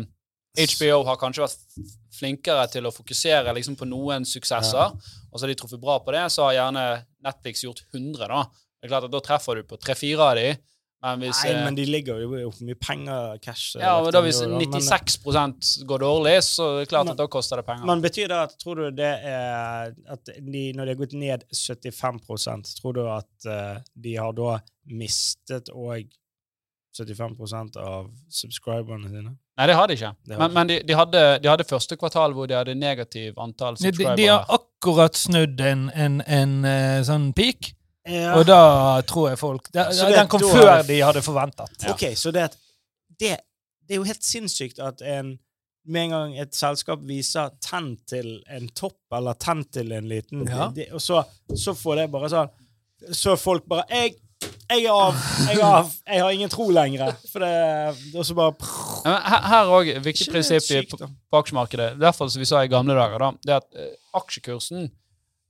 HBO 0.57 1.03
har 1.05 1.17
kanskje 1.17 1.43
vært 1.43 1.91
flinkere 2.19 2.69
til 2.71 2.83
å 2.87 2.91
fokusere 2.91 3.53
liksom, 3.55 3.75
på 3.77 3.87
noen 3.87 4.25
suksesser, 4.25 4.91
og 5.31 5.35
så 5.39 5.41
har 5.45 5.47
de 5.47 5.55
truffet 5.55 5.79
bra 5.81 5.99
på 5.99 6.11
det, 6.11 6.25
så 6.31 6.43
har 6.49 6.53
gjerne 6.57 7.05
Netflix 7.23 7.63
gjort 7.63 7.83
100. 7.93 8.27
da. 8.27 8.43
Det 8.81 8.87
er 8.89 8.93
klart 8.95 9.03
at 9.05 9.11
Da 9.11 9.19
treffer 9.19 9.55
du 9.55 9.63
på 9.63 9.77
tre-fire 9.79 10.19
av 10.19 10.35
de, 10.35 10.57
men 11.01 11.23
hvis 11.23 11.39
Nei, 11.43 11.51
eh, 11.51 11.63
men 11.65 11.75
de 11.77 11.85
ligger 11.89 12.19
jo 12.21 12.51
for 12.53 12.65
mye 12.67 12.77
penger, 12.77 13.37
cash 13.41 13.75
ja, 13.79 13.95
lagt 13.95 14.05
men 14.05 14.13
da 14.13 14.21
hvis 14.21 14.41
år, 14.43 14.51
da. 14.51 14.59
Men- 14.61 14.81
96% 14.85 15.71
går 15.89 16.03
dårlig, 16.03 16.35
så 16.45 16.67
er 16.75 16.79
det 16.83 16.89
klart 16.91 17.05
Men- 17.07 17.15
at 17.15 17.17
da 17.17 17.27
koster 17.27 17.57
det 17.57 17.65
penger. 17.65 17.85
Men 17.89 18.01
betyr 18.03 18.27
det 18.29 18.37
at 18.37 18.53
tror 18.61 18.75
du 18.75 18.91
det 18.91 19.13
er 19.25 19.95
at 20.13 20.25
de, 20.25 20.63
når 20.77 20.85
de 20.85 20.93
har 20.93 20.99
gått 21.01 21.13
ned 21.17 21.43
75% 21.53 22.75
tror 22.81 22.93
du 22.93 23.01
at 23.09 23.47
uh, 23.49 23.81
de 23.97 24.15
har 24.15 24.31
da 24.37 24.59
mistet 24.85 25.69
òg 25.73 26.05
75% 26.97 27.77
av 27.79 28.09
subscriberne 28.29 29.09
sine? 29.09 29.33
Nei, 29.57 29.67
det 29.67 29.75
har 29.75 29.87
de 29.87 29.95
ikke. 29.97 30.13
Det 30.25 30.35
har 30.35 30.41
Men, 30.41 30.49
de 30.49 30.55
men 30.55 30.67
de, 30.67 30.79
de, 30.87 30.95
hadde, 30.97 31.21
de 31.43 31.49
hadde 31.49 31.67
første 31.67 31.97
kvartal 31.99 32.33
hvor 32.35 32.47
de 32.49 32.55
hadde 32.57 32.75
negativ 32.75 33.37
antall 33.39 33.77
subscribere. 33.77 34.17
de 34.17 34.27
har 34.27 34.45
akkurat 34.49 35.15
snudd 35.15 35.61
en, 35.61 35.89
en, 35.95 36.21
en 36.27 36.65
en 36.65 37.05
sånn 37.07 37.31
peak, 37.37 37.73
Ja. 38.09 38.31
og 38.39 38.45
da 38.49 39.01
tror 39.05 39.27
jeg 39.29 39.37
folk 39.37 39.67
det, 39.71 39.83
det- 39.93 40.15
Den 40.15 40.27
kom 40.27 40.41
før 40.41 40.81
de 40.87 40.99
hadde 41.05 41.21
forventet. 41.21 41.69
Ja. 41.83 41.91
Ok, 41.93 42.07
så 42.17 42.31
det, 42.33 42.47
det, 43.19 43.35
det 43.87 43.93
er 43.93 43.99
jo 43.99 44.07
helt 44.09 44.23
sinnssykt 44.25 44.79
at 44.81 45.01
en 45.05 45.35
med 45.85 46.03
en 46.03 46.11
gang 46.13 46.33
et 46.37 46.53
selskap 46.53 46.99
viser 47.09 47.49
tenn 47.61 47.95
til 48.09 48.43
en 48.53 48.67
topp, 48.77 48.97
eller 49.17 49.33
tenn 49.41 49.63
til 49.73 49.91
en 49.97 50.07
liten 50.09 50.43
Ja. 50.49 50.67
det, 50.75 50.91
Og 50.93 51.01
så, 51.01 51.23
så 51.57 51.73
får 51.73 51.95
det 51.95 52.11
bare 52.13 52.29
sånn 52.29 52.49
Så 53.17 53.33
folk 53.41 53.65
bare 53.65 53.85
jeg, 53.89 54.13
jeg 54.69 54.85
er 54.85 54.91
av! 54.93 55.15
Jeg 55.47 55.57
er 55.57 55.63
av! 55.65 55.89
Jeg 56.07 56.21
har 56.21 56.31
ingen 56.37 56.49
tro 56.53 56.69
lenger! 56.69 57.15
For 57.31 57.39
det 57.39 58.15
Og 58.15 58.25
så 58.25 58.33
bare 58.37 58.53
Ja, 59.05 59.15
men 59.15 59.49
her- 59.49 59.73
òg 59.73 59.89
viktig 60.05 60.29
prinsipp 60.31 60.69
i- 60.71 60.85
på, 60.85 61.09
aksjemarkedet. 61.33 61.93
I 61.95 61.97
hvert 62.05 62.15
fall 62.15 62.29
som 62.29 62.39
vi 62.39 62.45
sa 62.45 62.61
i 62.61 62.67
gamle 62.69 62.93
dager. 62.93 63.17
da, 63.19 63.31
det 63.41 63.49
er 63.49 63.57
at 63.57 63.73
uh, 63.73 64.19
Aksjekursen 64.21 64.91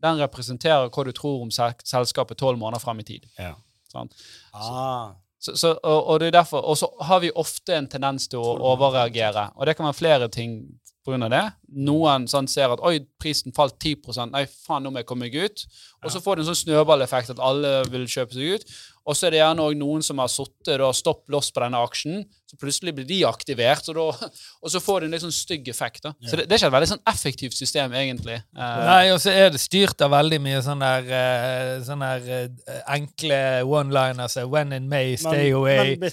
den 0.02 0.22
representerer 0.22 0.90
hva 0.90 1.06
du 1.06 1.12
tror 1.16 1.44
om 1.46 1.52
selskapet 1.54 2.40
tolv 2.40 2.60
måneder 2.62 2.84
frem 2.84 3.02
i 3.04 3.08
tid. 3.08 3.28
Ja. 3.40 3.54
Sånn. 3.92 4.12
Ah. 4.56 5.14
Så, 5.42 5.56
så, 5.58 5.72
og, 5.74 6.00
og 6.06 6.20
det 6.22 6.30
er 6.30 6.38
derfor, 6.38 6.62
og 6.70 6.78
så 6.78 6.88
har 7.08 7.24
vi 7.24 7.32
ofte 7.34 7.74
en 7.74 7.90
tendens 7.90 8.28
til 8.30 8.44
å 8.44 8.54
overreagere. 8.74 9.50
Og 9.58 9.66
det 9.66 9.74
kan 9.78 9.88
være 9.88 9.98
flere 9.98 10.30
ting 10.30 10.60
pga. 11.06 11.30
det. 11.34 11.44
Noen 11.82 12.28
sånn, 12.30 12.50
ser 12.52 12.74
at 12.74 12.84
oi, 12.86 13.00
prisen 13.22 13.56
falt 13.56 13.80
10 13.82 14.30
Nei, 14.30 14.46
faen, 14.46 14.86
nå 14.86 14.92
må 14.92 15.02
jeg 15.02 15.10
komme 15.10 15.28
meg 15.28 15.38
ut. 15.38 15.66
Og 16.04 16.14
så 16.14 16.22
får 16.22 16.38
det 16.38 16.46
en 16.46 16.52
sånn 16.52 16.62
snøballeffekt 16.62 17.34
at 17.34 17.42
alle 17.42 17.80
vil 17.90 18.06
kjøpe 18.06 18.38
seg 18.38 18.60
ut. 18.60 18.76
Og 19.06 19.16
så 19.18 19.28
er 19.28 19.34
det 19.34 19.40
gjerne 19.42 19.64
òg 19.66 19.78
noen 19.80 20.04
som 20.06 20.20
har 20.22 20.30
sittet 20.30 20.82
og 20.86 20.94
stopp 20.94 21.24
loss 21.34 21.50
på 21.52 21.64
denne 21.64 21.80
aksjen. 21.82 22.20
Så 22.46 22.58
plutselig 22.60 22.92
blir 22.98 23.08
de 23.08 23.22
aktivert, 23.26 23.88
og, 23.90 23.96
da, 23.98 24.30
og 24.64 24.70
så 24.74 24.82
får 24.84 25.02
det 25.02 25.08
en 25.08 25.16
litt 25.16 25.24
sånn 25.24 25.34
stygg 25.34 25.72
effekt. 25.72 26.04
da. 26.06 26.12
Så 26.28 26.38
det, 26.38 26.46
det 26.46 26.58
er 26.58 26.62
ikke 26.62 26.70
et 26.70 26.76
veldig 26.76 26.90
sånn 26.92 27.04
effektivt 27.10 27.58
system, 27.58 27.96
egentlig. 27.98 28.38
Eh, 28.54 28.84
Nei, 28.86 29.10
og 29.16 29.18
så 29.24 29.34
er 29.34 29.50
det 29.56 29.62
styrt 29.64 30.04
av 30.06 30.14
veldig 30.14 30.42
mye 30.44 30.62
sånne 30.66 30.92
der, 31.02 31.12
eh, 31.18 31.74
sånne 31.88 32.12
der 32.28 32.32
eh, 32.44 32.80
enkle 32.98 33.42
one-liners. 33.66 34.38
eh, 34.38 34.48
When 34.52 34.74
in 34.78 34.90
May, 34.92 35.16
stay 35.18 35.50
Men- 35.50 35.60
away. 35.62 35.98
Men, 36.02 36.12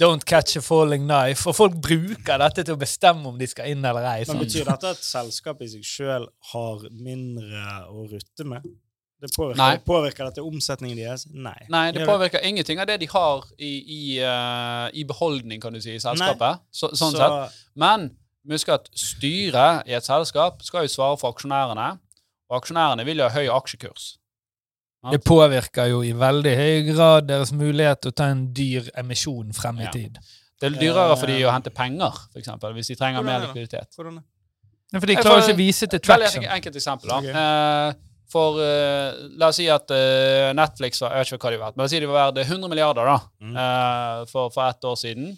Don't 0.00 0.24
catch 0.24 0.56
a 0.56 0.62
falling 0.64 1.02
knife. 1.04 1.44
Og 1.50 1.52
folk 1.58 1.74
bruker 1.76 2.38
dette 2.40 2.62
til 2.64 2.72
å 2.72 2.80
bestemme 2.80 3.26
om 3.28 3.36
de 3.36 3.44
skal 3.50 3.68
inn 3.68 3.84
eller 3.84 4.06
ei. 4.08 4.22
men 4.30 4.38
betyr 4.46 4.64
dette 4.64 4.94
at 4.94 5.02
selskapet 5.04 5.66
i 5.66 5.74
seg 5.74 5.84
sjøl 5.84 6.24
har 6.54 6.86
mindre 7.04 7.66
å 7.92 8.06
rutte 8.08 8.46
med? 8.48 8.64
Det 9.20 9.28
påvirker, 9.36 9.80
påvirker 9.84 10.24
dette 10.30 10.42
omsetningen 10.42 10.96
deres? 10.96 11.26
Nei. 11.32 11.66
Nei, 11.68 11.90
det 11.92 12.06
påvirker 12.08 12.40
ingenting 12.46 12.80
av 12.80 12.86
det 12.88 13.00
de 13.00 13.06
har 13.12 13.44
i, 13.58 13.72
i, 13.84 14.02
uh, 14.24 14.88
i 14.96 15.04
beholdning, 15.04 15.60
kan 15.60 15.72
du 15.76 15.80
si, 15.80 15.94
i 15.94 16.00
selskapet. 16.00 16.60
Så, 16.72 16.88
sånn 16.96 17.12
Så- 17.12 17.18
sett. 17.20 17.58
Men 17.76 18.10
husk 18.48 18.68
at 18.72 18.88
styret 18.96 19.84
i 19.86 19.92
et 19.92 20.04
selskap 20.04 20.62
skal 20.64 20.86
jo 20.88 20.88
svare 20.88 21.18
for 21.20 21.34
aksjonærene, 21.34 21.98
og 22.50 22.56
aksjonærene 22.62 23.04
vil 23.04 23.18
jo 23.18 23.28
ha 23.28 23.30
høy 23.36 23.48
aksjekurs. 23.52 24.16
Det 25.12 25.22
påvirker 25.24 25.88
jo 25.88 26.02
i 26.04 26.12
veldig 26.12 26.56
høy 26.56 26.82
grad 26.94 27.28
deres 27.28 27.52
mulighet 27.56 28.00
til 28.02 28.10
å 28.12 28.16
ta 28.16 28.24
en 28.32 28.46
dyr 28.56 28.88
emisjon 29.00 29.52
frem 29.56 29.78
i 29.80 29.84
Ja. 29.84 29.90
tid. 29.90 30.18
Det 30.60 30.72
er 30.74 30.80
dyrere 30.80 31.16
for 31.16 31.26
de 31.26 31.38
å 31.44 31.52
hente 31.52 31.70
penger, 31.72 32.12
for 32.32 32.38
eksempel, 32.38 32.72
hvis 32.76 32.88
de 32.88 32.94
trenger 32.96 33.22
Hvordan 33.22 33.24
mer 33.24 33.40
er 33.40 33.46
likviditet. 33.54 33.88
Hvordan 33.96 34.22
Ja, 34.92 34.98
For 34.98 35.06
de 35.06 35.14
klarer 35.14 35.42
ikke 35.44 35.54
å 35.54 35.56
vise 35.56 35.86
til 35.86 36.00
traction. 36.00 36.42
et 36.44 36.50
enkelt 36.50 36.74
eksempel. 36.76 37.08
da. 37.08 37.18
Okay. 37.18 37.30
Eh, 37.30 37.92
for 38.30 38.58
uh, 38.62 39.10
La 39.40 39.48
oss 39.50 39.58
si 39.60 39.66
at 39.70 39.90
uh, 39.90 40.50
Netflix 40.56 41.00
var, 41.02 41.16
Jeg 41.18 41.24
vet 41.26 41.32
ikke 41.36 41.46
hva 41.48 41.54
de 41.56 41.60
var 41.62 41.72
men 41.76 41.82
la 41.82 41.86
oss 41.88 41.94
si 41.94 42.00
de 42.02 42.08
var 42.10 42.32
verdt 42.32 42.44
100 42.46 42.68
milliarder 42.72 43.10
da, 43.10 43.18
Mm. 43.42 43.54
uh, 43.56 44.24
for, 44.30 44.50
for 44.54 44.68
ett 44.70 44.84
år 44.84 44.98
siden. 45.00 45.32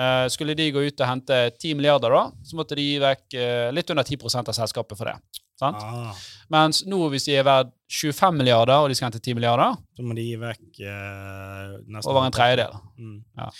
Eh, 0.00 0.26
skulle 0.32 0.54
de 0.56 0.68
gå 0.72 0.80
ut 0.86 1.00
og 1.02 1.08
hente 1.10 1.36
10 1.58 1.74
milliarder, 1.76 2.12
da, 2.14 2.20
så 2.46 2.56
måtte 2.56 2.76
de 2.78 2.84
gi 2.86 2.98
vekk 3.02 3.34
eh, 3.36 3.66
litt 3.74 3.90
under 3.92 4.06
10% 4.06 4.48
av 4.48 4.54
selskapet 4.56 4.96
for 4.96 5.10
det. 5.10 5.16
Sant? 5.60 5.76
Ah, 5.82 6.14
Mens 6.54 6.78
nå, 6.88 7.00
hvis 7.12 7.26
de 7.26 7.34
er 7.36 7.44
verdt 7.44 7.72
25 7.90 8.38
milliarder, 8.38 8.78
og 8.80 8.88
de 8.88 8.94
skal 8.96 9.10
hente 9.10 9.20
10 9.20 9.34
milliarder, 9.36 9.74
så 9.98 10.06
må 10.06 10.14
de 10.16 10.24
gi 10.24 10.38
vekk 10.40 10.80
eh, 10.86 11.74
nesten 11.90 12.08
over 12.14 12.22
en 12.30 12.32
tredjedel. 12.38 12.78
Mm. 13.02 13.18
Ja. 13.42 13.50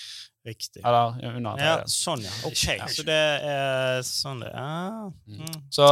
Riktig. 0.47 0.81
Eller 0.87 1.19
under 1.37 1.51
en 1.53 1.59
Ja, 1.61 1.73
sånn, 1.85 2.23
ja. 2.25 2.31
Ok, 2.49 2.63
Ja. 2.79 2.87
så 2.89 3.03
det 3.05 3.19
er 3.45 4.01
sånn 4.07 4.41
det 4.41 4.49
er. 4.57 5.11
Mm. 5.29 5.59
Så, 5.71 5.85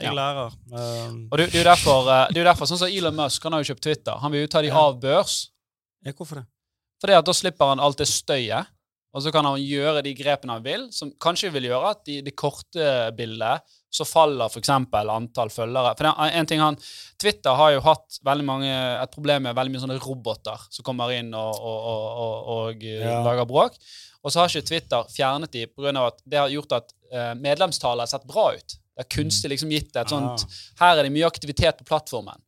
Jeg 0.00 0.08
ja. 0.08 0.12
lærer. 0.12 0.56
Um, 0.72 1.28
Og 1.30 1.38
det, 1.38 1.46
det 1.52 1.60
er 1.60 1.64
jo 1.64 1.68
derfor, 1.70 2.08
eh, 2.10 2.26
det 2.34 2.40
er 2.42 2.48
derfor 2.50 2.66
sånn 2.66 2.78
som 2.82 2.88
Elon 2.90 3.14
Musk, 3.14 3.42
han 3.46 3.52
har 3.52 3.62
jo 3.62 3.72
kjøpt 3.74 3.82
Twitter. 3.86 4.18
Han 4.18 4.32
vil 4.32 4.40
jo 4.42 4.50
ta 4.50 4.62
de 4.62 4.70
av 4.70 4.98
børs. 5.00 5.50
ja, 6.04 6.12
hvorfor 6.12 6.40
det? 6.42 6.46
Fordi 7.00 7.14
at 7.18 7.24
da 7.24 7.32
slipper 7.32 7.66
han 7.68 7.80
alt 7.80 7.96
det 7.98 8.08
støyet. 8.08 8.66
Og 9.14 9.22
så 9.22 9.30
kan 9.30 9.44
han 9.44 9.58
gjøre 9.60 10.02
de 10.02 10.14
grepene 10.14 10.54
han 10.56 10.62
vil, 10.64 10.88
som 10.90 11.10
kanskje 11.20 11.52
vil 11.52 11.64
gjøre 11.70 11.90
at 11.90 12.04
det 12.04 12.24
det 12.24 12.34
korte 12.34 13.14
bildet 13.14 13.60
så 13.92 14.06
faller 14.08 14.48
f.eks. 14.48 14.70
antall 14.72 15.50
følgere. 15.52 15.92
For 15.98 16.06
det, 16.08 16.12
er 16.16 16.38
en 16.40 16.48
ting 16.48 16.62
han, 16.62 16.78
Twitter 17.20 17.56
har 17.58 17.74
jo 17.74 17.82
hatt 17.84 18.20
mange, 18.40 18.70
et 18.72 19.12
problem 19.12 19.44
med 19.48 19.56
veldig 19.58 19.74
mye 19.74 19.82
sånne 19.82 19.98
roboter 20.00 20.62
som 20.72 20.86
kommer 20.86 21.12
inn 21.12 21.32
og, 21.36 21.58
og, 21.60 21.88
og, 21.92 22.52
og, 22.54 22.86
eh, 22.88 23.02
Ja. 23.04 23.18
lager 23.26 23.48
bråk. 23.48 23.76
Og 24.22 24.32
så 24.32 24.40
har 24.40 24.48
ikke 24.48 24.68
Twitter 24.70 25.10
fjernet 25.12 25.52
de 25.52 25.66
pga. 25.66 25.92
at 26.06 26.22
det 26.24 26.38
har 26.38 26.48
gjort 26.48 26.72
at 26.78 26.94
eh, 27.12 27.34
medlemstallet 27.34 28.06
har 28.06 28.12
sett 28.14 28.24
bra 28.28 28.52
ut. 28.54 28.78
Det 28.92 29.04
har 29.04 29.10
kunstig 29.12 29.50
liksom 29.50 29.70
gitt 29.72 29.96
et 29.96 30.08
sånt 30.08 30.44
Her 30.78 30.98
er 30.98 31.02
det 31.06 31.12
mye 31.12 31.26
aktivitet 31.26 31.78
på 31.78 31.84
plattformen. 31.88 32.40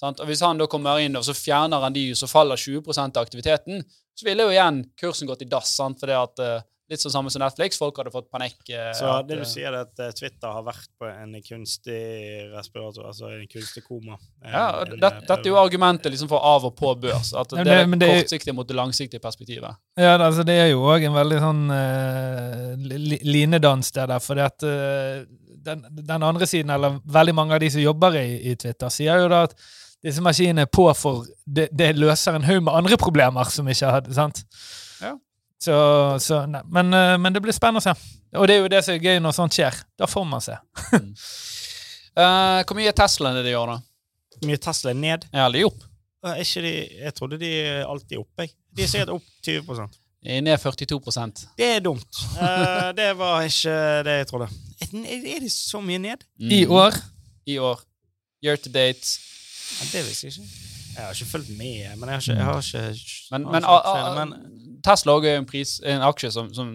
Sant? 0.00 0.20
Og 0.20 0.28
Hvis 0.28 0.42
han 0.44 0.58
da 0.60 0.66
kommer 0.68 1.00
inn 1.00 1.16
og 1.16 1.24
så 1.24 1.34
fjerner 1.36 1.80
han 1.82 1.92
de, 1.96 2.14
så 2.14 2.28
faller 2.28 2.56
20% 2.56 3.16
av 3.16 3.24
aktiviteten, 3.24 3.84
så 4.16 4.24
ville 4.24 4.44
jo 4.44 4.52
igjen 4.52 4.82
kursen 5.00 5.28
gått 5.28 5.42
i 5.42 5.48
dass. 5.50 5.72
sant? 5.76 6.00
Fordi 6.00 6.16
at 6.16 6.38
eh, 6.44 6.64
Litt 6.88 7.00
sånn 7.02 7.10
samme 7.10 7.30
som 7.34 7.40
Netflix. 7.42 7.78
Folk 7.82 7.96
hadde 7.98 8.12
fått 8.14 8.28
panikk. 8.30 8.60
eh, 8.70 8.92
Så 8.94 9.08
at, 9.10 9.26
det 9.26 9.36
du 9.40 9.42
eh, 9.42 9.48
sier, 9.50 9.72
er 9.74 9.80
at 9.88 9.98
eh, 9.98 10.12
Twitter 10.14 10.52
har 10.54 10.62
vært 10.62 10.86
på 11.00 11.08
en 11.10 11.32
kunstig 11.42 12.52
respirator, 12.52 13.08
altså 13.08 13.26
en 13.34 13.46
kunstig 13.50 13.82
koma. 13.88 14.14
Ja, 14.44 14.82
en- 14.84 14.92
det, 14.92 15.00
Dette 15.26 15.40
er 15.40 15.48
jo 15.50 15.56
argumentet 15.58 16.12
liksom 16.14 16.28
for 16.30 16.38
av 16.38 16.64
og 16.64 16.76
på 16.78 16.92
børs. 17.02 17.32
At 17.34 17.48
det 17.50 17.58
er 17.60 17.64
det- 17.64 17.88
men 17.88 17.98
det 17.98 18.08
er- 18.10 18.22
kortsiktig 18.22 18.54
mot 18.54 18.68
det 18.68 18.76
langsiktige 18.76 19.20
perspektivet. 19.20 19.74
Ja, 19.98 20.16
det- 20.16 20.26
altså 20.28 20.44
det 20.46 20.54
er 20.60 20.68
jo 20.70 20.82
òg 20.86 21.02
en 21.04 21.12
veldig 21.18 21.40
sånn 21.40 21.70
uh, 21.70 22.76
li- 22.78 23.20
linedans 23.24 23.90
det 23.90 24.06
der, 24.08 24.18
fordi 24.22 24.40
at 24.46 24.62
uh, 24.62 25.24
den, 25.66 25.82
den 25.90 26.22
andre 26.22 26.46
siden, 26.46 26.70
eller 26.70 27.00
veldig 27.04 27.34
mange 27.34 27.54
av 27.54 27.60
de 27.60 27.70
som 27.70 27.80
jobber 27.82 28.14
i, 28.14 28.52
i 28.52 28.54
Twitter, 28.54 28.88
sier 28.94 29.18
jo 29.24 29.28
da 29.28 29.42
at 29.48 29.54
disse 30.04 30.22
maskinene 30.22 30.62
er 30.62 30.70
på 30.70 30.86
for 30.94 31.24
det, 31.44 31.68
det 31.74 31.96
løser 31.96 32.36
en 32.36 32.44
haug 32.46 32.62
med 32.62 32.74
andre 32.78 32.96
problemer 32.96 33.44
som 33.50 33.66
ikke 33.66 33.90
hadde 33.90 34.14
sant? 34.14 34.44
Ja. 35.02 35.16
Så, 35.62 35.74
så 36.20 36.42
nei, 36.50 36.60
men, 36.68 36.92
eh, 36.94 37.16
men 37.18 37.32
det 37.32 37.40
blir 37.44 37.54
spennende 37.56 37.80
å 37.80 37.86
se. 37.86 37.94
Og 38.36 38.48
det 38.48 38.56
er 38.56 38.64
jo 38.64 38.70
det 38.72 38.82
som 38.84 38.96
er 38.96 39.04
gøy 39.04 39.20
når 39.24 39.36
sånt 39.36 39.56
skjer. 39.56 39.78
Da 39.98 40.08
får 40.10 40.26
man 40.28 40.42
se. 40.44 40.56
uh, 40.92 42.60
hvor 42.66 42.76
mye 42.76 42.90
er 42.92 42.96
Teslaene 42.96 43.44
de 43.44 43.54
gjør, 43.54 43.76
da? 43.76 43.78
Hvor 44.36 44.50
Mye 44.50 44.60
Tesla 44.60 44.92
er 44.92 44.98
ned. 45.00 45.24
Er 45.32 45.52
de 45.54 45.64
opp? 45.64 45.86
Er 46.26 46.42
ikke 46.42 46.64
de, 46.64 46.74
jeg 47.06 47.14
trodde 47.16 47.38
de 47.40 47.52
er 47.62 47.86
alltid 47.86 48.18
oppe. 48.20 48.44
jeg. 48.44 48.52
De 48.76 48.84
er 48.84 48.90
sikkert 48.90 49.14
opp 49.14 49.24
20 49.46 49.88
De 50.26 50.36
er 50.36 50.42
ned 50.44 50.58
42% 50.60 51.44
Det 51.56 51.68
er 51.76 51.80
dumt. 51.84 52.22
Uh, 52.36 52.90
det 52.96 53.10
var 53.16 53.46
ikke 53.46 53.76
det 54.04 54.20
jeg 54.20 54.30
trodde. 54.32 54.48
Er 54.84 55.28
er 55.36 55.40
de 55.40 55.50
så 55.50 55.80
mye 55.80 56.02
ned? 56.02 56.26
I 56.36 56.66
år 56.66 56.98
I 57.46 57.58
år. 57.58 57.80
Year 58.44 58.56
to 58.56 58.68
date. 58.68 59.18
Ja, 59.80 59.86
det 59.92 60.08
visste 60.08 60.26
jeg 60.26 60.36
ikke. 60.36 60.75
Jeg 60.96 61.04
har 61.04 61.12
ikke 61.14 61.30
fulgt 61.30 61.50
med, 61.58 61.96
men 62.00 62.08
jeg 62.08 62.14
har 62.16 62.22
ikke, 62.24 62.36
jeg 62.36 62.44
har 62.44 62.58
ikke 62.62 63.32
Men, 63.32 63.42
men, 63.52 63.64
a, 63.64 63.76
a, 63.84 64.24
men 64.24 64.80
Tesla 64.84 65.12
er 65.18 65.34
jo 65.34 65.40
en, 65.42 65.46
pris, 65.50 65.74
en 65.84 66.00
aksje 66.06 66.30
som, 66.32 66.48
som 66.56 66.70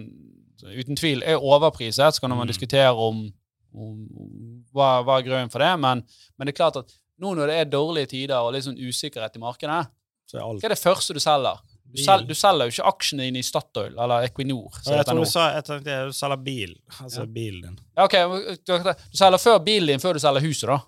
uten 0.62 0.96
tvil 0.96 1.22
er 1.26 1.36
overpriset. 1.42 2.14
Så 2.14 2.20
kan 2.22 2.30
man 2.30 2.44
Mm. 2.46 2.52
diskutere 2.52 2.92
om, 2.94 3.24
om 3.74 3.96
hva, 4.72 5.02
hva 5.02 5.18
er 5.18 5.26
grunnen 5.26 5.50
for 5.50 5.58
det. 5.64 5.72
Men, 5.80 6.04
men 6.38 6.46
det 6.46 6.54
er 6.54 6.60
klart 6.62 6.76
at 6.76 6.94
nå 7.22 7.34
når 7.34 7.46
det 7.50 7.56
er 7.62 7.64
dårlige 7.72 8.06
tider 8.14 8.38
og 8.38 8.52
litt 8.54 8.64
sånn 8.66 8.78
usikkerhet 8.78 9.36
i 9.36 9.42
markedet, 9.42 9.82
så 10.30 10.38
er 10.38 10.46
alt 10.46 10.62
hva 10.62 10.70
er 10.70 10.74
det 10.76 10.80
første 10.82 11.14
du 11.14 11.20
selger? 11.22 11.58
Du, 11.92 11.98
sel, 12.00 12.22
du 12.24 12.32
selger 12.34 12.70
jo 12.70 12.72
ikke 12.72 12.88
aksjene 12.88 13.26
dine 13.26 13.40
i 13.42 13.44
Statoil 13.44 13.98
eller 14.00 14.24
Equinor. 14.24 14.70
Og 14.86 14.94
jeg 14.96 15.04
tror 15.04 15.18
du 15.20 15.28
sa 15.28 15.42
jeg 15.58 15.64
tenkte 15.66 15.96
du 16.08 16.12
selger 16.16 16.40
bil. 16.46 16.70
Altså 17.02 17.20
Ja. 17.26 17.26
bilen 17.34 17.62
din. 17.66 17.78
Ja, 17.98 18.06
ok, 18.06 18.14
du, 18.64 18.72
du 19.12 19.18
selger 19.18 19.42
før 19.42 19.58
bilen 19.66 19.90
din 19.92 20.00
før 20.00 20.16
du 20.16 20.22
selger 20.22 20.40
huset, 20.46 20.68
da. 20.72 20.78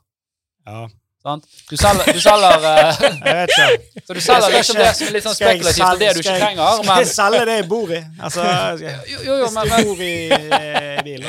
Ja. 0.70 0.86
Sant? 1.24 1.44
Du 1.70 1.76
selger, 1.76 2.12
du 2.12 2.20
selger 2.20 2.64
eh, 2.68 2.96
Jeg 3.28 3.36
vet 3.36 3.52
ikke. 3.54 3.66
Så 4.06 4.14
du 4.14 4.20
selger 4.20 4.48
Jeg 4.50 4.58
liksom 4.58 4.76
det 4.76 4.88
som 4.96 5.06
er 5.06 5.14
litt 5.14 5.24
sånn 5.24 5.36
spekulativt, 5.38 5.84
og 5.86 6.00
det 6.02 6.08
du 6.12 6.18
ikke 6.20 6.24
skal 6.26 6.34
Men... 6.34 6.42
trenger. 6.42 6.80
Skal 6.82 6.98
jeg 7.00 7.08
selge 7.08 7.44
det 7.48 7.54
jeg 7.56 7.66
bor 7.70 7.92
i? 7.96 8.00
Altså, 8.26 8.44
jeg, 8.84 8.96
jo, 9.08 9.22
jo, 9.24 9.36
jo, 9.40 9.46
men, 9.54 9.62
Hvis 9.62 9.70
men 9.70 9.86
du 9.86 9.88
bor 9.88 10.02
i 10.04 10.10
eh, 10.58 10.98
bil, 11.06 11.24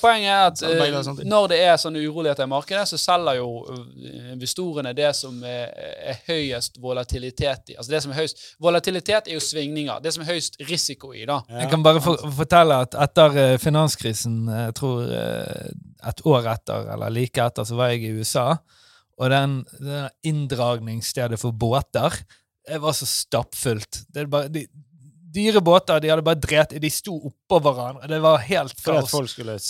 poenget 0.00 0.30
er 0.32 0.46
at 0.46 0.62
sånt. 1.04 1.20
når 1.28 1.50
det 1.52 1.58
er 1.66 1.76
sånne 1.82 2.04
uroligheter 2.06 2.48
i 2.48 2.52
markedet, 2.54 2.86
så 2.88 3.00
selger 3.02 3.36
jo 3.42 3.50
investorene 4.32 4.94
det 4.96 5.12
som 5.18 5.36
er, 5.44 5.76
er 6.14 6.22
høyest 6.30 6.80
volatilitet 6.80 7.74
i. 7.74 7.76
Altså 7.76 7.92
det 7.92 8.02
som 8.06 8.16
er 8.16 8.22
høyest 8.22 8.46
Volatilitet 8.64 9.28
er 9.28 9.36
jo 9.36 9.42
svingninger. 9.44 10.00
Det 10.00 10.14
som 10.14 10.24
er 10.24 10.30
høyest 10.32 10.56
risiko 10.70 11.12
i, 11.12 11.26
da. 11.28 11.42
Jeg 11.52 11.68
kan 11.68 11.84
bare 11.84 12.00
for, 12.00 12.24
fortelle 12.40 12.80
at 12.86 12.96
etter 13.04 13.60
finanskrisen, 13.60 14.40
jeg 14.48 14.74
tror 14.80 15.04
et 16.08 16.26
år 16.32 16.52
etter, 16.54 16.90
eller 16.96 17.12
like 17.12 17.44
etter, 17.44 17.68
så 17.68 17.76
var 17.76 17.92
jeg 17.92 18.08
i 18.08 18.16
USA. 18.16 18.54
Og 19.18 19.32
den, 19.32 19.62
den 19.82 20.10
inndragningsstedet 20.26 21.40
for 21.40 21.56
båter 21.56 22.14
det 22.68 22.78
var 22.82 22.92
så 22.92 23.06
stappfullt. 23.08 24.02
Det 24.12 24.26
bare, 24.28 24.50
de, 24.52 24.66
dyre 25.34 25.60
båter 25.64 26.00
de 26.00 26.10
hadde 26.12 26.24
bare 26.24 26.40
drept 26.40 26.74
De 26.82 26.90
sto 26.92 27.14
oppå 27.30 27.60
hverandre. 27.64 28.08
Det 28.10 28.18
var 28.22 28.42
helt 28.44 28.80
kaos. 28.84 29.14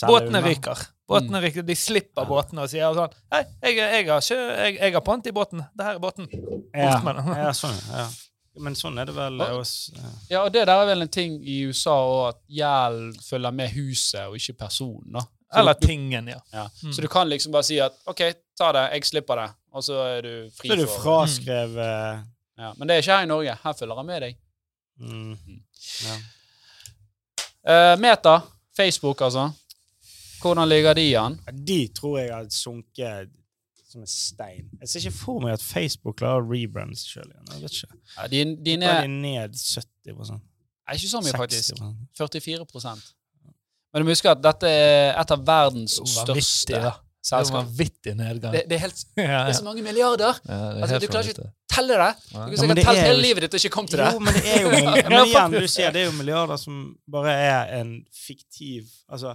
Båtene 0.07 0.43
ryker. 0.45 0.87
Båtene 1.09 1.43
ryker. 1.45 1.67
De 1.67 1.77
slipper 1.79 2.27
båtene 2.29 2.65
og 2.67 2.73
sier 2.73 2.97
sånn 2.97 3.15
Hei, 3.35 3.45
jeg, 3.63 3.79
jeg, 3.79 4.09
har, 4.11 4.25
ikke, 4.25 4.39
jeg, 4.39 4.79
jeg 4.81 4.97
har 4.99 5.05
pant 5.07 5.31
i 5.31 5.35
båten. 5.35 5.63
Det 5.75 5.87
her 5.87 5.99
er 5.99 6.03
båten. 6.03 6.29
Ja, 6.75 6.99
ja, 7.39 7.53
sånn, 7.57 7.79
ja. 7.93 8.09
Men 8.59 8.75
sånn 8.75 8.99
er 8.99 9.07
det 9.07 9.15
vel 9.15 9.39
og, 9.39 9.61
ja. 9.95 10.13
Ja, 10.33 10.39
og 10.43 10.51
det 10.51 10.65
der 10.67 10.75
er 10.75 10.89
vel 10.89 11.05
en 11.05 11.11
ting 11.15 11.37
i 11.47 11.61
USA 11.69 11.95
òg, 12.03 12.23
at 12.33 12.41
gjeld 12.51 13.21
følger 13.23 13.55
med 13.55 13.71
huset 13.77 14.25
og 14.27 14.39
ikke 14.41 14.57
personen. 14.65 15.13
da. 15.15 15.23
Eller 15.57 15.75
du- 15.75 15.87
tingen, 15.87 16.29
ja. 16.29 16.41
Ja. 16.53 16.71
Mm. 16.83 16.93
Så 16.93 17.01
du 17.01 17.09
kan 17.09 17.29
liksom 17.29 17.53
bare 17.53 17.65
si 17.65 17.79
at 17.81 17.93
OK, 18.05 18.21
ta 18.59 18.73
det, 18.73 18.89
jeg 18.93 19.05
slipper 19.05 19.37
det, 19.37 19.49
og 19.73 19.85
så 19.85 20.01
er 20.03 20.21
du 20.23 20.51
fri 20.57 20.69
Så 20.69 20.75
er 20.75 20.83
du 20.83 20.87
fraskrevet 20.87 22.19
mm. 22.19 22.27
ja. 22.59 22.73
Men 22.77 22.89
det 22.89 22.95
er 22.97 23.03
ikke 23.03 23.17
her 23.17 23.23
i 23.23 23.31
Norge. 23.31 23.57
Her 23.65 23.73
følger 23.73 23.97
han 23.97 24.07
med 24.07 24.21
deg. 24.27 24.37
mm, 24.99 25.63
ja. 26.09 26.19
Uh, 27.69 27.95
Meta, 28.01 28.41
Facebook, 28.77 29.21
altså. 29.21 29.51
Hvordan 30.41 30.69
ligger 30.69 30.95
de 30.95 31.19
an? 31.19 31.41
De 31.67 31.89
tror 31.95 32.19
jeg 32.19 32.35
har 32.35 32.47
sunket 32.51 33.29
som 33.89 34.01
en 34.01 34.07
stein. 34.07 34.69
Jeg 34.81 34.89
ser 34.89 35.01
ikke 35.01 35.17
for 35.17 35.41
meg 35.43 35.57
at 35.57 35.65
Facebook 35.65 36.19
klarer 36.21 36.45
å 36.45 36.49
rebrande 36.49 36.97
seg 36.99 37.17
sjøl 37.17 37.31
igjen. 37.31 37.49
Jeg 37.55 37.63
vet 37.63 37.79
ikke. 37.79 38.01
Ja, 38.17 38.27
de, 38.33 38.43
de 38.67 38.75
er 38.77 38.91
er 38.91 39.07
de 39.07 39.15
ned 39.15 39.57
70 39.59 40.35
Nei, 40.89 40.97
ikke 40.97 41.11
så 41.11 41.21
mye, 41.25 41.37
faktisk. 41.37 41.81
60 42.17 42.45
44 42.45 42.97
Men 43.93 44.03
du 44.03 44.09
må 44.09 44.13
huske 44.13 44.31
at 44.31 44.41
dette 44.45 44.69
er 44.71 45.15
et 45.21 45.31
av 45.35 45.45
verdens 45.49 45.99
største 46.13 46.81
da. 46.83 46.95
Selskap. 47.29 47.65
vanvittig 47.67 48.13
nedgang. 48.17 48.53
Det, 48.55 48.63
det, 48.71 48.77
er 48.79 48.83
helt, 48.87 49.01
det 49.19 49.25
er 49.29 49.53
så 49.57 49.65
mange 49.67 49.83
milliarder. 49.85 50.39
Ja, 50.49 50.59
Altså, 50.79 51.01
du 51.03 51.09
klarer 51.11 51.29
ikke 51.33 51.45
å 51.49 51.55
Telle 51.79 51.97
det. 52.01 52.07
Du 52.33 52.37
kan 52.39 52.55
sikkert 52.59 52.79
ja, 52.81 52.85
telt 52.89 52.99
er 52.99 53.05
hele 53.07 53.21
livet 53.23 53.45
ditt 53.45 53.55
og 53.55 53.61
ikke 53.61 53.73
komme 53.75 53.91
til 53.93 54.01
det. 54.01 54.07
Jo, 54.15 54.23
men 54.25 54.35
det 54.39 54.45
er 54.51 54.63
jo 54.65 54.71
Men 55.13 55.17
igjen, 55.29 55.53
du 55.53 55.67
ser, 55.71 55.91
det 55.95 56.01
er 56.01 56.07
jo 56.09 56.15
milliarder 56.17 56.59
som 56.59 56.79
bare 57.13 57.35
er 57.45 57.75
en 57.81 57.91
fiktiv 58.17 58.89
Altså, 59.13 59.35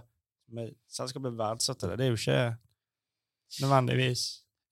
selskapet 0.91 1.38
verdsetter 1.39 1.93
det. 1.93 1.99
Det 2.01 2.08
er 2.08 2.12
jo 2.12 2.18
ikke 2.20 2.39
nødvendigvis 3.64 4.24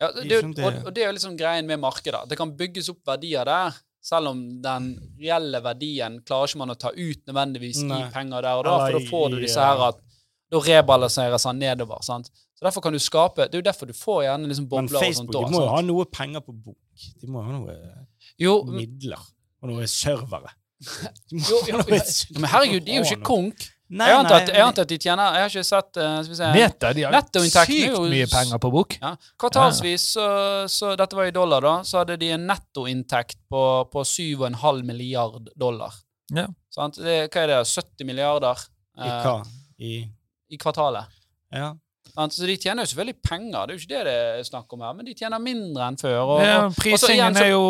Ja, 0.02 0.10
Det- 0.18 0.42
og, 0.66 0.74
og 0.90 0.96
det 0.96 1.04
er 1.04 1.08
jo 1.12 1.16
liksom 1.20 1.38
greien 1.38 1.68
med 1.70 1.78
markedet. 1.80 2.24
Det 2.30 2.38
kan 2.40 2.52
bygges 2.58 2.90
opp 2.90 3.06
verdier 3.06 3.46
der, 3.46 3.76
selv 4.02 4.32
om 4.32 4.40
den 4.64 4.94
reelle 5.22 5.62
verdien 5.62 6.20
klarer 6.26 6.50
ikke 6.50 6.62
man 6.64 6.74
å 6.74 6.78
ta 6.80 6.90
ut 6.96 7.28
nødvendigvis 7.30 7.84
Nei. 7.86 8.00
i 8.02 8.14
penger 8.14 8.48
der 8.48 8.62
og 8.62 8.66
da, 8.66 8.78
for 8.82 8.98
da 8.98 9.02
får 9.12 9.28
du 9.34 9.42
disse 9.44 9.66
her 9.68 9.84
at 9.92 10.00
da 10.52 10.62
rebalanseres 10.66 11.46
han 11.48 11.62
nedover. 11.62 12.02
sant? 12.04 12.32
Så 12.58 12.66
derfor 12.66 12.84
kan 12.86 12.94
du 12.94 13.00
skape 13.00 13.48
Det 13.48 13.56
er 13.56 13.62
jo 13.62 13.66
derfor 13.70 13.88
du 13.90 13.94
får 13.96 14.24
gjerne 14.26 14.50
liksom 14.52 14.68
Men 14.70 14.90
Facebook 14.90 15.06
og 15.08 15.16
sånt. 15.16 15.32
Da, 15.34 15.44
de 15.46 15.54
må 15.56 15.62
jo 15.64 15.70
ha 15.72 15.84
noe 15.86 16.08
penger 16.12 16.44
på 16.46 16.54
bok. 16.54 17.06
De 17.22 17.30
må 17.32 17.46
ha 17.46 17.54
noe 17.56 17.78
Jo, 18.42 18.58
midler. 18.68 19.22
Og 19.62 19.72
noe 19.72 19.88
servere. 19.90 20.52
jo, 21.32 21.62
jo, 21.70 21.78
jo, 21.78 22.02
men 22.40 22.50
herregud, 22.50 22.84
de 22.86 22.94
er 22.96 23.04
jo 23.04 23.08
ikke 23.08 23.26
konk. 23.26 23.68
Nei, 23.92 24.08
Jeg 24.08 24.20
antar, 24.22 24.38
at, 24.40 24.50
jeg 24.56 24.64
antar 24.64 24.86
at 24.86 24.92
de 24.94 24.98
tjener 25.04 25.34
Jeg 25.36 25.44
har 25.44 25.50
ikke 25.52 25.68
sett 25.68 25.98
uh, 26.00 26.12
Skal 26.24 26.32
vi 26.32 26.38
se 26.38 26.52
Meta, 26.56 26.92
de 26.96 27.04
har 27.04 27.18
sykt 27.52 27.98
mye 28.14 28.30
penger 28.32 28.62
på 28.64 28.72
bok. 28.72 28.96
Ja. 29.02 29.12
Kvartalsvis, 29.42 30.06
så, 30.14 30.28
så 30.72 30.94
dette 31.00 31.18
var 31.18 31.28
i 31.28 31.34
dollar, 31.36 31.66
da, 31.66 31.74
så 31.88 32.00
hadde 32.00 32.16
de 32.22 32.32
en 32.38 32.48
nettoinntekt 32.48 33.42
på, 33.52 33.66
på 33.92 34.06
7,5 34.08 34.82
milliard 34.88 35.52
dollar. 35.60 36.00
Ja. 36.32 36.48
Sant? 36.72 37.02
Det, 37.04 37.26
hva 37.34 37.44
er 37.44 37.52
det? 37.52 37.60
70 37.68 38.08
milliarder 38.08 38.64
I 38.96 39.10
eh, 39.10 39.28
hva? 39.28 39.36
I 39.82 39.94
i 40.52 40.58
kvartalet. 40.60 41.06
Ja. 41.52 41.72
Sant? 42.16 42.34
Så 42.36 42.46
de 42.50 42.56
tjener 42.60 42.84
jo 42.84 42.92
selvfølgelig 42.92 43.22
penger, 43.24 43.66
det 43.68 43.74
er 43.74 43.78
jo 43.78 43.82
ikke 43.82 43.92
det 43.96 44.04
det 44.06 44.16
er 44.40 44.44
snakk 44.48 44.74
om 44.76 44.82
her, 44.84 44.94
men 44.98 45.06
de 45.08 45.14
tjener 45.16 45.40
mindre 45.40 45.88
enn 45.88 45.98
før. 46.02 46.18
Og, 46.26 46.42
Ja, 46.44 46.58
og, 46.60 46.66
og 46.66 46.74
så 46.76 46.82
prisingen 46.82 47.16
igjen 47.18 47.38
så- 47.38 47.44
er, 47.46 47.50
jo, 47.52 47.64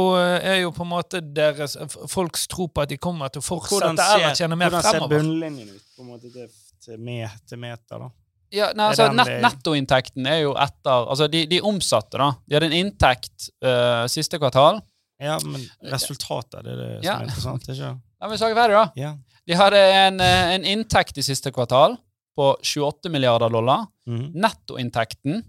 er 0.53 0.57
jo 0.63 0.71
på 0.71 0.81
en 0.87 0.89
måte 0.89 1.21
deres 1.21 1.77
Folks 2.09 2.47
tro 2.47 2.67
på 2.67 2.81
at 2.81 2.89
de 2.89 2.97
kommer 2.97 3.29
til 3.29 3.41
å 3.41 3.45
fortsette 3.45 3.75
Hvordan 3.77 3.99
eller 3.99 4.33
ser, 4.33 4.43
tjene 4.43 4.57
mer 4.57 4.69
hvordan 4.69 4.83
ser 4.87 4.97
fremover. 4.97 5.17
bunnlinjen 5.21 5.69
ut 5.75 5.85
på 5.97 6.01
en 6.01 6.09
måte 6.15 6.31
til, 6.33 6.49
til, 6.85 6.97
me, 6.99 7.19
til 7.47 7.57
meter, 7.61 7.99
da? 8.05 8.09
Ja, 8.51 8.71
nei, 8.75 8.89
altså, 8.91 9.05
net, 9.15 9.29
nettoinntekten 9.45 10.25
er 10.27 10.41
jo 10.41 10.55
etter 10.59 11.05
Altså, 11.07 11.27
de, 11.31 11.45
de 11.47 11.61
omsatte, 11.63 12.17
da. 12.19 12.31
De 12.49 12.55
hadde 12.57 12.67
en 12.67 12.79
inntekt 12.81 13.49
uh, 13.63 14.03
siste 14.11 14.35
kvartal. 14.41 14.81
Ja, 15.21 15.37
men 15.45 15.61
resultatet, 15.87 16.63
det 16.65 16.71
er 16.73 16.79
det 16.81 16.89
som 16.97 17.05
Ja. 17.05 17.13
er 17.19 17.27
interessant, 17.29 17.67
ikke 17.69 17.91
La 18.21 18.27
meg 18.27 18.37
snakke 18.41 18.57
ferdig, 18.57 18.75
da. 18.75 18.91
Ja. 18.99 19.11
De 19.47 19.55
hadde 19.57 19.77
en, 19.77 20.19
eh, 20.21 20.51
en 20.55 20.65
inntekt 20.65 21.17
i 21.17 21.23
siste 21.25 21.49
kvartal 21.53 21.95
på 22.37 22.47
28 22.63 23.09
milliarder 23.11 23.49
dollar. 23.51 23.87
Mhm. 24.07 24.31
Nettoinntekten, 24.41 25.41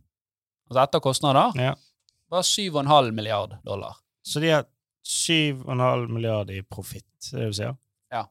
altså 0.71 0.83
etter 0.83 1.01
kostnader, 1.05 1.53
ja. 1.61 1.75
var 2.33 2.43
7,5 2.43 3.11
milliard 3.13 3.59
dollar. 3.65 3.97
Så 4.27 4.41
de 4.41 4.51
har 4.51 4.67
7,5 5.07 6.09
milliarder 6.09 6.59
i 6.59 6.63
profitt, 6.63 7.09
det 7.33 7.47
du 7.51 7.53
sier? 7.57 7.77
Ja. 8.13 8.25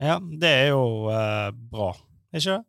Ja, 0.00 0.18
det 0.20 0.50
er 0.64 0.68
jo 0.72 1.08
eh, 1.10 1.50
bra. 1.52 1.92
Ikke 2.34 2.58
det? 2.58 2.64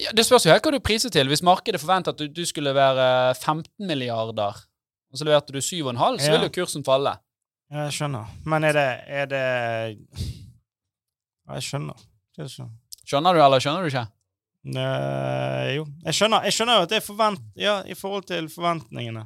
Ja, 0.00 0.12
det 0.16 0.24
spørs 0.24 0.46
jo 0.46 0.52
helt 0.54 0.64
hva 0.64 0.72
du 0.72 0.80
priser 0.80 1.12
til. 1.12 1.28
Hvis 1.28 1.42
markedet 1.44 1.80
forventer 1.82 2.14
at 2.14 2.20
du, 2.22 2.24
du 2.32 2.46
skulle 2.48 2.72
være 2.72 3.34
15 3.36 3.68
milliarder, 3.86 4.56
og 5.12 5.18
så 5.20 5.26
leverte 5.28 5.52
du 5.52 5.58
7,5, 5.60 6.16
så 6.22 6.30
Ja. 6.30 6.36
vil 6.38 6.46
jo 6.48 6.54
kursen 6.62 6.84
falle. 6.86 7.12
Ja, 7.70 7.84
Jeg 7.86 7.92
skjønner. 7.98 8.30
Men 8.48 8.64
er 8.64 8.72
det, 8.76 8.88
er 9.06 9.26
det 9.28 9.42
Jeg 11.52 11.62
skjønner. 11.68 12.00
Det 12.36 12.48
skjønner. 12.50 12.78
Skjønner 13.08 13.34
du, 13.34 13.42
eller 13.42 13.62
skjønner 13.62 13.84
du 13.84 13.90
ikke? 13.92 14.06
Nei, 14.72 15.74
jo. 15.76 15.86
Jeg 16.06 16.18
skjønner, 16.18 16.44
jeg 16.46 16.54
skjønner 16.54 16.78
jo 16.78 16.86
at 16.86 16.92
det 16.92 16.98
er 17.00 17.06
forvent... 17.06 17.46
Ja, 17.58 17.80
i 17.82 17.96
forhold 17.98 18.28
til 18.30 18.46
forventningene. 18.52 19.24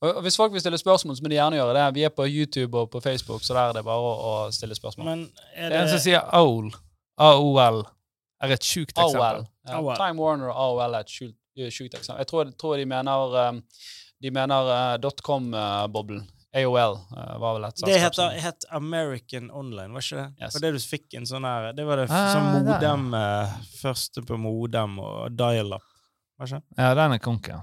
Og 0.00 0.22
Hvis 0.24 0.36
folk 0.40 0.52
vil 0.52 0.62
stille 0.62 0.78
spørsmål, 0.80 1.16
så 1.16 1.22
må 1.22 1.30
de 1.30 1.36
gjerne 1.36 1.58
gjøre 1.60 1.76
det. 1.76 1.84
Vi 1.94 2.04
er 2.08 2.12
på 2.14 2.26
YouTube 2.26 2.78
og 2.78 2.90
på 2.90 3.00
Facebook, 3.04 3.44
så 3.44 3.54
der 3.54 3.68
er 3.68 3.78
det 3.78 3.84
bare 3.86 4.00
å, 4.00 4.12
å 4.30 4.32
stille 4.54 4.74
spørsmål. 4.74 5.06
Men 5.06 5.24
er 5.54 5.70
Det 5.70 5.78
er 5.78 5.84
en 5.84 5.92
som 5.92 6.02
sier 6.02 6.24
AOL. 6.24 6.72
AOL 7.20 7.84
er 8.40 8.56
et 8.56 8.66
sjukt 8.66 8.96
eksempel. 8.96 9.44
Ja, 9.68 9.80
Time 10.00 10.18
Warner 10.18 10.50
og 10.50 10.56
AOL 10.64 10.96
er 10.96 11.04
et 11.04 11.14
eh, 11.20 11.68
sjukt 11.68 11.94
eksempel. 11.94 12.22
Jeg 12.24 12.30
tror, 12.32 12.52
tror 12.58 12.80
de 12.80 12.88
mener, 12.88 13.36
um, 13.52 13.62
de 14.24 14.32
mener 14.34 14.72
uh, 14.72 14.96
dotcom-boblen. 15.02 16.24
AOL 16.56 16.96
uh, 17.14 17.36
var 17.38 17.54
vel 17.58 17.64
et 17.68 17.76
selskap. 17.78 17.88
Det 17.92 18.00
heter, 18.02 18.16
som- 18.16 18.40
het 18.44 18.64
American 18.74 19.50
Online, 19.54 19.92
var 19.94 20.02
ikke 20.02 20.16
det? 20.18 20.28
Yes. 20.42 20.52
For 20.56 20.64
det 20.64 20.72
du 20.74 20.78
fikk 20.82 21.14
en 21.20 21.28
sånn 21.30 21.44
her 21.46 21.72
Det 21.78 21.84
var 21.86 21.96
det 22.02 22.08
Ah, 22.10 22.32
sånn 22.34 22.64
modem 22.66 23.04
eh, 23.14 23.52
Første 23.80 24.24
på 24.26 24.38
modem 24.40 24.96
og 24.98 25.36
dial-up. 25.38 25.84
Var 26.40 26.46
ikke 26.50 26.58
det? 26.58 26.78
Ja, 26.82 26.94
den 26.98 27.12
er 27.14 27.22
konk, 27.22 27.48
ja. 27.52 27.60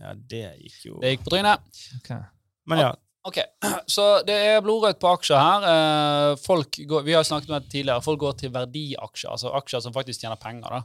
Ja, 0.00 0.14
det 0.14 0.44
gikk 0.62 0.78
jo 0.86 0.98
Det 1.02 1.10
gikk 1.16 1.24
på 1.26 1.34
trynet. 1.34 1.60
Okay. 2.00 2.22
Men 2.66 2.78
ja. 2.86 2.90
Ok, 3.28 3.36
Så 3.94 4.06
det 4.24 4.38
er 4.54 4.62
blodrødt 4.64 4.96
på 5.02 5.10
aksjer 5.12 5.36
her. 5.36 5.66
Eh, 5.74 6.36
folk 6.40 6.78
går, 6.88 7.02
vi 7.04 7.12
har 7.18 7.22
snakket 7.28 7.50
om 7.52 7.58
det 7.60 7.68
tidligere. 7.74 8.00
Folk 8.00 8.20
går 8.22 8.38
til 8.40 8.50
verdiaksjer, 8.54 9.28
altså 9.34 9.52
aksjer 9.60 9.82
som 9.84 9.92
faktisk 9.92 10.22
tjener 10.24 10.40
penger. 10.40 10.78
da. 10.78 10.82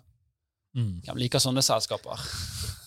Mm. 0.76 0.98
Hvem 1.08 1.16
liker 1.24 1.40
sånne 1.40 1.64
selskaper? 1.64 2.20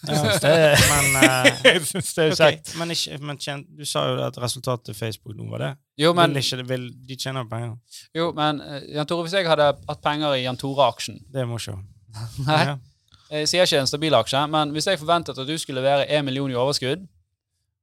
Ja. 0.07 0.39
Det- 0.39 0.79
Men, 0.91 1.07
eh, 1.25 1.49
Jeg 1.65 1.83
syns 1.89 2.15
det 2.15 2.25
er 2.25 2.35
kjekt. 2.35 2.39
kjekt. 2.69 2.75
men, 2.79 2.91
ikke, 2.95 3.19
men 3.21 3.39
tjen, 3.43 3.65
du 3.77 3.85
sa 3.85 4.05
jo 4.09 4.21
at 4.27 4.39
resultatet 4.39 4.85
til 4.91 4.95
Facebook 4.95 5.37
nå 5.37 5.49
var 5.51 5.59
det. 5.65 5.71
Jo, 5.99 6.13
men, 6.15 6.35
vil 6.35 6.43
ikke, 6.43 6.67
vil, 6.69 6.85
de 7.09 7.17
tjener 7.17 7.45
penger. 7.51 7.75
jo, 8.15 8.31
men 8.37 8.61
eh, 8.61 8.83
Jan 8.95 9.07
Tore, 9.11 9.27
hvis 9.27 9.35
jeg 9.35 9.49
hadde 9.51 9.73
hatt 9.89 10.03
penger 10.05 10.37
i 10.39 10.45
Jan 10.45 10.57
Tore-aksjen 10.61 11.19
Det 11.33 11.47
må 11.51 11.59
ikke 11.59 11.77
Nei, 12.47 12.63
Ja. 12.69 12.77
jeg 13.31 13.49
sier 13.51 13.67
ikke 13.67 13.81
en 13.83 13.91
stabil 13.91 14.15
aksje, 14.15 14.45
men 14.51 14.71
hvis 14.73 14.87
jeg 14.89 14.99
forventet 15.03 15.39
at 15.39 15.47
du 15.49 15.57
skulle 15.59 15.83
levere 15.83 16.07
1 16.09 16.25
million 16.25 16.51
i 16.51 16.57
overskudd, 16.57 17.03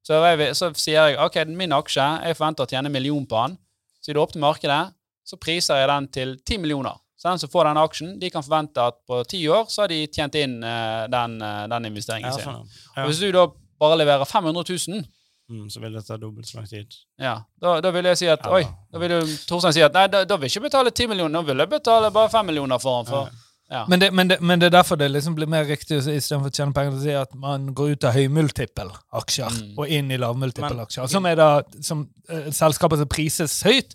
så, 0.05 0.20
er 0.24 0.38
jeg, 0.38 0.55
så 0.57 0.72
sier 0.78 1.09
jeg 1.11 1.20
ok, 1.22 1.38
min 1.57 1.74
aksje, 1.74 2.03
jeg 2.26 2.38
forventer 2.38 2.66
å 2.66 2.70
tjene 2.70 2.89
en 2.89 2.93
million 2.93 3.26
på 3.26 3.43
den. 3.47 3.57
Så 4.01 4.11
i 4.11 4.13
det 4.18 4.26
til 4.32 4.41
markedet 4.43 4.82
så 5.26 5.38
priser 5.41 5.80
jeg 5.82 5.88
den 5.89 6.07
til 6.13 6.36
10 6.45 6.59
millioner. 6.61 6.97
Så 7.18 7.30
den 7.30 7.39
som 7.39 7.49
får 7.49 7.63
den 7.70 7.78
aksjen, 7.78 8.20
de 8.20 8.30
kan 8.30 8.43
forvente 8.43 8.78
at 8.84 8.95
på 9.07 9.22
ti 9.28 9.43
år 9.47 9.66
så 9.72 9.82
har 9.86 9.88
de 9.88 10.01
tjent 10.07 10.36
inn 10.36 10.57
eh, 10.63 11.07
den, 11.07 11.38
eh, 11.41 11.68
den 11.72 11.86
investeringen 11.91 12.32
Ja, 12.32 12.38
sin. 12.38 12.43
sånn. 12.43 12.68
Og 12.97 13.07
hvis 13.09 13.20
du 13.24 13.32
da 13.32 13.45
bare 13.80 13.97
leverer 14.03 14.26
500 14.26 14.63
000, 14.88 15.05
Mm, 15.47 15.68
så 15.70 15.78
vil 15.80 15.93
det 15.93 16.01
ta 16.07 16.16
dobbelt 16.18 16.47
så 16.49 16.55
lang 16.57 16.66
tid. 16.68 16.88
ja, 17.22 17.36
da, 17.61 17.80
da 17.80 17.91
vil 17.91 18.03
jeg 18.05 18.18
si 18.18 18.26
at 18.28 18.39
Ja. 18.43 18.49
oi, 18.51 18.63
da 18.91 18.97
vil 18.97 19.11
jo 19.11 19.20
Torstein 19.45 19.74
si 19.74 19.82
at 19.86 19.93
nei, 19.93 20.07
da, 20.07 20.24
da 20.26 20.38
vil 20.38 20.49
jeg 20.49 20.55
ikke 20.57 20.63
betale 20.72 20.89
10 20.89 21.05
millioner, 21.07 21.30
nå 21.39 21.45
vil 21.45 21.57
jeg 21.61 21.70
betale 21.70 22.09
bare 22.11 22.30
5 22.34 22.45
millioner 22.47 22.80
for 22.82 23.03
den. 23.03 23.11
For, 23.11 23.30
ja. 23.70 23.86
Men 23.88 23.99
det, 23.99 24.11
men, 24.11 24.28
det, 24.28 24.41
men 24.41 24.59
det 24.59 24.66
er 24.74 24.82
derfor 24.82 24.97
det 24.97 25.11
liksom 25.11 25.36
blir 25.36 25.45
mer 25.47 25.66
riktig 25.70 25.99
istedenfor 26.01 26.49
å 26.49 26.55
tjene 26.55 26.74
penger, 26.74 26.97
å 26.97 27.01
si 27.03 27.11
at 27.13 27.36
man 27.36 27.68
går 27.76 27.91
ut 27.93 28.03
av 28.05 28.13
høymultippel-aksjer 28.18 29.51
Mm. 29.51 29.78
og 29.78 29.88
inn 29.88 30.11
i 30.11 30.18
lavmultippel-aksjer. 30.18 31.07
Som 31.09 31.26
er 31.28 31.36
da 31.36 31.61
som, 31.82 32.07
uh, 32.30 32.49
selskaper 32.49 32.97
som 32.97 33.07
prises 33.07 33.61
høyt 33.63 33.93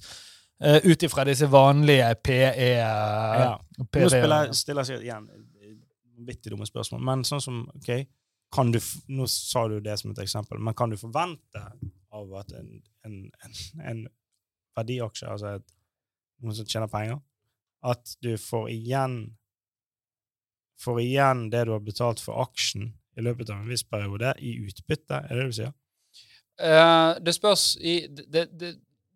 uh, 0.65 0.79
ut 0.85 1.03
ifra 1.03 1.25
disse 1.29 1.49
vanlige 1.51 2.15
PE... 2.25 2.53
Ja. 2.69 3.55
PE 3.93 4.05
Nå 4.05 4.13
spiller, 4.13 4.53
stiller 4.57 4.89
jeg 4.93 5.05
igjen 5.07 5.27
eh, 5.31 5.75
vanvittig 6.19 6.53
dumme 6.53 6.69
spørsmål, 6.69 7.03
men 7.09 7.25
sånn 7.29 7.43
som 7.45 7.63
OK, 7.79 7.91
kan 8.55 8.73
du 8.75 8.81
Nå 9.15 9.27
sa 9.31 9.67
du 9.71 9.79
det 9.81 9.97
som 10.01 10.13
et 10.13 10.23
eksempel, 10.25 10.61
men 10.61 10.77
kan 10.77 10.91
du 10.91 10.99
forvente 11.01 11.65
av 12.11 12.33
at 12.41 12.53
en, 12.59 12.71
en, 13.07 13.19
en, 13.47 13.59
en 13.87 14.07
verdiaksje, 14.79 15.29
altså 15.31 15.57
et, 15.59 15.77
noen 16.43 16.57
som 16.57 16.69
tjener 16.69 16.91
penger, 16.91 17.21
at 17.87 18.17
du 18.21 18.35
får 18.41 18.73
igjen 18.77 19.21
Får 20.81 20.97
igjen 21.03 21.43
det 21.53 21.67
du 21.69 21.75
har 21.75 21.83
betalt 21.85 22.23
for 22.25 22.41
aksjen 22.41 22.87
i 23.21 23.21
løpet 23.21 23.51
av 23.53 23.59
en 23.61 23.69
viss 23.69 23.83
periode, 23.85 24.31
i 24.41 24.55
utbytte? 24.65 25.19
Er 25.27 25.37
det 25.37 25.43
det 25.43 25.51
du 25.51 25.57
sier? 25.59 25.75
Uh, 26.61 27.19
det 27.21 27.35
spørs 27.37 27.65
i 27.77 27.95
det, 28.09 28.47
det, 28.57 28.71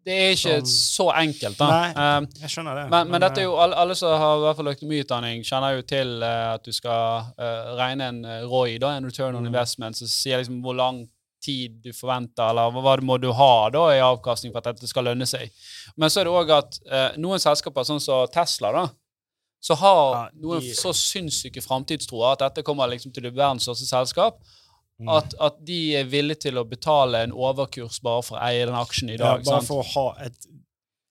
det 0.05 0.13
er 0.15 0.31
ikke 0.35 0.67
Som- 0.67 0.67
så 0.69 1.07
enkelt, 1.17 1.57
da. 1.59 1.69
Nei. 1.71 1.89
Eh, 1.91 2.27
Jeg 2.43 2.51
skjønner 2.51 2.75
det. 2.83 2.91
men, 2.91 3.11
men 3.11 3.21
dette 3.21 3.41
er 3.41 3.45
jo 3.49 3.57
alle, 3.57 3.75
alle 3.75 3.95
som 3.97 4.09
har 4.21 4.37
i 4.37 4.41
hvert 4.45 4.57
fall 4.57 4.73
økonomiutdanning, 4.75 5.43
kjenner 5.49 5.77
jo 5.79 5.83
til 5.83 6.23
uh, 6.23 6.55
at 6.55 6.65
du 6.65 6.73
skal 6.73 7.33
uh, 7.39 7.75
regne 7.79 8.09
en 8.13 8.25
eh, 8.25 8.43
ROI, 8.45 8.79
da, 8.79 8.91
en 8.99 9.07
return 9.09 9.35
on 9.37 9.43
Mm. 9.45 9.53
investment, 9.55 9.97
som 9.97 10.07
sier 10.07 10.39
liksom 10.43 10.61
hvor 10.63 10.77
lang 10.77 11.07
tid 11.45 11.83
du 11.85 11.91
forventer, 11.93 12.51
eller 12.51 12.71
hva, 12.73 12.97
må 13.05 13.19
du 13.21 13.31
ha 13.33 13.69
da 13.71 13.87
i 13.93 13.99
avkastning 14.01 14.53
for 14.53 14.59
at 14.63 14.71
dette 14.77 14.89
skal 14.89 15.05
lønne 15.05 15.27
seg. 15.29 15.51
Men 15.97 16.09
så 16.09 16.21
er 16.21 16.25
det 16.25 16.33
òg 16.33 16.51
at 16.57 16.79
uh, 16.91 17.17
noen 17.21 17.39
selskaper, 17.43 17.85
sånn 17.85 18.01
som 18.01 18.27
Tesla, 18.33 18.73
da, 18.73 18.85
så 19.65 19.75
har 19.77 20.01
Ja, 20.15 20.23
noen 20.41 20.61
så 20.77 20.93
sinnssyke 20.93 21.61
framtidstroer 21.65 22.33
at 22.33 22.39
dette 22.47 22.63
kommer 22.65 22.89
liksom 22.89 23.13
til 23.13 23.25
å 23.25 23.31
bli 23.31 23.41
verdens 23.41 23.65
største 23.65 23.87
selskap. 23.89 24.37
At, 25.11 25.35
at 25.41 25.57
de 25.67 25.79
er 25.99 26.05
villige 26.05 26.39
til 26.47 26.59
å 26.61 26.65
betale 26.69 27.25
en 27.27 27.33
overkurs 27.33 28.01
bare 28.03 28.23
for 28.23 28.39
å 28.39 28.43
eie 28.47 28.67
den 28.67 28.75
aksjen 28.79 29.11
i 29.11 29.17
ja, 29.17 29.25
dag. 29.25 29.45
bare 29.45 29.61
sant? 29.61 29.67
for 29.69 29.83
å 29.83 29.89
ha 29.95 30.27
et, 30.27 30.47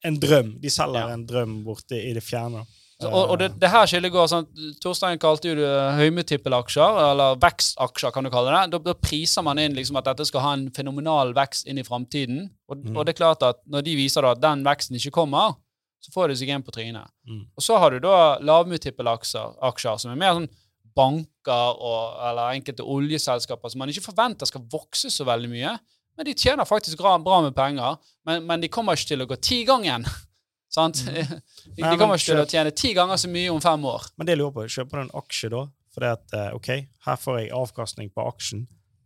en 0.07 0.19
drøm. 0.19 0.53
De 0.61 0.69
selger 0.71 0.99
Ja. 1.07 1.13
en 1.13 1.25
drøm 1.27 1.63
borte 1.65 1.95
i 1.99 2.13
det 2.13 2.23
fjerne. 2.23 2.65
Så, 3.01 3.09
og, 3.09 3.31
og 3.33 3.39
det, 3.41 3.49
det 3.59 3.67
her 3.73 3.85
skillet 3.89 4.11
går 4.13 4.27
sånn 4.31 4.45
Torstein 4.79 5.17
kalte 5.19 5.49
jo 5.49 5.55
det 5.57 5.71
høymetippelaksjer, 5.97 6.99
eller 7.11 7.35
vekstaksjer, 7.41 8.13
kan 8.15 8.23
du 8.23 8.29
kalle 8.31 8.53
det. 8.53 8.61
Da, 8.71 8.79
da 8.79 8.93
priser 8.95 9.43
man 9.43 9.59
inn 9.59 9.75
liksom 9.75 9.97
at 9.99 10.05
dette 10.07 10.25
skal 10.29 10.41
ha 10.45 10.53
en 10.55 10.69
fenomenal 10.71 11.33
vekst 11.35 11.67
inn 11.67 11.81
i 11.81 11.83
framtiden. 11.83 12.45
Og, 12.69 12.77
Mm. 12.85 12.95
og 12.97 13.05
det 13.05 13.15
er 13.15 13.19
klart 13.19 13.43
at 13.43 13.59
når 13.67 13.83
de 13.83 13.95
viser 13.99 14.21
da 14.23 14.31
at 14.31 14.41
den 14.41 14.63
veksten 14.63 14.95
ikke 14.95 15.11
kommer, 15.19 15.57
så 16.03 16.11
får 16.15 16.29
de 16.31 16.35
seg 16.39 16.49
en 16.55 16.63
på 16.63 16.71
trynet. 16.75 17.07
Mm. 17.27 17.43
Og 17.57 17.63
så 17.63 17.77
har 17.79 17.91
du 17.91 17.99
da 17.99 18.37
lavmultippelaksjer, 18.39 19.97
som 19.99 20.11
er 20.11 20.15
mer 20.19 20.33
sånn 20.39 20.49
banker 20.95 21.79
og, 21.79 22.19
eller 22.29 22.57
enkelte 22.57 22.85
oljeselskaper 22.85 23.71
som 23.71 23.83
man 23.83 23.91
ikke 23.91 24.05
forventer 24.05 24.49
skal 24.49 24.65
vokse 24.71 25.11
så 25.13 25.25
veldig 25.27 25.51
mye. 25.51 25.73
Men 26.17 26.27
de 26.27 26.35
tjener 26.37 26.67
faktisk 26.69 26.99
bra, 27.01 27.15
bra 27.21 27.39
med 27.41 27.55
penger, 27.57 27.97
men, 28.27 28.45
men 28.45 28.61
de 28.61 28.69
kommer 28.71 28.97
ikke 28.97 29.13
til 29.13 29.25
å 29.25 29.29
gå 29.29 29.39
ti 29.41 29.63
gangen. 29.67 30.05
Sant? 30.73 31.03
De, 31.05 31.21
de 31.21 31.83
Nei, 31.83 31.91
men 31.91 31.99
kommer 32.01 32.17
ikke 32.17 32.31
til 32.31 32.41
å 32.41 32.49
tjene 32.49 32.71
ti 32.73 32.93
ganger 32.97 33.19
så 33.21 33.29
mye 33.29 33.51
om 33.53 33.59
fem 33.61 33.83
år. 33.85 34.07
Men 34.17 34.25
det 34.25 34.33
jeg 34.33 34.39
lurer 34.41 34.55
på, 34.55 34.63
kjøper 34.73 34.99
du 34.99 35.03
en 35.03 35.11
aksje 35.19 35.49
da? 35.53 35.59
For 35.93 36.01
det 36.01 36.09
at, 36.15 36.33
eh, 36.33 36.55
ok, 36.57 36.69
her 37.05 37.19
får 37.21 37.35
jeg 37.37 37.51
avkastning 37.53 38.09
på 38.13 38.25
aksjen, 38.25 38.63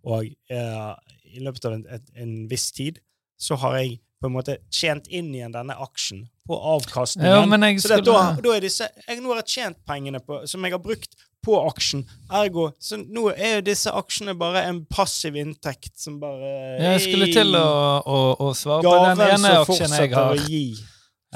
og 0.08 0.24
eh, 0.24 0.92
i 1.36 1.44
løpet 1.44 1.68
av 1.68 1.76
en, 1.76 1.84
et, 1.98 2.06
en 2.24 2.32
viss 2.48 2.70
tid, 2.72 3.02
så 3.36 3.58
har 3.60 3.76
jeg 3.82 3.98
på 4.18 4.30
en 4.30 4.34
måte 4.34 4.56
tjent 4.74 5.10
inn 5.14 5.30
igjen 5.36 5.54
denne 5.54 5.76
aksjen 5.84 6.24
på 6.48 6.58
avkastningen. 6.74 7.36
Ja, 7.36 7.44
men 7.50 7.66
jeg 7.68 7.82
så 7.84 7.92
det, 7.92 8.06
da, 8.08 8.22
da 8.42 8.56
er 8.56 8.64
disse, 8.64 8.88
jeg, 9.04 9.20
nå 9.22 9.34
har 9.34 9.44
jeg 9.44 9.52
tjent 9.58 9.82
pengene 9.88 10.24
på, 10.24 10.40
som 10.50 10.64
jeg 10.66 10.74
har 10.74 10.82
brukt 10.82 11.14
på 11.48 11.56
aksjen. 11.70 12.04
Ergo, 12.28 12.68
så 12.84 13.00
nå 13.00 13.30
er 13.34 13.58
jo 13.62 13.64
disse 13.70 13.94
aksjene 13.96 14.36
bare 14.38 14.66
en 14.68 14.84
passiv 14.92 15.36
inntekt 15.40 15.94
som 16.00 16.20
bare 16.20 16.52
Jeg 16.84 17.02
skulle 17.08 17.32
til 17.32 17.56
å, 17.56 17.66
å, 18.04 18.20
å 18.44 18.52
svare 18.58 18.84
på 18.84 18.96
den 19.08 19.26
ene 19.32 19.56
aksjen 19.64 19.98
jeg 20.02 20.14
har. 20.14 20.46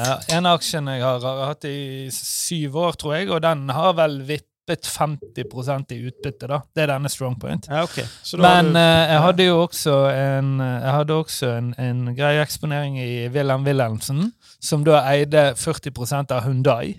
Ja, 0.02 0.14
en 0.38 0.48
aksjen 0.52 0.88
jeg 0.92 1.02
har, 1.04 1.20
har 1.24 1.42
hatt 1.52 1.66
i 1.68 2.08
syv 2.16 2.78
år, 2.80 2.96
tror 3.00 3.18
jeg, 3.18 3.28
og 3.32 3.42
den 3.44 3.68
har 3.76 3.92
vel 4.00 4.22
vippet 4.28 4.48
50% 4.88 5.92
i 5.92 5.98
utbytte. 6.08 6.48
da. 6.48 6.62
Det 6.74 6.86
er 6.86 6.92
denne 6.94 7.10
Strong 7.12 7.36
Point. 7.42 7.68
Ja, 7.68 7.82
ok. 7.84 7.98
Så 8.24 8.38
da 8.40 8.48
har 8.48 8.62
Men 8.64 8.72
du- 8.74 8.80
eh, 8.80 9.12
jeg 9.12 9.22
hadde 9.26 9.48
jo 9.50 9.58
også 9.66 9.96
en, 10.16 10.52
jeg 10.64 10.94
hadde 10.96 11.18
også 11.26 11.50
en, 11.58 11.74
en 11.78 12.16
grei 12.16 12.38
eksponering 12.40 12.98
i 13.04 13.10
Wilhelm 13.36 13.66
Wilhelmsen, 13.68 14.32
som 14.64 14.84
da 14.88 15.02
eide 15.12 15.52
40% 15.60 16.32
av 16.32 16.44
Hundai. 16.48 16.96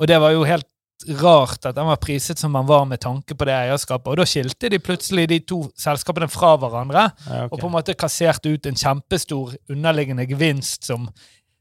Og 0.00 0.08
det 0.10 0.16
var 0.24 0.32
jo 0.34 0.42
helt 0.48 0.66
rart 1.20 1.66
at 1.66 1.76
den 1.76 1.88
var 1.88 2.00
priset 2.00 2.38
som 2.40 2.54
den 2.54 2.66
var 2.66 2.84
med 2.88 3.00
tanke 3.02 3.36
på 3.36 3.46
det 3.48 3.54
eierskapet. 3.54 4.10
Og 4.12 4.20
da 4.20 4.26
skilte 4.28 4.70
de 4.72 4.80
plutselig 4.82 5.26
de 5.30 5.40
to 5.44 5.60
selskapene 5.80 6.28
fra 6.32 6.54
hverandre 6.60 7.06
ja, 7.08 7.44
okay. 7.44 7.48
og 7.50 7.58
på 7.60 7.68
en 7.68 7.74
måte 7.76 7.96
kasserte 7.98 8.54
ut 8.54 8.68
en 8.70 8.78
kjempestor 8.78 9.56
underliggende 9.72 10.26
gevinst 10.30 10.88
som, 10.88 11.08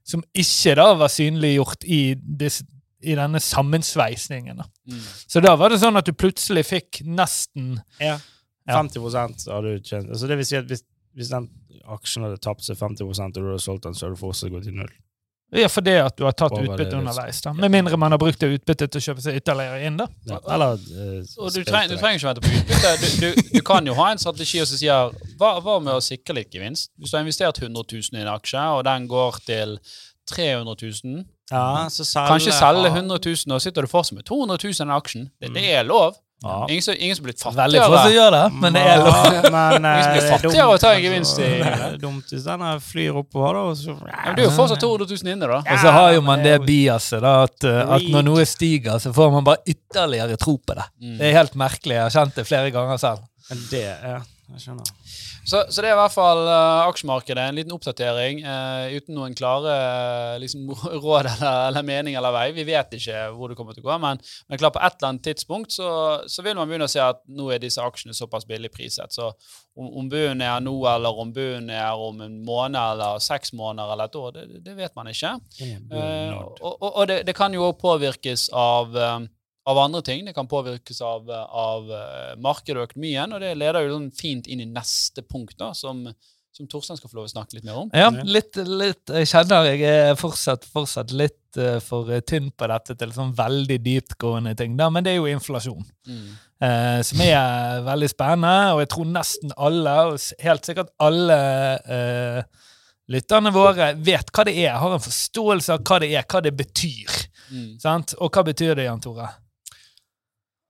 som 0.06 0.24
ikke 0.32 0.78
da 0.80 0.92
var 1.02 1.12
synliggjort 1.12 1.84
i, 1.84 2.04
disse, 2.16 2.68
i 3.04 3.18
denne 3.20 3.42
sammensveisningen. 3.44 4.64
Mm. 4.64 5.02
Så 5.28 5.44
da 5.44 5.58
var 5.60 5.74
det 5.74 5.82
sånn 5.84 6.00
at 6.00 6.08
du 6.08 6.16
plutselig 6.16 6.68
fikk 6.70 7.04
nesten 7.08 7.78
Ja. 8.02 8.20
Ja. 8.64 8.78
50 8.80 9.52
hadde 9.52 9.74
du 9.74 9.84
tjent. 9.84 10.08
Altså 10.08 10.28
det 10.30 10.38
vil 10.40 10.48
si 10.48 10.56
at 10.56 10.70
hvis, 10.70 10.86
hvis 11.18 11.32
den 11.34 11.50
aksjen 11.92 12.24
hadde 12.24 12.40
tapt 12.40 12.64
seg 12.64 12.78
50 12.80 13.04
og 13.04 13.34
du 13.36 13.42
hadde 13.50 13.60
solgt 13.60 13.84
den, 13.84 13.98
så 13.98 14.06
hadde 14.06 14.16
du 14.16 14.22
fortsatt 14.22 14.54
gått 14.54 14.70
i 14.72 14.76
null. 14.76 14.94
Ja, 15.54 15.68
fordi 15.70 15.94
at 16.02 16.16
du 16.18 16.24
har 16.26 16.34
tatt 16.34 16.56
utbytte 16.58 16.98
underveis. 16.98 17.42
da. 17.46 17.54
Med 17.54 17.72
mindre 17.72 17.98
man 18.02 18.12
har 18.16 18.18
brukt 18.22 18.40
det 18.42 18.50
utbyttet 18.58 18.92
til 18.94 19.02
å 19.02 19.06
kjøpe 19.08 19.22
seg 19.26 19.38
ytterligere 19.42 19.84
inn. 19.86 19.98
da. 20.02 20.08
Ja. 20.30 20.40
Eller 20.56 20.74
uh, 20.80 21.20
Og 21.44 21.54
du, 21.54 21.62
treng, 21.68 21.90
du 21.92 21.98
trenger 22.02 22.18
ikke 22.20 22.30
vente 22.32 22.46
på 22.46 22.54
utbytte. 22.58 22.94
Du, 23.04 23.08
du, 23.22 23.52
du 23.58 23.62
kan 23.68 23.86
jo 23.86 23.94
ha 24.00 24.08
en 24.12 24.22
strategi 24.22 24.64
som 24.66 24.80
sier 24.82 25.14
hva, 25.38 25.52
hva 25.62 25.78
med 25.84 25.94
å 25.94 26.02
sikre 26.02 26.36
litt 26.40 26.50
gevinst? 26.56 26.90
Hvis 26.98 27.14
du 27.14 27.18
har 27.20 27.26
investert 27.28 27.62
100 27.62 27.86
000 27.92 28.18
i 28.20 28.24
en 28.26 28.32
aksje, 28.34 28.66
og 28.78 28.84
den 28.90 29.06
går 29.12 29.40
til 29.46 29.78
300 30.32 30.76
000. 31.04 31.24
Ja, 31.52 31.86
så 31.92 32.06
selge 32.08 32.30
Kanskje 32.32 32.54
selge 32.56 32.90
100 32.96 33.20
000, 33.20 33.54
og 33.54 33.62
sitter 33.62 33.84
du 33.86 33.92
fortsatt 33.92 34.16
med 34.18 34.26
200 34.30 34.58
000 34.64 34.72
i 34.74 34.80
den 34.84 34.94
aksjen. 34.96 35.26
Det, 35.42 35.50
Mm. 35.52 35.58
det 35.60 35.66
er 35.76 35.84
lov. 35.84 36.16
Ja. 36.44 36.66
Ingen 36.68 36.82
som, 36.84 36.96
ingen 37.00 37.16
som 37.16 37.24
blir 37.24 37.34
Veldig 37.34 37.80
få 37.80 37.86
som 37.86 37.94
fattigere. 37.94 38.14
gjør 38.18 38.32
det, 38.36 38.54
men 38.62 38.74
det 38.76 38.82
er 38.84 38.98
lov. 39.00 39.20
Ingen 39.30 39.52
men, 39.54 39.86
eh, 39.86 39.94
Hvis 39.96 40.08
blir 40.14 40.24
er 40.24 40.32
fattigere 40.34 40.66
dumt, 40.68 40.74
å 40.74 40.80
ta 40.84 40.90
en 40.90 40.98
altså. 40.98 41.06
gevinst 41.06 41.40
i- 41.40 41.98
dumt 42.04 42.34
hvis 42.34 42.44
den 42.50 42.66
flyr 42.90 43.20
oppover, 43.22 43.54
da. 43.54 43.60
Og 43.70 43.78
så, 43.78 43.96
Ja, 43.96 44.18
men 44.26 44.36
det 44.36 44.44
er 44.44 44.50
jo 44.50 44.56
fortsatt 44.58 44.80
200 44.84 45.08
000 45.24 45.32
inne, 45.34 45.48
da. 45.48 45.58
Og 45.64 45.80
så 45.80 45.92
har 45.92 46.12
jo 46.14 46.22
man 46.22 46.44
det 46.44 46.58
biaset, 46.66 47.22
da, 47.22 47.44
at, 47.44 47.64
uh, 47.64 47.96
at 47.96 48.02
når 48.12 48.24
noe 48.28 48.46
stiger, 48.46 49.00
så 49.00 49.14
får 49.16 49.32
man 49.32 49.44
bare 49.44 49.64
ytterligere 49.68 50.36
tro 50.38 50.58
på 50.58 50.76
det. 50.76 50.84
Mm. 51.02 51.18
Det 51.18 51.30
er 51.32 51.38
helt 51.40 51.56
merkelig. 51.56 51.96
Jeg 51.96 52.04
har 52.04 52.10
kjent 52.20 52.36
det 52.36 52.46
flere 52.48 52.72
ganger 52.72 52.98
selv. 53.00 53.20
Men 53.50 53.60
det 53.72 53.84
ja, 53.84 54.20
jeg 54.56 54.66
skjønner. 54.66 54.92
Så, 55.44 55.62
så 55.70 55.84
det 55.84 55.90
er 55.90 55.96
i 55.96 56.00
hvert 56.00 56.14
fall 56.14 56.42
uh, 56.48 56.86
aksjemarkedet. 56.88 57.44
En 57.44 57.58
liten 57.58 57.74
oppdatering 57.76 58.44
uh, 58.46 58.88
uten 58.94 59.18
noen 59.18 59.36
klare 59.38 59.74
uh, 59.74 60.36
liksom, 60.42 60.70
råd 61.04 61.30
eller, 61.34 61.60
eller 61.70 61.88
mening 61.88 62.18
eller 62.20 62.36
vei. 62.36 62.46
Vi 62.56 62.66
vet 62.68 62.96
ikke 62.98 63.26
hvor 63.36 63.52
det 63.52 63.58
kommer 63.60 63.76
til 63.76 63.84
å 63.86 63.90
gå, 63.90 63.98
men, 64.04 64.22
men 64.48 64.62
klar, 64.62 64.74
på 64.76 64.82
et 64.84 64.98
eller 64.98 65.12
annet 65.12 65.28
tidspunkt 65.28 65.76
så, 65.76 65.90
så 66.30 66.46
vil 66.46 66.58
man 66.60 66.70
begynne 66.70 66.88
å 66.90 66.94
se 66.94 67.04
at 67.04 67.22
nå 67.28 67.50
er 67.54 67.62
disse 67.64 67.84
aksjene 67.84 68.16
såpass 68.18 68.48
billig 68.50 68.72
priset. 68.74 69.14
Så 69.16 69.30
om, 69.76 69.90
om 69.90 70.10
bunnen 70.10 70.46
er 70.46 70.64
nå, 70.64 70.76
eller 70.90 71.24
om 71.24 71.34
bunnen 71.36 71.74
er 71.74 72.00
om 72.00 72.22
en 72.24 72.40
måned 72.46 72.80
eller 72.80 73.22
seks 73.24 73.54
måneder 73.58 73.96
eller 73.96 74.12
et 74.12 74.20
år, 74.20 74.36
det, 74.38 74.64
det 74.66 74.78
vet 74.78 74.96
man 74.98 75.12
ikke. 75.12 75.36
Og 75.94 76.62
og, 76.64 76.90
og 76.90 77.08
det, 77.10 77.24
det 77.28 77.36
kan 77.38 77.54
jo 77.56 77.68
òg 77.70 77.80
påvirkes 77.82 78.50
av, 78.56 78.96
av 79.64 79.80
andre 79.80 80.02
ting. 80.02 80.26
Det 80.26 80.36
kan 80.36 80.48
påvirkes 80.48 81.02
av, 81.02 81.30
av 81.32 81.92
eh, 81.92 82.36
markedet 82.44 82.80
og 82.80 82.90
økonomien, 82.90 83.34
og 83.34 83.44
det 83.44 83.56
leder 83.60 83.88
jo 83.88 83.98
sånn 83.98 84.14
fint 84.18 84.48
inn 84.52 84.64
i 84.64 84.70
neste 84.70 85.24
punkt, 85.24 85.56
da, 85.60 85.72
som, 85.78 86.04
som 86.54 86.70
Torstein 86.70 87.00
skal 87.00 87.12
få 87.12 87.22
lov 87.22 87.30
å 87.30 87.34
snakke 87.34 87.58
litt 87.58 87.68
mer 87.68 87.84
om. 87.86 87.92
Ja, 87.96 88.10
litt, 88.12 88.60
litt 88.68 89.14
Jeg 89.14 89.30
kjenner 89.32 89.70
jeg 89.72 89.86
er 89.88 90.18
fortsatt, 90.20 90.68
fortsatt 90.70 91.14
litt 91.16 91.60
uh, 91.60 91.78
for 91.84 92.12
tynn 92.28 92.52
på 92.52 92.70
dette 92.72 92.98
til 93.00 93.14
sånn 93.16 93.32
veldig 93.38 93.80
dyptgående 93.86 94.56
ting, 94.60 94.76
da, 94.80 94.90
men 94.94 95.06
det 95.06 95.14
er 95.14 95.22
jo 95.22 95.32
inflasjon. 95.32 95.86
Mm. 96.10 96.26
Uh, 96.64 97.00
som 97.04 97.24
er 97.24 97.82
veldig 97.88 98.12
spennende, 98.12 98.74
og 98.76 98.84
jeg 98.84 98.92
tror 98.94 99.10
nesten 99.16 99.56
alle, 99.56 99.96
og 100.12 100.44
helt 100.44 100.68
sikkert 100.68 100.92
alle 101.04 101.40
uh, 101.88 102.68
lytterne 103.12 103.52
våre, 103.56 103.94
vet 104.00 104.32
hva 104.32 104.46
det 104.48 104.58
er, 104.60 104.76
har 104.80 104.96
en 104.96 105.04
forståelse 105.04 105.76
av 105.76 105.88
hva 105.88 106.02
det 106.04 106.12
er, 106.14 106.28
hva 106.28 106.44
det 106.44 106.54
betyr. 106.60 107.24
Mm. 107.54 107.72
Sant? 107.82 108.16
Og 108.20 108.32
hva 108.34 108.44
betyr 108.48 108.76
det, 108.80 108.88
Jan 108.88 109.02
Tore? 109.04 109.30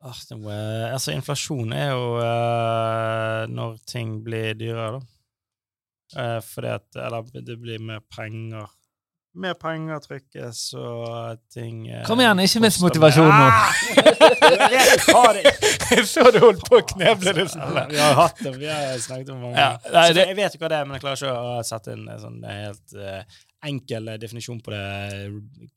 Ah, 0.04 0.18
det 0.30 0.36
må, 0.36 0.52
eh, 0.52 0.92
altså, 0.92 1.14
inflasjon 1.16 1.72
er 1.72 1.94
jo 1.94 2.08
uh, 2.20 3.46
når 3.48 3.78
ting 3.88 4.18
blir 4.26 4.52
dyrere, 4.60 4.98
da. 5.00 5.04
Uh, 6.14 6.40
fordi 6.46 6.68
at 6.76 6.98
Eller 7.00 7.24
det 7.42 7.56
blir 7.62 7.80
mer 7.82 8.02
penger. 8.12 8.68
Mer 9.34 9.56
penger 9.58 10.04
trykkes, 10.04 10.60
og 10.78 11.40
ting 11.56 11.88
uh, 11.88 12.04
Kom 12.06 12.20
igjen, 12.22 12.44
ikke 12.44 12.62
mist 12.66 12.84
motivasjonen 12.84 13.32
nå. 13.32 13.48
Ah! 13.48 13.72
Jeg 15.94 16.06
så 16.10 16.28
du 16.34 16.40
holdt 16.44 16.68
på 16.68 16.82
å 16.82 16.86
kneble 16.94 17.34
det 17.40 17.48
sånn. 17.54 17.74
Vi 17.90 17.98
har 18.04 18.16
hatt 18.20 18.44
det, 18.44 18.54
vi 18.60 18.68
har 18.70 19.00
snakket 19.02 19.32
om 19.34 19.42
mange 19.48 19.58
Ja, 19.58 19.72
nei, 19.88 20.08
Så 20.10 20.20
det- 20.20 20.28
Jeg 20.28 20.38
vet 20.44 20.56
jo 20.58 20.62
hva 20.66 20.70
det 20.74 20.78
er, 20.82 20.86
men 20.90 20.98
jeg 21.00 21.06
klarer 21.06 21.24
ikke 21.24 21.34
å 21.48 21.60
sette 21.66 21.96
inn 21.96 22.08
en 22.12 22.22
sånn 22.28 22.40
helt 22.50 22.96
enkel 23.64 24.18
definisjon 24.20 24.60
på 24.60 24.74
det, 24.76 24.86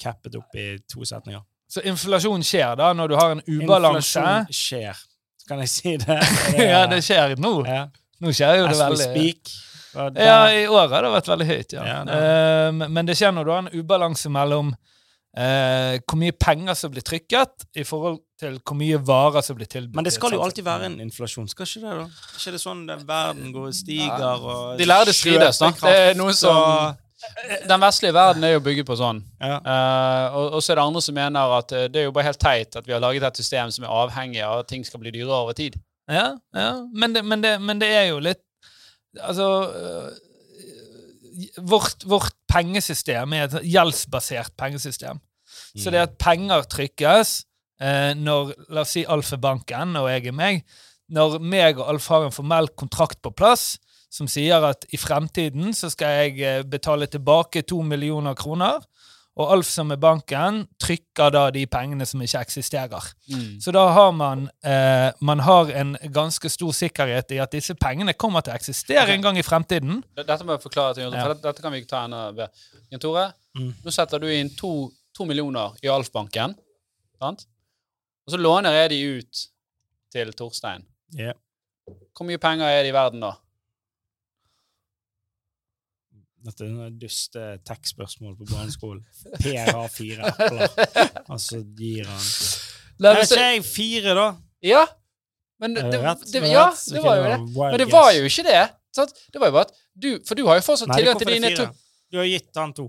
cappet 0.02 0.34
opp 0.40 0.58
i 0.58 0.72
to 0.90 1.06
setninger. 1.06 1.44
Så 1.68 1.82
inflasjon 1.82 2.42
skjer 2.46 2.76
da 2.78 2.92
når 2.94 3.08
du 3.12 3.14
har 3.18 3.36
en 3.36 3.42
ubalanse. 3.46 4.18
Inflasjon 4.22 4.54
skjer. 4.54 5.04
Kan 5.48 5.62
jeg 5.62 5.70
si 5.70 5.96
det? 6.02 6.18
Ja, 6.72 6.84
det 6.90 7.02
skjer 7.06 7.36
nå. 7.42 7.54
Ja. 7.66 7.86
Nå 8.22 8.32
skjer 8.34 8.60
jo 8.62 8.66
det 8.70 8.78
veldig 8.80 9.06
speak. 9.10 9.54
Ja, 9.96 10.40
i 10.52 10.66
år 10.68 10.90
har 10.92 11.06
det 11.06 11.12
vært 11.14 11.30
veldig 11.32 11.46
høyt, 11.48 11.72
ja. 11.72 11.84
Ja, 11.88 12.00
det 12.04 12.16
Eh, 12.20 12.88
men- 12.88 13.06
det 13.06 13.16
skjer 13.16 13.32
når 13.32 13.44
du 13.44 13.50
har 13.50 13.62
en 13.64 13.72
ubalanse 13.80 14.30
mellom 14.30 14.74
Uh, 15.36 15.98
hvor 16.08 16.16
mye 16.16 16.32
penger 16.32 16.72
som 16.72 16.88
blir 16.94 17.04
trykket, 17.04 17.66
i 17.76 17.82
forhold 17.84 18.22
til 18.40 18.54
hvor 18.64 18.76
mye 18.80 18.96
varer 19.04 19.42
som 19.44 19.58
blir 19.58 19.68
tilbudt. 19.68 19.92
Men 19.98 20.06
det 20.06 20.14
skal 20.14 20.32
jo 20.32 20.38
alltid 20.40 20.64
være 20.64 20.86
en 20.88 20.94
inflasjon, 21.04 21.44
skal 21.52 21.68
ikke 21.68 21.82
det? 21.82 21.90
da? 21.98 22.04
Er 22.06 22.38
ikke 22.40 22.52
det 22.54 22.60
sånn 22.62 22.80
at 22.94 23.02
verden 23.04 23.50
går 23.52 23.66
og 23.68 23.74
stiger 23.76 24.46
og 24.48 24.78
De 24.80 24.86
lærde 24.88 25.12
strides, 25.12 25.58
da. 25.60 25.68
Det 25.82 25.92
er 26.06 26.16
noe 26.16 26.32
som 26.32 26.96
Den 27.68 27.80
vestlige 27.80 28.12
verden 28.12 28.44
er 28.44 28.56
jo 28.56 28.62
bygget 28.64 28.86
på 28.88 28.96
sånn. 28.98 29.22
ja. 29.40 29.56
Uh, 29.64 30.36
og, 30.36 30.58
og 30.58 30.62
så 30.62 30.72
er 30.72 30.80
det 30.80 30.84
andre 30.84 31.02
som 31.04 31.16
mener 31.16 31.54
at 31.56 31.72
eh, 31.72 31.86
det 31.88 32.02
er 32.02 32.08
jo 32.10 32.12
bare 32.12 32.28
helt 32.28 32.40
teit 32.42 32.76
at 32.76 32.84
vi 32.84 32.92
har 32.92 33.00
laget 33.00 33.24
et 33.24 33.40
system 33.40 33.72
som 33.72 33.86
er 33.86 33.94
avhengig 34.02 34.42
av 34.44 34.60
at 34.60 34.68
ting 34.68 34.84
skal 34.84 35.00
bli 35.00 35.14
dyrere 35.14 35.38
over 35.46 35.56
tid. 35.56 35.78
Ja, 36.12 36.34
ja. 36.54 36.70
Men, 36.92 37.16
det, 37.16 37.24
men, 37.24 37.42
det, 37.42 37.56
men 37.62 37.80
det 37.80 37.88
er 37.90 38.10
jo 38.12 38.20
litt 38.22 38.42
Altså 39.16 39.46
vårt, 41.56 42.04
vårt 42.04 42.34
pengesystem 42.52 43.32
er 43.32 43.46
et 43.46 43.56
gjeldsbasert 43.64 44.52
pengesystem. 44.60 45.20
Så 45.76 45.92
det 45.92 46.02
at 46.02 46.18
penger 46.20 46.66
trykkes 46.72 47.32
eh, 47.80 48.12
når 48.16 48.52
La 48.72 48.84
oss 48.84 48.94
si 48.96 49.04
Alf 49.08 49.32
er 49.36 49.40
banken, 49.42 49.96
og 50.00 50.08
jeg 50.10 50.28
er 50.30 50.36
meg. 50.36 50.62
Når 51.12 51.38
meg 51.40 51.80
og 51.80 51.90
Alf 51.92 52.08
har 52.12 52.26
en 52.26 52.34
formell 52.34 52.70
kontrakt 52.78 53.20
på 53.24 53.32
plass 53.36 53.76
som 54.16 54.28
sier 54.30 54.64
at 54.64 54.86
i 54.96 54.98
fremtiden 55.00 55.74
så 55.76 55.90
skal 55.92 56.22
jeg 56.22 56.40
eh, 56.40 56.62
betale 56.64 57.08
tilbake 57.12 57.62
to 57.68 57.82
millioner 57.84 58.34
kroner, 58.38 58.80
og 59.36 59.50
Alf 59.52 59.68
som 59.68 59.90
er 59.92 59.98
banken, 60.00 60.62
trykker 60.80 61.28
da 61.34 61.42
de 61.52 61.66
pengene 61.68 62.06
som 62.08 62.22
ikke 62.24 62.40
eksisterer. 62.46 63.04
Så 63.60 63.72
da 63.76 63.82
har 63.92 64.14
man, 64.16 64.46
eh, 64.64 65.10
man 65.20 65.42
har 65.44 65.68
en 65.76 65.90
ganske 66.14 66.48
stor 66.48 66.72
sikkerhet 66.72 67.34
i 67.36 67.40
at 67.44 67.52
disse 67.52 67.76
pengene 67.76 68.14
kommer 68.16 68.40
til 68.40 68.54
å 68.54 68.56
eksistere 68.56 69.12
en 69.12 69.20
gang 69.26 69.36
i 69.36 69.44
fremtiden. 69.44 69.98
Dette 70.16 70.38
må 70.48 70.56
jeg 70.56 70.64
forklare 70.64 70.94
til 70.96 71.04
Jon, 71.04 71.12
Ja. 71.18 71.26
for 71.26 71.34
dette, 71.34 71.44
dette 71.50 71.62
kan 71.66 71.72
vi 71.76 71.82
ikke 71.82 71.92
ta 71.92 72.06
ennå. 72.06 72.48
Jan 72.90 73.00
Tore, 73.04 73.26
Mm. 73.58 73.74
nå 73.84 73.92
setter 73.92 74.18
du 74.20 74.26
inn 74.32 74.48
to, 74.56 74.90
to 75.14 75.24
millioner 75.28 75.76
i 75.82 75.88
Alf-banken, 75.88 76.56
sant? 77.20 77.44
Og 78.26 78.32
så 78.32 78.40
låner 78.40 78.72
jeg 78.72 78.90
de 78.90 79.18
ut 79.18 79.46
til 80.12 80.32
Torstein. 80.32 80.82
Yeah. 81.14 81.34
Hvor 82.16 82.24
mye 82.26 82.38
penger 82.40 82.64
er 82.64 82.82
det 82.84 82.88
i 82.94 82.96
verden 82.96 83.20
da? 83.20 83.34
Dette 86.46 86.66
er 86.68 86.90
duste 87.00 87.44
tech-spørsmål 87.66 88.36
på 88.38 88.46
barneskolen. 88.52 89.02
Per 89.42 89.72
har 89.72 89.88
fire 89.92 90.30
epler, 90.30 90.68
og 91.26 91.40
så 91.42 91.58
gir 91.78 92.06
han 92.06 92.22
Nei, 93.02 93.12
men 93.12 93.26
så- 93.26 93.40
jeg 93.40 93.64
fire, 93.66 94.14
da? 94.16 94.26
Ja, 94.64 94.84
men 95.60 95.74
det, 95.74 95.82
det, 95.92 96.00
det 96.32 96.42
ja, 96.52 96.68
det 96.92 97.02
var 97.02 97.16
jo 97.18 97.24
det 97.24 97.38
Men 97.56 97.78
det 97.80 97.88
var 97.92 98.12
jo 98.16 98.28
ikke 98.28 98.44
det. 98.46 98.62
Sant? 98.96 99.12
Det 99.32 99.40
var 99.40 99.50
jo 99.50 99.56
bare 99.58 99.66
at 99.68 99.74
du, 99.96 100.08
For 100.24 100.38
du 100.38 100.46
har 100.46 100.56
jo 100.60 100.64
fortsatt 100.64 100.88
Nei, 100.88 101.00
tilgang 101.02 101.18
til 101.20 101.32
dine 101.34 101.50
to. 101.56 101.66
Du 102.12 102.18
har 102.20 102.28
gitt 102.28 102.56
han 102.56 102.72
to. 102.76 102.86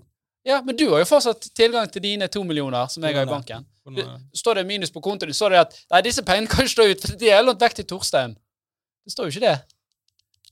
Ja, 0.47 0.62
men 0.64 0.78
du 0.80 0.86
har 0.93 1.01
jo 1.03 1.08
fortsatt 1.10 1.49
tilgang 1.58 1.89
til 1.91 2.03
dine 2.05 2.28
to 2.32 2.43
millioner 2.47 2.88
som 2.91 3.03
jeg 3.03 3.16
har 3.18 3.26
i 3.28 3.32
banken. 3.32 3.66
Du, 3.88 4.03
står 4.36 4.60
det 4.60 4.66
minus 4.68 4.91
på 4.91 5.01
kontoen 5.03 5.34
står 5.36 5.55
det 5.55 5.60
at 5.64 5.76
nei, 5.91 6.01
disse 6.05 6.24
pengene 6.28 6.47
kan 6.51 6.64
ikke 6.64 6.74
stå 6.76 6.86
ut, 6.91 7.03
for 7.08 7.20
de 7.20 7.30
er 7.32 7.43
lånt 7.43 7.60
vekk 7.64 7.76
til 7.80 7.88
Torstein. 7.88 8.36
Det 9.08 9.14
står 9.16 9.28
jo 9.28 9.36
ikke 9.36 9.43
det. 9.47 9.55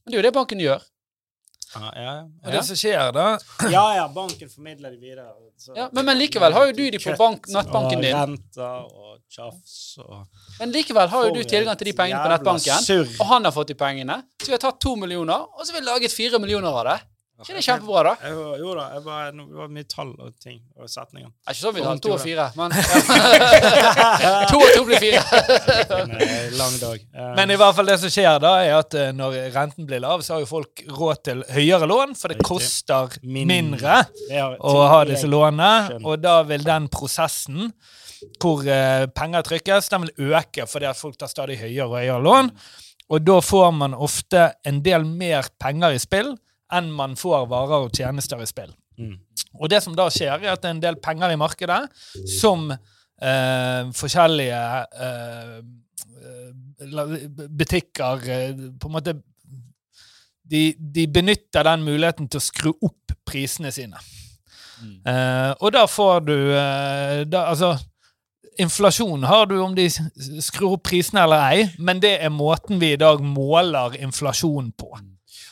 Men 0.03 0.11
det 0.11 0.15
er 0.15 0.21
jo 0.21 0.25
det 0.27 0.33
banken 0.35 0.63
gjør. 0.63 0.83
Ja, 1.75 1.91
ja, 1.95 2.13
Og 2.45 2.51
det 2.53 2.61
som 2.65 2.75
skjer 2.79 3.11
da 3.13 3.25
ja, 3.71 3.83
ja, 3.97 4.07
banken 4.07 4.49
formidler 4.49 4.91
de 4.91 4.97
videre. 4.97 5.25
så- 5.57 5.75
Ja, 5.75 5.89
men, 5.91 6.05
men 6.05 6.17
likevel 6.17 6.53
har 6.53 6.67
jo 6.67 6.73
du 6.73 6.83
de 6.91 6.97
på 6.99 7.15
bank, 7.17 7.47
nettbanken 7.47 7.97
Og 7.97 8.01
din. 8.03 8.15
renter 8.15 8.85
og 8.85 9.19
tjafs 9.29 9.97
og 9.99 10.27
Men 10.59 10.71
likevel 10.71 11.07
har 11.09 11.25
jo 11.27 11.33
du 11.33 11.43
tilgang 11.43 11.77
til 11.77 11.85
de 11.91 11.93
pengene 11.93 12.21
på 12.23 12.29
nettbanken. 12.31 12.79
surr. 12.85 13.19
Og 13.19 13.25
han 13.27 13.43
har 13.43 13.51
fått 13.51 13.67
de 13.67 13.75
pengene. 13.75 14.21
Så 14.39 14.47
vi 14.47 14.51
har 14.53 14.59
tatt 14.59 14.79
to 14.79 14.95
millioner, 14.95 15.41
og 15.51 15.65
så 15.65 15.73
har 15.73 15.81
vi 15.81 15.85
laget 15.85 16.11
fire 16.11 16.39
millioner 16.39 16.69
av 16.71 16.85
det. 16.85 17.01
Ikke 17.43 17.55
det 17.57 17.61
kjempebra, 17.65 18.01
da? 18.07 18.11
Jeg, 18.23 18.35
jeg, 18.39 18.59
jo 18.61 18.73
da, 18.77 18.83
jeg 18.93 19.01
bare, 19.03 19.31
det 19.35 19.57
var 19.59 19.71
mye 19.75 19.87
tall 19.91 20.11
og 20.23 20.29
ting 20.39 20.61
og 20.79 20.87
setninger. 20.87 21.27
Det 21.27 21.51
er 21.51 21.57
ikke 21.57 21.63
sånn 21.65 21.73
vi 21.75 21.81
Sånn 21.83 21.89
har 21.89 22.03
to 22.05 22.13
og 22.15 22.21
fire, 22.23 22.45
men 22.55 22.75
To 24.53 24.59
og 24.61 24.69
to 24.71 24.83
blir 24.87 25.03
fire. 25.03 25.23
En 25.97 26.13
eh, 26.23 26.45
lang 26.55 26.77
dag. 26.79 27.03
Um. 27.11 27.33
Men 27.41 27.51
i 27.51 27.57
hvert 27.59 27.75
fall 27.75 27.91
det 27.91 27.97
som 27.99 28.13
skjer 28.13 28.39
da, 28.39 28.53
er 28.63 28.77
at 28.77 28.95
eh, 28.95 29.11
når 29.15 29.35
renten 29.55 29.89
blir 29.89 29.99
lav, 30.05 30.23
så 30.23 30.37
har 30.37 30.45
jo 30.45 30.49
folk 30.53 30.85
råd 30.87 31.21
til 31.27 31.43
høyere 31.57 31.89
lån, 31.91 32.15
for 32.15 32.31
det 32.31 32.39
Riktig. 32.39 32.47
koster 32.53 33.19
Mindre. 33.25 33.51
mindre 33.51 33.99
er 34.31 34.55
å 34.55 34.87
ha 34.93 35.03
disse 35.09 35.27
lånene, 35.27 35.99
og 36.05 36.23
da 36.23 36.37
vil 36.47 36.63
den 36.63 36.87
prosessen 36.93 37.67
hvor 38.39 38.63
uh, 38.63 39.05
penger 39.13 39.43
trykkes, 39.45 39.91
den 39.91 40.07
vil 40.07 40.31
øke 40.33 40.65
fordi 40.71 40.87
at 40.89 40.97
folk 40.97 41.19
tar 41.19 41.29
stadig 41.29 41.59
høyere 41.59 41.85
og 41.89 41.99
høyere 41.99 42.23
lån. 42.23 42.49
Og 43.13 43.21
da 43.21 43.35
får 43.43 43.69
man 43.75 43.93
ofte 43.93 44.47
en 44.65 44.79
del 44.85 45.05
mer 45.05 45.51
penger 45.61 45.93
i 45.93 46.01
spill 46.01 46.31
enn 46.73 46.89
man 46.91 47.15
får 47.19 47.45
varer 47.51 47.85
og 47.85 47.93
tjenester 47.95 48.41
i 48.41 48.49
spill. 48.49 48.73
Mm. 48.97 49.17
Og 49.59 49.69
det 49.69 49.81
som 49.83 49.95
da 49.97 50.07
skjer, 50.13 50.39
er 50.39 50.53
at 50.53 50.63
det 50.63 50.69
er 50.69 50.75
en 50.77 50.83
del 50.83 50.97
penger 51.03 51.33
i 51.33 51.39
markedet 51.39 51.81
som 52.39 52.69
eh, 52.71 53.91
forskjellige 53.95 54.61
eh, 55.07 55.55
eh, 56.25 57.25
butikker 57.49 58.29
eh, 58.31 58.67
på 58.79 58.89
en 58.89 58.95
måte 58.95 59.17
de, 60.45 60.75
de 60.77 61.07
benytter 61.09 61.65
den 61.65 61.83
muligheten 61.85 62.29
til 62.29 62.37
å 62.41 62.45
skru 62.45 62.71
opp 62.85 63.15
prisene 63.25 63.71
sine. 63.73 63.97
Eh, 65.07 65.51
og 65.63 65.71
da 65.73 65.85
får 65.89 66.25
du 66.27 66.35
eh, 66.35 67.21
da, 67.25 67.47
Altså, 67.49 67.71
inflasjon 68.61 69.23
har 69.27 69.47
du 69.49 69.57
om 69.63 69.75
de 69.75 69.87
skrur 69.89 70.75
opp 70.75 70.85
prisene 70.89 71.23
eller 71.25 71.45
ei, 71.49 71.65
men 71.79 72.01
det 72.03 72.17
er 72.23 72.33
måten 72.33 72.79
vi 72.81 72.93
i 72.93 72.99
dag 72.99 73.23
måler 73.23 73.97
inflasjon 74.03 74.71
på. 74.77 74.91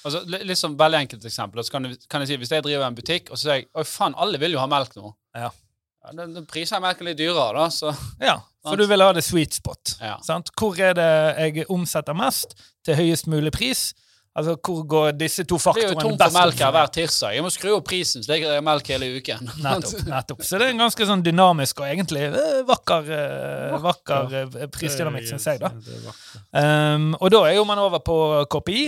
Altså, 0.03 0.21
li- 0.27 0.43
litt 0.49 0.59
sånn 0.59 0.77
veldig 0.79 0.99
enkelt 1.05 1.25
eksempel. 1.29 1.63
Så 1.63 1.71
kan, 1.71 1.83
du, 1.87 1.93
kan 2.11 2.21
jeg 2.21 2.33
si, 2.33 2.37
Hvis 2.41 2.51
jeg 2.51 2.63
driver 2.65 2.85
en 2.87 2.95
butikk, 2.97 3.29
og 3.31 3.37
så 3.37 3.43
sier 3.47 3.59
jeg 3.61 3.67
Oi, 3.73 3.83
faen, 3.87 4.15
alle 4.19 4.37
vil 4.41 4.51
jo 4.57 4.59
ha 4.59 4.67
melk 4.67 4.95
nå. 4.99 5.13
Ja. 5.35 5.49
Ja, 6.03 6.11
da, 6.17 6.25
da 6.27 6.41
priser 6.43 6.75
jeg 6.75 6.83
melken 6.83 7.07
litt 7.07 7.17
dyrere, 7.21 7.53
da, 7.55 7.69
så 7.71 7.93
Ja, 8.19 8.37
for 8.63 8.75
du 8.79 8.83
vil 8.89 8.99
ha 9.05 9.13
det 9.15 9.23
sweet 9.23 9.53
spot. 9.55 9.97
ja. 10.03 10.17
Sant? 10.23 10.49
Hvor 10.59 10.75
er 10.79 10.93
det 10.97 11.09
jeg 11.55 11.67
omsetter 11.71 12.13
mest 12.15 12.57
til 12.83 12.95
høyest 12.99 13.27
mulig 13.31 13.53
pris? 13.55 13.93
Altså, 14.35 14.55
Hvor 14.65 14.81
går 14.89 15.11
disse 15.15 15.43
to 15.47 15.59
faktorene 15.61 15.93
best? 15.93 15.99
Det 15.99 16.03
er 16.03 16.09
jo 16.09 16.09
tomt 16.17 16.23
for 16.25 16.35
melk 16.41 16.59
her 16.59 16.71
hver 16.73 16.87
tirsdag. 16.95 17.35
Jeg 17.37 17.43
må 17.45 17.51
skru 17.53 17.69
opp 17.77 17.85
prisen, 17.87 18.23
så 18.25 18.33
jeg 18.35 18.47
har 18.49 18.63
melk 18.65 18.87
hele 18.89 19.11
uken. 19.21 19.45
Nettopp. 19.63 20.03
nettopp. 20.09 20.41
Så 20.43 20.57
det 20.59 20.67
er 20.67 20.73
en 20.73 20.81
ganske 20.83 21.05
sånn 21.07 21.21
dynamisk 21.23 21.79
og 21.83 21.87
egentlig 21.87 22.23
eh, 22.33 22.63
vakker, 22.67 23.11
eh, 23.13 23.77
vakker 23.85 24.35
eh, 24.41 24.67
prisdynamikk, 24.73 25.29
syns 25.29 25.45
jeg. 25.53 25.61
da. 25.61 25.69
Um, 26.51 27.13
og 27.19 27.29
da 27.33 27.43
er 27.47 27.55
jo 27.59 27.63
man 27.69 27.79
over 27.85 28.01
på 28.03 28.17
KPI, 28.57 28.87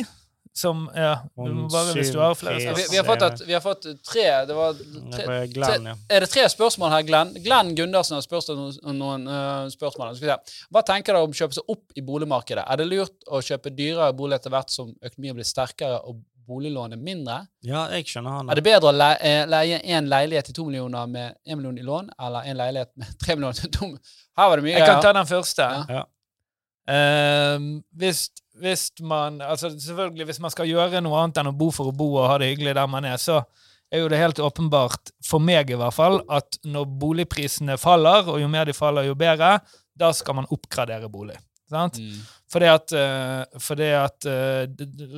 som 0.55 0.85
ja, 0.95 1.17
du 1.35 1.51
må 1.51 1.65
bare 1.67 1.93
hvis 1.97 2.13
du 2.15 2.19
har 2.21 2.35
flere 2.39 2.75
vi, 2.77 2.83
vi, 2.91 2.95
har 2.95 3.03
fått 3.03 3.23
et, 3.27 3.41
vi 3.43 3.55
har 3.57 3.63
fått 3.63 3.87
tre 4.07 4.25
Det 4.47 4.55
var 4.55 4.77
tre, 5.11 5.39
Glenn, 5.51 5.89
ja. 5.91 5.95
Er 6.07 6.23
det 6.23 6.29
tre 6.31 6.45
spørsmål 6.51 6.93
her, 6.93 7.01
Glenn? 7.07 7.33
Glenn 7.43 7.73
Gundersen 7.75 8.15
har 8.15 8.23
spurt 8.23 8.47
om 8.53 8.61
noen, 8.61 8.95
noen 8.95 9.25
uh, 9.27 9.65
spørsmål. 9.73 10.13
Skal 10.15 10.29
vi 10.29 10.31
se. 10.31 10.61
Hva 10.71 10.85
tenker 10.87 11.11
dere 11.11 11.27
om 11.27 11.35
å 11.35 11.39
kjøpe 11.41 11.57
seg 11.57 11.73
opp 11.75 11.99
i 11.99 12.03
boligmarkedet? 12.05 12.63
Er 12.63 12.79
det 12.79 12.87
lurt 12.87 13.27
å 13.27 13.41
kjøpe 13.43 13.73
dyrere 13.75 14.15
bolig 14.15 14.39
etter 14.39 14.53
hvert 14.53 14.71
som 14.71 14.93
økonomien 14.95 15.35
blir 15.35 15.49
sterkere 15.49 15.99
og 16.07 16.23
boliglånet 16.47 17.01
mindre? 17.01 17.41
Ja, 17.65 17.85
jeg 17.91 18.07
skjønner 18.09 18.39
han. 18.39 18.49
Er 18.53 18.59
det 18.59 18.65
bedre 18.65 18.91
å 18.91 18.95
leie, 18.95 19.19
eh, 19.19 19.43
leie 19.49 19.81
en 19.97 20.09
leilighet 20.11 20.49
til 20.49 20.59
to 20.59 20.67
millioner 20.69 21.11
med 21.11 21.35
én 21.43 21.59
million 21.59 21.77
i 21.77 21.85
lån, 21.85 22.11
eller 22.15 22.47
en 22.47 22.59
leilighet 22.63 22.91
med 22.95 23.15
tre 23.21 23.35
millioner 23.35 23.59
til 23.59 23.73
to? 23.75 23.91
Her 24.39 24.51
var 24.51 24.61
det 24.61 24.67
mye 24.67 24.77
Jeg 24.77 24.87
kan 24.87 25.03
ta 25.03 25.13
den 25.19 25.31
første. 25.35 25.69
Ja. 25.77 25.99
Ja. 25.99 26.05
Uh, 26.85 27.81
hvis, 27.97 28.27
hvis 28.61 28.89
man 29.03 29.41
altså 29.43 29.69
Selvfølgelig, 29.73 30.25
hvis 30.29 30.41
man 30.43 30.53
skal 30.53 30.69
gjøre 30.69 31.01
noe 31.03 31.21
annet 31.21 31.41
enn 31.41 31.51
å 31.51 31.55
bo 31.57 31.71
for 31.75 31.91
å 31.91 31.95
bo 31.95 32.13
og 32.17 32.29
ha 32.31 32.37
det 32.41 32.53
hyggelig 32.53 32.75
der 32.77 32.91
man 32.91 33.07
er, 33.07 33.17
så 33.21 33.41
er 33.91 34.01
jo 34.01 34.11
det 34.11 34.19
helt 34.19 34.39
åpenbart, 34.41 35.11
for 35.23 35.43
meg 35.43 35.69
i 35.71 35.77
hvert 35.79 35.95
fall, 35.95 36.19
at 36.33 36.57
når 36.67 36.87
boligprisene 36.99 37.77
faller, 37.79 38.31
og 38.31 38.39
jo 38.41 38.47
mer 38.51 38.67
de 38.67 38.73
faller, 38.75 39.07
jo 39.07 39.17
bedre, 39.19 39.59
da 39.95 40.09
skal 40.15 40.39
man 40.39 40.49
oppgradere 40.51 41.09
bolig. 41.11 41.37
Sant? 41.69 41.97
Mm. 41.97 42.17
Fordi 42.51 42.67
at, 42.69 42.93
eh, 42.93 43.59
fordi 43.61 43.87
at 43.97 44.27
eh, 44.29 44.65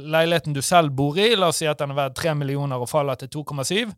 leiligheten 0.08 0.56
du 0.56 0.62
selv 0.64 0.94
bor 0.96 1.18
i, 1.20 1.34
la 1.36 1.50
oss 1.52 1.60
si 1.64 1.68
at 1.68 1.80
den 1.82 1.92
er 1.92 2.00
verdt 2.02 2.20
3 2.22 2.36
millioner 2.40 2.80
og 2.80 2.90
faller 2.92 3.20
til 3.20 3.32
2,7. 3.40 3.92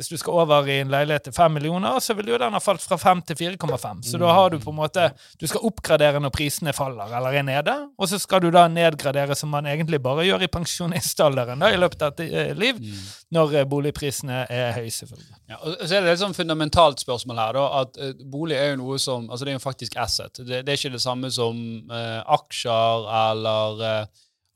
Hvis 0.00 0.08
du 0.08 0.14
skal 0.16 0.32
over 0.40 0.66
i 0.72 0.78
en 0.80 0.88
leilighet 0.88 1.26
til 1.28 1.34
5 1.36 1.52
millioner, 1.52 1.98
så 2.00 2.14
vil 2.16 2.30
jo 2.32 2.38
den 2.40 2.54
ha 2.56 2.60
falt 2.64 2.80
fra 2.80 2.96
5 2.96 3.20
til 3.28 3.36
4,5. 3.36 3.98
Så 4.08 4.18
da 4.18 4.30
har 4.32 4.48
du 4.50 4.56
på 4.58 4.72
en 4.72 4.78
måte 4.78 5.10
Du 5.38 5.44
skal 5.46 5.60
oppgradere 5.68 6.18
når 6.24 6.32
prisene 6.32 6.72
faller 6.72 7.12
eller 7.12 7.36
er 7.36 7.44
nede, 7.44 7.74
og 8.00 8.08
så 8.08 8.18
skal 8.18 8.40
du 8.40 8.48
da 8.54 8.62
nedgradere 8.72 9.36
som 9.36 9.52
man 9.52 9.68
egentlig 9.68 10.00
bare 10.02 10.24
gjør 10.24 10.42
i 10.46 10.48
pensjonistalderen 10.48 11.60
da, 11.60 11.70
i 11.74 11.76
løpet 11.80 12.02
av 12.06 12.14
et 12.16 12.24
eh, 12.32 12.54
liv, 12.56 12.80
Mm. 12.82 12.98
når 13.36 13.54
eh, 13.60 13.64
boligprisene 13.68 14.40
er 14.50 14.72
høye, 14.78 14.90
selvfølgelig. 14.90 15.36
Ja, 15.52 15.58
og 15.60 15.76
så 15.84 15.96
er 15.98 16.06
det 16.06 16.14
et 16.16 16.22
sånn 16.24 16.34
fundamentalt 16.34 17.00
spørsmål 17.04 17.38
her, 17.44 17.52
da, 17.60 17.66
at 17.84 18.00
eh, 18.00 18.12
bolig 18.32 18.56
er 18.56 18.72
jo 18.72 18.80
noe 18.82 18.98
som 18.98 19.28
Altså, 19.30 19.44
det 19.44 19.52
er 19.52 19.58
jo 19.60 19.62
faktisk 19.68 19.96
asset. 20.00 20.40
Det, 20.40 20.62
det 20.66 20.72
er 20.72 20.80
ikke 20.80 20.96
det 20.96 21.04
samme 21.04 21.30
som 21.30 21.56
eh, 21.92 22.20
aksjer 22.38 23.08
eller 23.22 23.84
eh, 23.92 24.04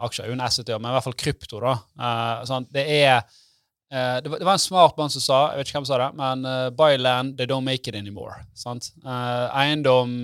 Aksjer 0.04 0.26
er 0.26 0.28
jo 0.28 0.34
en 0.36 0.44
asset, 0.44 0.68
ja, 0.68 0.76
men 0.76 0.90
i 0.90 0.96
hvert 0.96 1.06
fall 1.06 1.14
krypto, 1.16 1.60
da. 1.62 1.70
Eh, 1.96 2.42
sånn, 2.48 2.66
Det 2.72 2.82
er 2.98 3.22
eh, 3.96 4.16
det, 4.22 4.30
var, 4.32 4.40
det 4.42 4.46
var 4.48 4.58
en 4.58 4.62
smart 4.62 4.98
mann 5.00 5.12
som 5.12 5.22
sa, 5.24 5.38
jeg 5.52 5.60
vet 5.60 5.70
ikke 5.70 5.78
hvem 5.78 5.86
som 5.88 5.94
sa 5.94 6.00
det, 6.02 6.08
men 6.18 6.44
uh, 6.44 6.68
buy 6.76 6.98
land, 7.00 7.36
they 7.38 7.48
don't 7.48 7.66
make 7.66 7.88
it 7.88 7.96
anymore. 7.98 8.42
Sant? 8.54 8.90
Uh, 9.04 9.46
eiendom 9.56 10.18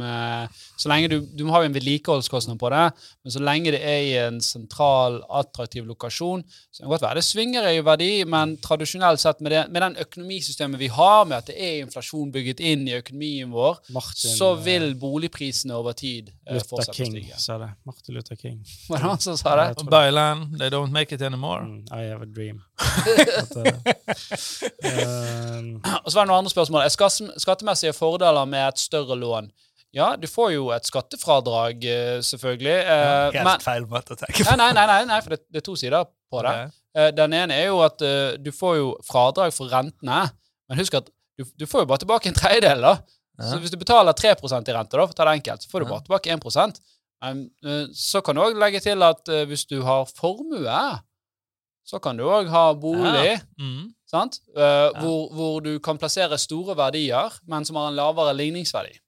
Så 0.80 0.90
lenge 0.90 1.08
du 1.08 1.18
Du 1.20 1.44
må 1.46 1.52
ha 1.54 1.62
jo 1.62 1.68
en 1.70 1.74
vedlikeholdskostnad 1.74 2.58
på 2.60 2.70
det, 2.72 2.84
men 3.22 3.34
så 3.34 3.42
lenge 3.42 3.72
det 3.74 3.80
er 3.86 4.00
i 4.02 4.14
en 4.26 4.40
sentral, 4.42 5.20
attraktiv 5.30 5.86
lokasjon, 5.86 6.42
så 6.70 6.82
kan 6.82 6.88
det 6.88 6.92
godt 6.94 7.06
være 7.06 7.20
det 7.20 7.24
svinger 7.26 7.68
i 7.70 7.82
verdi, 7.84 8.10
men 8.28 8.56
tradisjonelt 8.62 9.22
sett 9.22 9.40
med, 9.40 9.54
det, 9.54 9.62
med 9.72 9.84
den 9.86 9.98
økonomisystemet 10.04 10.80
vi 10.80 10.90
har, 10.92 11.24
med 11.28 11.38
at 11.38 11.50
det 11.50 11.56
er 11.56 11.82
inflasjon 11.84 12.32
bygget 12.34 12.62
inn 12.64 12.86
i 12.88 12.96
økonomien 12.98 13.52
vår, 13.54 13.78
Martin, 13.94 14.34
så 14.36 14.52
vil 14.58 14.92
boligprisene 14.98 15.76
over 15.78 15.96
tid 15.98 16.32
uh, 16.50 16.58
fortsette 16.58 16.98
King, 16.98 17.14
å 17.14 17.20
stige. 17.20 17.40
sa 17.40 17.58
det. 17.62 17.70
Martin 17.88 18.18
Luther 18.18 18.36
King. 18.36 18.58
Var 18.88 18.98
det 18.98 19.10
han 19.12 19.22
som 19.22 19.38
sa 19.38 19.56
det. 19.60 19.86
Buy 19.90 20.10
land, 20.10 20.58
they 20.58 20.70
don't 20.70 20.92
make 20.92 21.14
it 21.14 21.22
anymore. 21.22 21.62
Mm, 21.62 21.86
I 21.90 22.02
have 22.10 22.22
a 22.22 22.26
dream. 22.26 22.62
At, 23.38 23.56
eh, 23.68 23.78
eh, 24.90 25.98
Og 26.02 26.08
så 26.08 26.16
var 26.16 26.24
det 26.24 26.30
noen 26.30 26.38
andre 26.40 26.52
spørsmål. 26.52 26.86
Er 26.86 27.36
skattemessige 27.44 27.94
fordeler 27.96 28.48
med 28.48 28.68
et 28.68 28.82
større 28.82 29.18
lån? 29.18 29.50
Ja, 29.92 30.14
du 30.16 30.24
får 30.30 30.54
jo 30.54 30.70
et 30.72 30.86
skattefradrag, 30.88 31.82
selvfølgelig. 32.24 32.24
selvfølgelig. 32.24 33.34
helt 33.36 33.48
men, 33.50 33.64
feil 33.64 33.88
måte 33.90 34.14
å 34.14 34.20
tenke 34.22 34.46
nei, 34.48 34.54
nei, 34.56 34.70
nei, 34.78 34.86
nei, 34.88 35.02
nei, 35.10 35.18
for 35.24 35.34
det, 35.34 35.42
det 35.52 35.60
er 35.60 35.66
to 35.66 35.74
sider 35.76 36.06
på 36.32 36.44
det. 36.46 36.54
Eh, 36.96 37.10
Den 37.16 37.34
ene 37.36 37.58
er 37.60 37.68
jo 37.70 37.82
at 37.84 38.04
eh, 38.04 38.38
du 38.40 38.52
får 38.56 38.78
jo 38.78 38.92
fradrag 39.06 39.52
for 39.56 39.72
rentene, 39.72 40.22
men 40.68 40.80
husk 40.80 40.96
at 41.00 41.10
du, 41.38 41.44
du 41.44 41.66
får 41.68 41.84
jo 41.84 41.90
bare 41.92 42.04
tilbake 42.04 42.30
en 42.30 42.38
tredjedel. 42.38 42.84
da. 42.84 42.96
Så 43.42 43.58
hvis 43.58 43.72
du 43.72 43.78
betaler 43.80 44.14
3% 44.16 44.68
i 44.68 44.74
rente, 44.76 44.96
da, 44.98 45.06
for 45.06 45.14
å 45.14 45.16
ta 45.16 45.26
det 45.26 45.38
enkelt, 45.40 45.64
så 45.64 45.72
får 45.72 45.82
du 45.82 45.90
bare 45.90 46.04
tilbake 46.06 46.34
1 46.36 46.82
Men 47.24 47.46
eh, 47.64 47.86
så 47.96 48.20
kan 48.24 48.36
du 48.36 48.42
òg 48.44 48.58
legge 48.60 48.82
til 48.84 49.02
at 49.02 49.28
eh, 49.32 49.46
hvis 49.48 49.64
du 49.70 49.80
har 49.86 50.04
formue, 50.06 50.80
så 51.84 51.98
kan 52.02 52.18
du 52.18 52.24
òg 52.28 52.50
ha 52.52 52.66
bolig. 52.78 53.36
Mm. 53.60 53.90
Sant? 54.08 54.40
Eh, 54.54 54.88
hvor, 55.00 55.30
hvor 55.32 55.60
du 55.64 55.76
kan 55.82 55.98
plassere 55.98 56.38
store 56.38 56.76
verdier, 56.78 57.32
men 57.48 57.64
som 57.64 57.78
har 57.80 57.90
en 57.90 57.98
lavere 57.98 58.34
ligningsverdi. 58.36 58.98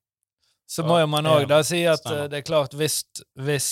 Så 0.67 0.85
må 0.87 0.97
jo 1.03 1.09
man 1.13 1.29
òg 1.29 1.45
da 1.51 1.61
si 1.67 1.83
at 1.87 2.01
stemmer. 2.01 2.25
eh, 2.25 2.31
det 2.33 2.41
er 2.41 2.47
klart 2.47 2.77
hvis, 2.79 3.03
hvis 3.37 3.69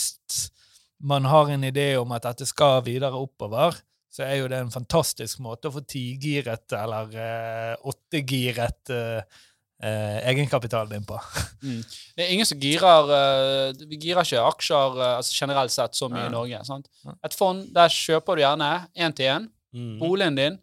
man 1.03 1.27
har 1.27 1.51
en 1.51 1.65
idé 1.67 1.95
om 1.99 2.13
at 2.15 2.29
dette 2.29 2.47
skal 2.47 2.83
videre 2.87 3.19
oppover, 3.19 3.81
så 4.13 4.27
er 4.27 4.43
jo 4.43 4.51
det 4.53 4.59
en 4.61 4.75
fantastisk 4.75 5.41
måte 5.41 5.71
å 5.71 5.75
få 5.79 5.83
tigiret 5.89 6.75
eller 6.77 7.17
eh, 7.17 7.73
åttegiret 7.89 8.93
eh, 8.93 9.41
eh, 9.83 10.19
egenkapitalen 10.33 10.93
din 10.97 11.05
på. 11.09 11.19
Mm. 11.63 11.79
Det 12.17 12.25
er 12.25 12.31
ingen 12.35 12.47
som 12.47 12.59
girer 12.59 13.05
uh, 13.07 13.83
Vi 13.87 13.95
girer 14.03 14.27
ikke 14.27 14.41
aksjer 14.43 14.97
uh, 14.99 15.03
altså 15.21 15.31
generelt 15.37 15.71
sett 15.71 15.95
så 15.95 16.09
mye 16.11 16.25
Ja. 16.25 16.27
i 16.27 16.33
Norge. 16.35 16.59
Sant? 16.67 16.89
Et 17.25 17.35
fond, 17.39 17.61
der 17.75 17.87
kjøper 17.89 18.35
du 18.35 18.43
gjerne 18.43 18.71
én 18.99 19.15
til 19.15 19.29
én. 19.31 19.47
mm. 19.73 19.99
Boligen 20.01 20.35
din, 20.35 20.57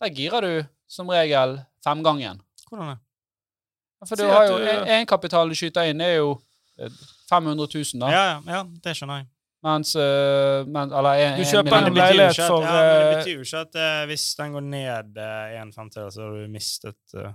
der 0.00 0.08
girer 0.16 0.40
du 0.40 0.54
som 0.88 1.08
regel 1.12 1.58
femgangen. 1.84 2.40
Hvordan 2.70 2.94
det? 2.94 2.98
For 4.08 4.16
du 4.16 4.24
har 4.32 4.46
jo 4.48 4.56
Egenkapitalen 4.64 5.52
du 5.52 5.58
skyter 5.60 5.90
inn, 5.92 6.00
er 6.00 6.14
jo 6.22 6.30
eh, 6.80 6.88
500 7.28 7.68
000, 7.74 8.00
da. 8.00 8.08
Ja, 8.08 8.24
ja, 8.24 8.40
ja, 8.56 8.62
det 8.84 8.96
skjønner 8.96 9.20
jeg. 9.20 9.26
Mens, 9.62 9.92
eh, 10.00 10.64
men, 10.64 10.88
Eller 10.96 11.20
en, 11.20 11.36
Du 11.36 11.44
kjøper 11.44 11.76
en 11.76 11.94
leilighet 11.94 12.40
for, 12.48 12.64
ja, 12.64 12.72
men 12.72 12.80
det 12.80 13.02
eh, 13.04 13.18
betyr 13.18 13.34
jo 13.34 13.44
ikke 13.44 13.60
at 13.66 13.76
uh, 13.76 14.06
hvis 14.08 14.24
den 14.40 14.52
går 14.56 14.64
ned 14.72 15.20
uh, 15.20 15.60
en 15.60 15.72
femtedel, 15.76 16.08
så 16.14 16.22
har 16.24 16.38
du 16.38 16.48
mistet 16.48 17.14
eh, 17.20 17.34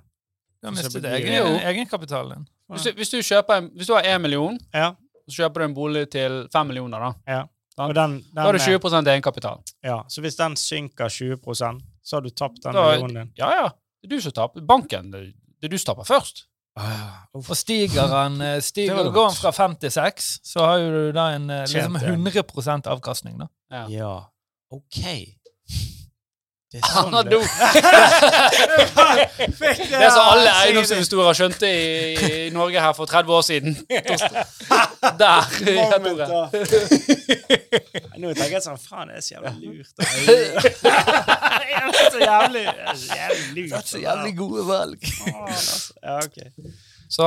Du 0.65 0.71
mister 0.71 1.01
det- 1.01 1.13
egen, 1.21 1.59
egenkapitalen 1.71 2.35
din. 2.37 2.47
Hvis 2.73 2.83
du, 2.83 2.91
hvis, 2.97 3.09
du 3.09 3.17
kjøper 3.21 3.57
en, 3.57 3.69
hvis 3.75 3.87
du 3.87 3.93
har 3.93 4.01
én 4.03 4.17
million, 4.21 4.57
Ja. 4.73 4.91
så 5.29 5.35
kjøper 5.43 5.59
du 5.59 5.65
en 5.65 5.73
bolig 5.75 6.09
til 6.11 6.47
fem 6.53 6.67
millioner, 6.67 6.99
da. 6.99 7.13
ja. 7.33 7.43
Og 7.77 7.91
den, 7.95 8.11
den, 8.11 8.23
Da 8.35 8.41
har 8.41 8.51
du 8.53 8.57
eh, 8.57 8.79
20 8.79 9.07
egenkapital. 9.11 9.57
Ja, 9.83 9.97
Så 10.07 10.21
hvis 10.21 10.35
den 10.39 10.55
synker 10.55 11.09
20% 11.09 11.81
så 12.03 12.15
har 12.15 12.21
du 12.21 12.29
tapt 12.29 12.61
den 12.63 12.73
Da- 12.73 12.91
millionen 12.91 13.15
din? 13.15 13.31
Ja, 13.37 13.49
ja. 13.51 13.69
Det 14.01 14.11
er 14.11 14.15
du 14.15 14.21
som 14.21 14.31
taper. 14.31 14.61
Banken, 14.61 15.11
det 15.11 15.33
det 15.61 15.67
er 15.67 15.69
du 15.69 15.77
som 15.77 15.95
taper 15.95 16.03
først. 16.07 16.45
Ah. 16.77 17.25
Og 17.33 17.43
stiger 17.55 18.07
han 18.07 18.41
eh, 18.47 18.59
stiger, 18.61 19.11
Går 19.11 19.27
han 19.29 19.35
fra 19.35 19.51
fem 19.51 19.75
til 19.75 19.91
seks, 19.91 20.39
så 20.43 20.59
har 20.65 20.77
jo 20.77 20.89
du 20.91 21.11
da 21.11 21.27
en 21.35 21.49
eh, 21.49 21.65
liksom 21.67 21.95
100% 21.97 22.87
avkastning. 22.87 23.37
da. 23.39 23.47
Ja. 23.71 23.87
Ja. 23.89 24.19
OK. 24.71 24.99
Det 26.75 26.81
er 26.83 26.89
sånn 26.91 27.13
ah, 27.15 27.23
det 27.23 27.37
Det 29.55 30.01
er 30.01 30.09
som 30.11 30.25
alle 30.33 30.51
eiendomsinvestorer 30.59 31.37
skjønte 31.37 31.69
i, 31.71 31.85
i 32.25 32.49
Norge 32.51 32.81
her 32.83 32.91
for 32.97 33.07
30 33.07 33.31
år 33.37 33.43
siden. 33.47 33.77
Der. 35.21 35.45
Moment. 35.63 36.19
Nå 38.19 38.33
tenker 38.33 38.57
jeg 38.57 38.63
sånn 38.65 38.79
Faen, 38.81 39.07
det 39.13 39.21
er 39.21 39.23
så 39.23 39.37
jævlig 39.37 39.55
lurt. 39.69 39.93
Det 41.65 41.71
er 41.75 42.11
så 42.11 42.19
jævlig, 42.19 42.65
det 43.55 43.71
er 43.71 43.81
så 43.85 43.99
jævlig 44.01 44.33
gode 44.37 44.63
valg. 44.67 44.99
Altså. 45.31 45.93
Ja, 46.03 46.17
ok. 46.23 46.37
Så 47.11 47.25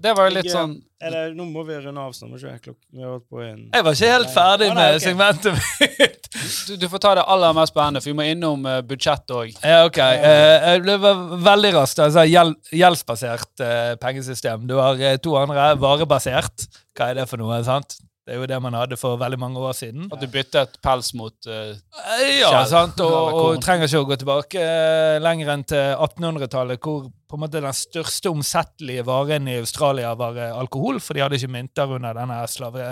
det 0.00 0.12
var 0.16 0.28
jo 0.28 0.34
litt 0.36 0.50
sånn 0.52 0.74
Er 1.04 1.12
det, 1.14 1.22
nå 1.36 1.46
må 1.48 1.62
vi 1.64 1.76
runde 1.80 2.00
av 2.00 2.12
snart. 2.16 2.30
må 2.30 2.38
ikke 2.38 2.50
jeg 2.50 2.62
klok- 2.64 3.04
holdt 3.04 3.24
på 3.32 3.40
en 3.44 3.62
Jeg 3.72 3.84
var 3.86 3.96
ikke 3.96 4.10
helt 4.12 4.30
ferdig 4.34 4.68
Å, 4.70 4.74
nei, 4.76 4.86
med 4.92 5.04
segmentet 5.04 5.58
mitt. 5.58 6.28
du, 6.68 6.72
du 6.80 6.86
får 6.92 7.02
ta 7.04 7.14
det 7.18 7.24
aller 7.34 7.56
mest 7.56 7.72
spennende, 7.74 8.02
for 8.04 8.12
vi 8.12 8.16
må 8.18 8.26
innom 8.28 8.64
uh, 8.68 8.78
budsjett 8.84 9.34
òg. 9.34 9.52
Ja, 9.64 9.82
ok. 9.88 10.00
Uh, 10.00 10.70
det 10.86 10.96
var 11.02 11.22
veldig 11.50 11.74
raskt. 11.78 12.02
Altså, 12.04 12.24
gjeld, 12.28 12.56
gjeldsbasert 12.72 13.64
uh, 13.64 13.92
pengesystem. 14.02 14.66
Du 14.68 14.76
har 14.80 15.00
eh, 15.00 15.16
to 15.22 15.36
andre. 15.40 15.70
Varebasert. 15.80 16.66
Hva 16.96 17.12
er 17.12 17.20
det 17.20 17.28
for 17.30 17.40
noe? 17.40 17.60
sant? 17.66 17.98
Det 18.24 18.32
er 18.32 18.38
jo 18.40 18.46
det 18.48 18.56
man 18.64 18.72
hadde 18.72 18.96
for 18.96 19.18
veldig 19.20 19.36
mange 19.36 19.60
år 19.60 19.74
siden. 19.76 20.06
At 20.08 20.22
du 20.22 20.30
byttet 20.32 20.78
pels 20.84 21.10
mot 21.12 21.34
Eh, 21.44 22.38
Ja, 22.40 22.62
sant? 22.68 23.00
Og, 23.04 23.36
og 23.36 23.58
trenger 23.60 23.84
ikke 23.84 24.00
å 24.00 24.06
gå 24.08 24.16
tilbake 24.22 24.62
uh, 24.64 25.18
lenger 25.20 25.50
enn 25.52 25.64
til 25.68 25.92
1800-tallet, 26.06 26.80
hvor 26.80 27.10
på 27.28 27.36
en 27.36 27.42
måte 27.42 27.60
den 27.60 27.76
største 27.76 28.32
omsettelige 28.32 29.04
varen 29.04 29.50
i 29.52 29.58
Australia 29.60 30.14
var 30.16 30.38
uh, 30.40 30.56
alkohol, 30.56 31.02
for 31.04 31.12
de 31.12 31.24
hadde 31.24 31.36
ikke 31.36 31.52
mynter 31.52 31.92
under 31.98 32.16
denne 32.16 32.40
slave, 32.48 32.88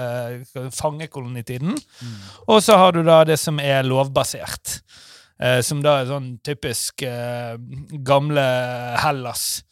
fangekolonitiden. 0.76 1.80
Og 2.52 2.60
så 2.66 2.76
har 2.82 2.92
du 2.92 3.00
da 3.06 3.22
det 3.24 3.40
som 3.40 3.60
er 3.62 3.88
lovbasert, 3.88 4.80
som 5.64 5.80
da 5.82 5.96
er 6.02 6.10
sånn 6.12 6.34
typisk 6.44 7.02
gamle 8.06 8.44
Hellas. 9.02 9.62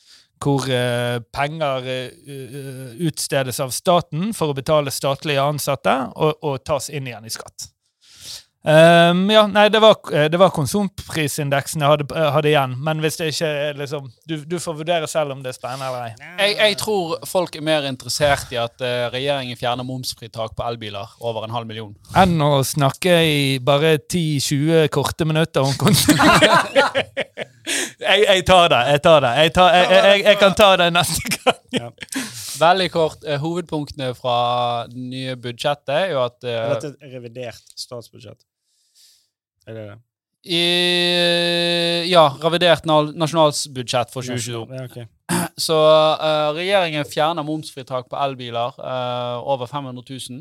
Hvor 0.40 0.64
eh, 0.72 1.18
penger 1.36 1.84
eh, 1.84 2.12
eh, 2.24 2.94
utstedes 3.08 3.60
av 3.60 3.74
staten 3.76 4.32
for 4.36 4.52
å 4.52 4.56
betale 4.56 4.92
statlige 4.94 5.42
ansatte, 5.44 5.96
og, 6.16 6.40
og 6.40 6.62
tas 6.64 6.88
inn 6.88 7.10
igjen 7.10 7.28
i 7.28 7.32
skatt. 7.34 7.68
Um, 8.60 9.22
ja, 9.32 9.46
nei, 9.48 9.70
det 9.72 9.80
var, 9.80 9.96
eh, 10.12 10.26
det 10.28 10.36
var 10.36 10.50
konsumprisindeksen 10.52 11.80
jeg 11.80 11.88
hadde, 11.88 12.04
eh, 12.12 12.26
hadde 12.34 12.50
igjen. 12.50 12.74
Men 12.84 12.98
hvis 13.00 13.16
det 13.16 13.30
ikke 13.32 13.48
er 13.48 13.78
liksom 13.78 14.10
du, 14.28 14.34
du 14.44 14.58
får 14.60 14.76
vurdere 14.82 15.08
selv 15.08 15.32
om 15.32 15.40
det 15.40 15.54
er 15.54 15.56
spennende 15.56 15.86
eller 15.88 16.10
ei. 16.10 16.50
jeg, 16.50 16.56
jeg 16.58 16.76
tror 16.82 17.14
folk 17.24 17.56
er 17.56 17.64
mer 17.64 17.88
interessert 17.88 18.52
i 18.52 18.58
at 18.60 18.84
uh, 18.84 19.08
regjeringen 19.14 19.56
fjerner 19.56 19.86
momsfritak 19.88 20.52
på 20.58 20.66
elbiler 20.68 21.08
over 21.24 21.46
en 21.46 21.56
halv 21.56 21.70
million. 21.70 21.94
Enn 22.12 22.36
å 22.44 22.60
snakke 22.60 23.16
i 23.24 23.40
bare 23.64 23.94
10-20 23.96 24.92
korte 24.92 25.24
minutter 25.24 25.64
om 25.64 25.72
konsum. 25.80 26.20
jeg, 28.10 28.26
jeg 28.26 28.44
tar 28.52 28.68
det. 28.74 28.82
Jeg 28.92 29.04
tar 29.08 29.24
det. 29.24 29.32
Jeg, 29.40 29.54
tar, 29.56 29.78
jeg, 29.78 29.88
jeg, 29.96 30.22
jeg 30.28 30.40
kan 30.44 30.60
ta 30.60 30.70
det 30.82 30.90
neste 30.98 31.32
gang. 31.38 31.96
Veldig 32.60 32.92
kort. 32.92 33.24
Uh, 33.24 33.40
hovedpunktene 33.40 34.12
fra 34.20 34.38
det 34.92 35.08
nye 35.16 35.40
budsjettet 35.40 35.96
er 35.96 36.06
jo 36.12 36.22
at 36.28 36.38
uh, 36.44 36.52
Er 36.52 36.76
dette 36.76 36.92
et 36.92 37.16
revidert 37.16 37.76
statsbudsjett? 37.88 38.44
Er 39.66 39.76
det 39.76 39.88
det? 39.88 39.98
i, 40.40 40.60
Ja, 42.10 42.22
revidert 42.40 42.86
na- 42.88 43.12
nasjonalbudsjett 43.12 44.12
for 44.12 44.24
2022. 44.24 44.62
Ja, 44.72 44.84
okay. 44.88 45.06
Så 45.68 45.76
uh, 45.76 46.50
regjeringen 46.56 47.04
fjerner 47.04 47.44
momsfritak 47.44 48.08
på 48.08 48.16
elbiler 48.16 48.72
uh, 48.80 49.36
over 49.44 49.68
500 49.68 50.02
000. 50.08 50.40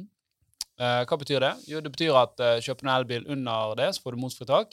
Uh, 0.79 1.03
hva 1.03 1.19
betyr 1.19 1.43
det? 1.43 1.51
Jo, 1.67 1.81
det 1.83 1.91
betyr 1.91 2.15
at 2.15 2.39
kjøper 2.63 2.85
du 2.85 2.87
en 2.87 2.95
elbil 2.95 3.27
under 3.27 3.75
det, 3.75 3.91
så 3.95 4.05
får 4.05 4.15
du 4.15 4.23
momsfritak. 4.23 4.71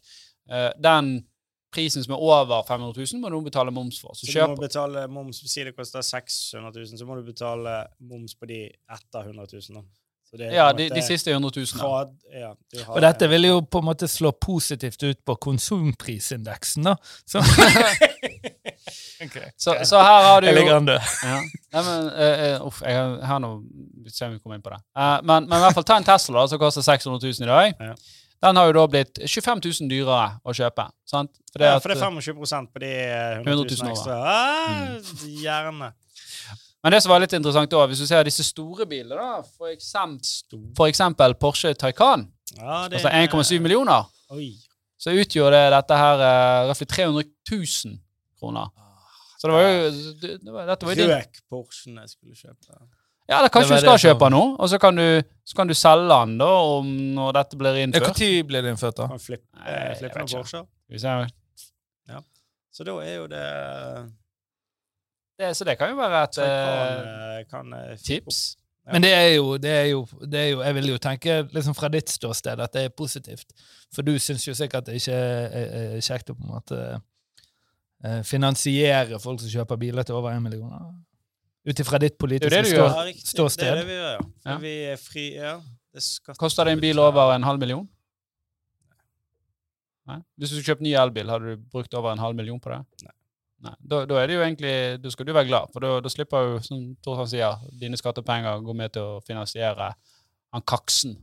Eh, 0.51 0.71
den 0.79 1.27
prisen 1.75 2.05
som 2.05 2.15
er 2.15 2.23
over 2.23 2.63
500 2.67 2.95
000, 3.13 3.21
må 3.21 3.31
du 3.33 3.41
betale 3.45 3.73
moms 3.75 3.99
for. 4.01 4.15
Så 4.15 4.27
Så 4.27 4.33
du 4.47 4.55
må 4.55 4.61
betale 4.63 5.07
moms 5.11 5.43
Si 5.51 5.65
det 5.65 5.75
koster 5.77 6.03
600 6.03 6.73
000, 6.75 6.99
så 6.99 7.07
må 7.07 7.17
du 7.19 7.27
betale 7.27 7.87
moms 8.01 8.35
på 8.35 8.47
de 8.47 8.61
etter 8.71 9.21
100 9.27 9.47
000. 9.53 9.81
Da. 9.81 9.83
Så 10.27 10.41
det 10.41 10.49
er 10.49 10.57
Ja, 10.57 10.67
de, 10.75 10.89
de 10.91 11.03
siste 11.07 11.31
100 11.31 11.53
000. 11.55 11.67
Fra, 11.79 12.05
ja, 12.35 12.53
de 12.73 12.83
har 12.83 12.95
Og 12.95 13.05
dette 13.05 13.29
vil 13.31 13.49
jo 13.49 13.61
på 13.63 13.83
en 13.83 13.89
måte 13.89 14.09
slå 14.11 14.33
positivt 14.33 15.03
ut 15.07 15.21
på 15.27 15.39
konsumprisindeksen, 15.49 16.91
da. 16.91 16.97
Så, 17.27 17.43
Så, 19.57 19.75
så 19.85 19.97
her 20.03 20.23
har 20.23 20.41
du 20.45 20.47
jo. 20.51 20.53
Ja. 20.53 21.39
Nei, 21.73 21.83
men, 21.83 22.09
eh, 22.13 22.43
eh, 22.53 22.67
uff, 22.67 22.83
jeg 22.85 22.97
har, 23.27 23.41
nå 23.43 23.51
Ser 24.13 24.29
om 24.29 24.37
vi 24.37 24.39
kommer 24.39 24.59
inn 24.59 24.63
på 24.63 24.71
det. 24.71 24.79
Uh, 24.95 25.17
men, 25.27 25.49
men 25.49 25.59
i 25.59 25.65
hvert 25.65 25.75
fall 25.75 25.87
ta 25.89 25.97
en 25.99 26.07
Tesla, 26.07 26.43
da, 26.43 26.51
som 26.53 26.61
koster 26.61 26.85
600 26.85 27.19
000 27.25 27.43
i 27.43 27.51
dag. 27.51 27.89
Ja. 27.89 27.95
Den 28.47 28.61
har 28.61 28.69
jo 28.69 28.75
da 28.77 28.85
blitt 28.93 29.19
25 29.25 29.63
000 29.65 29.91
dyrere 29.91 30.27
å 30.45 30.55
kjøpe. 30.55 30.85
Sant? 31.09 31.33
For 31.51 31.63
det 31.63 31.71
ja, 31.73 31.81
for 31.81 31.91
det 31.91 31.97
er 31.97 32.13
25% 32.21 32.71
på 32.71 32.83
de 32.85 32.93
eh, 32.93 33.39
100 33.41 33.51
100 33.51 33.65
000 33.65 33.81
000 33.81 33.95
ekstra. 33.95 34.19
Ah, 34.21 35.01
Gjerne. 35.43 35.91
Men 36.87 36.95
det 36.95 37.01
som 37.03 37.11
var 37.11 37.19
litt 37.19 37.33
interessant 37.35 37.73
da, 37.73 37.81
hvis 37.91 37.99
du 37.99 38.07
ser 38.07 38.23
disse 38.29 38.45
store 38.47 38.85
bilene, 38.87 39.17
da, 39.19 39.41
for 39.57 39.73
eksempel, 39.73 40.61
for 40.79 40.87
eksempel 40.87 41.33
Porsche 41.35 41.73
Taycan, 41.75 42.29
Ja, 42.55 42.85
det 42.87 43.01
altså 43.01 43.11
1,7 43.11 43.59
millioner, 43.65 44.05
Oi. 44.31 44.53
så 44.95 45.11
utgjorde 45.11 45.59
det 45.65 45.73
dette 45.75 45.97
her 45.99 46.21
uh, 46.23 46.69
røftlig 46.69 46.87
300 46.93 47.25
000 47.51 47.97
kroner. 48.39 48.71
Så 49.35 49.49
det 49.51 49.57
var 49.57 49.67
jo 49.67 49.89
det, 49.91 50.31
det 50.45 50.55
var, 50.55 50.69
Dette 50.71 50.87
var 50.87 51.01
Røk 51.11 51.41
Porschen 51.51 51.99
jeg 51.99 52.13
skulle 52.13 52.39
kjøpe. 52.39 52.79
Ja, 53.27 53.41
eller 53.41 53.51
kanskje 53.51 53.75
du 53.75 53.83
skal 53.83 53.91
det 53.91 53.99
som- 53.99 54.05
kjøpe 54.05 54.29
den 54.29 54.37
nå, 54.39 54.45
og 54.55 54.71
så 54.71 54.79
kan, 54.79 55.01
du, 55.03 55.33
så 55.43 55.59
kan 55.59 55.67
du 55.67 55.75
selge 55.75 56.21
den 56.21 56.37
da 56.39 56.53
om 56.77 56.93
når 57.17 57.33
dette 57.41 57.59
blir 57.65 57.81
innført. 57.83 58.13
Når 58.15 58.47
blir 58.53 58.63
det 58.63 58.77
innført, 58.77 59.01
da? 59.03 59.09
Kan 59.11 59.25
flippe, 59.27 59.49
Nei, 59.59 59.75
jeg 59.75 59.99
flippe 60.05 60.23
vet 60.23 60.37
ikke. 60.37 60.47
Skal. 60.55 62.23
Så 62.77 62.85
da 62.85 62.95
er 63.01 63.15
jo 63.17 63.27
det 63.33 63.45
Det, 65.39 65.57
så 65.57 65.67
det 65.69 65.77
kan 65.79 65.91
jo 65.93 65.97
være 65.99 66.23
et 66.25 66.39
kan, 66.39 67.01
eh, 67.01 67.41
kan 67.51 67.73
eh, 67.77 67.97
tips. 68.01 68.57
Ja. 68.87 68.93
Men 68.93 69.03
det 69.03 69.11
er, 69.13 69.27
jo, 69.35 69.57
det, 69.59 69.71
er 69.71 69.85
jo, 69.91 70.07
det 70.31 70.39
er 70.41 70.47
jo 70.47 70.61
Jeg 70.63 70.75
vil 70.75 70.89
jo 70.93 70.99
tenke 71.03 71.41
liksom 71.53 71.75
fra 71.75 71.89
ditt 71.91 72.11
ståsted 72.11 72.61
at 72.63 72.73
det 72.73 72.85
er 72.87 72.93
positivt. 72.95 73.51
For 73.95 74.07
du 74.07 74.15
syns 74.23 74.47
jo 74.47 74.55
sikkert 74.55 74.87
det 74.87 75.01
ikke 75.01 75.17
er, 75.17 75.49
er, 75.51 75.97
er 75.97 76.05
kjekt 76.07 76.31
å 76.31 76.37
på 76.39 76.47
en 76.47 76.53
måte 76.55 76.79
eh, 76.95 78.23
finansiere 78.25 79.19
folk 79.21 79.43
som 79.43 79.51
kjøper 79.51 79.81
biler 79.83 80.07
til 80.07 80.17
over 80.21 80.37
én 80.37 80.45
million. 80.45 80.71
Ut 81.67 81.83
ifra 81.83 81.99
ditt 81.99 82.15
politiske 82.19 82.53
Det 82.55 82.63
det 82.63 82.71
stå, 82.71 83.27
ståsted. 83.33 83.67
Det 83.67 83.73
er 83.73 83.83
det 83.83 83.91
vi 83.91 83.99
gjør, 83.99 84.15
ja. 84.15 84.31
Ja. 84.47 84.57
vi 84.63 84.75
er 84.93 85.03
fri, 85.03 85.27
ja. 85.35 85.57
Det 85.91 86.05
er 86.31 86.39
Koster 86.39 86.69
det 86.69 86.77
en 86.77 86.85
bil 86.85 87.03
over 87.03 87.35
en 87.35 87.49
halv 87.49 87.59
million? 87.59 87.85
Nei? 90.07 90.21
Hvis 90.39 90.53
du 90.53 90.61
skulle 90.61 90.71
kjøpt 90.71 90.87
ny 90.87 90.95
elbil, 90.95 91.31
hadde 91.35 91.57
du 91.57 91.69
brukt 91.73 91.95
over 91.99 92.15
en 92.15 92.23
halv 92.23 92.39
million 92.39 92.63
på 92.63 92.71
det? 92.71 92.85
Nei. 93.03 93.16
Da, 93.57 94.03
da 94.05 94.19
er 94.21 94.29
det 94.29 94.37
jo 94.37 94.43
egentlig, 94.45 94.75
da 95.03 95.11
skal 95.11 95.27
du 95.27 95.33
være 95.33 95.49
glad, 95.49 95.71
for 95.73 95.83
da, 95.83 95.95
da 96.05 96.13
slipper 96.13 96.51
jo, 96.51 96.59
som 96.65 96.83
Torstein 97.03 97.31
sier, 97.33 97.63
dine 97.81 97.99
skattepenger 97.99 98.61
gå 98.65 98.75
med 98.77 98.93
til 98.95 99.17
å 99.17 99.23
finansiere 99.25 99.95
han 100.55 100.65
kaksen 100.67 101.17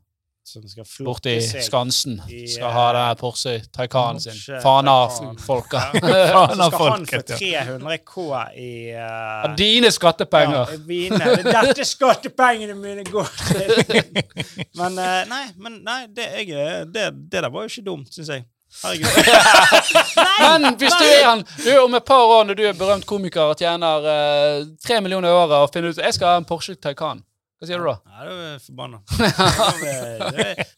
som 0.43 0.63
skal 0.67 0.83
borti 1.05 1.39
flotte. 1.39 1.61
Skansen. 1.63 2.21
i, 2.29 2.47
Skal 2.47 2.71
ha 2.71 2.87
den 2.93 3.17
Porsche 3.17 3.61
Taycanen 3.71 4.19
sin. 4.21 4.35
faen 4.63 4.87
av 4.87 5.09
Fana-folka. 5.09 5.83
Ja. 5.93 6.47
Så 6.55 6.67
skal 6.71 6.89
han 6.91 7.05
få 7.07 7.21
300 7.37 7.97
K 7.97 8.25
i 8.55 8.71
uh, 8.95 9.45
Av 9.45 9.55
dine 9.57 9.91
skattepenger. 9.91 10.73
Ja, 10.73 10.79
mine. 10.87 11.21
Det 11.37 11.47
dette 11.47 11.87
skattepengene 11.87 12.75
mine 12.75 13.05
går 13.07 13.31
til. 13.47 14.11
Men 14.79 14.99
uh, 14.99 15.23
nei, 15.29 15.45
men 15.55 15.79
nei, 15.85 16.01
det, 16.11 16.27
jeg, 16.43 16.87
det, 16.91 17.07
det 17.31 17.43
der 17.43 17.49
var 17.53 17.63
jo 17.63 17.71
ikke 17.71 17.85
dumt, 17.85 18.11
syns 18.11 18.33
jeg. 18.33 18.43
Men 20.43 20.75
hvis 20.79 20.95
du 20.99 21.03
er 21.05 21.27
han 21.27 21.43
du 21.63 21.69
om 21.83 21.93
et 21.99 22.05
par 22.07 22.23
år 22.37 22.47
når 22.49 22.57
du 22.59 22.63
er 22.67 22.77
berømt 22.77 23.05
komiker 23.09 23.53
og 23.53 23.59
tjener 23.59 24.07
eh, 24.13 24.65
tre 24.83 24.97
millioner 25.03 25.29
i 25.29 25.37
året 25.37 25.59
og 25.61 25.69
finner 25.73 25.93
ut 25.93 26.01
jeg 26.01 26.15
skal 26.17 26.27
ha 26.33 26.41
en 26.41 26.47
Porsche 26.49 26.75
Taycan, 26.75 27.21
hva 27.63 27.69
sier 27.69 27.79
du 27.79 27.85
da? 27.87 27.95
Nei, 28.11 28.23
da 28.27 28.31
er 28.33 28.39
jo 28.51 28.59
forbanna. 28.65 28.97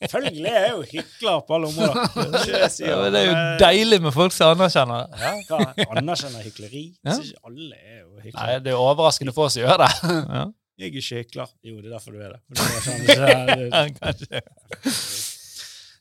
Følgelig 0.13 0.51
er 0.51 0.59
jeg 0.67 0.73
jo 0.75 0.83
hykler 0.91 1.39
på 1.47 1.55
alle 1.57 1.71
områder. 1.71 1.95
Det 2.35 2.43
er 2.43 2.59
det 2.61 2.69
sier. 2.75 2.91
Ja, 2.91 2.97
det 3.09 3.21
er 3.23 3.25
jo 3.25 3.37
deilig 3.63 3.99
med 4.05 4.13
folk 4.13 4.35
som 4.35 4.53
anerkjenner 4.53 5.07
det. 5.09 5.31
Ja, 5.49 5.57
anerkjenner 5.95 6.45
hykleri? 6.45 6.83
Ja. 7.01 7.15
Ikke 7.17 7.41
alle 7.49 7.73
er 7.79 8.03
jo 8.03 8.11
Nei, 8.35 8.51
det 8.61 8.75
er 8.75 8.77
overraskende 8.77 9.33
få 9.33 9.49
som 9.49 9.65
gjør 9.65 9.81
det. 9.81 9.89
Ja. 10.05 10.45
Jeg 10.75 10.91
er 10.91 10.91
ikke 10.91 11.23
hykler. 11.23 11.47
Jo, 11.63 11.79
det 11.79 11.87
er 11.89 11.93
derfor 11.95 12.11
du 12.11 12.19
er 12.21 12.29
det. 12.35 12.39
Du 12.53 12.59
er 14.35 15.23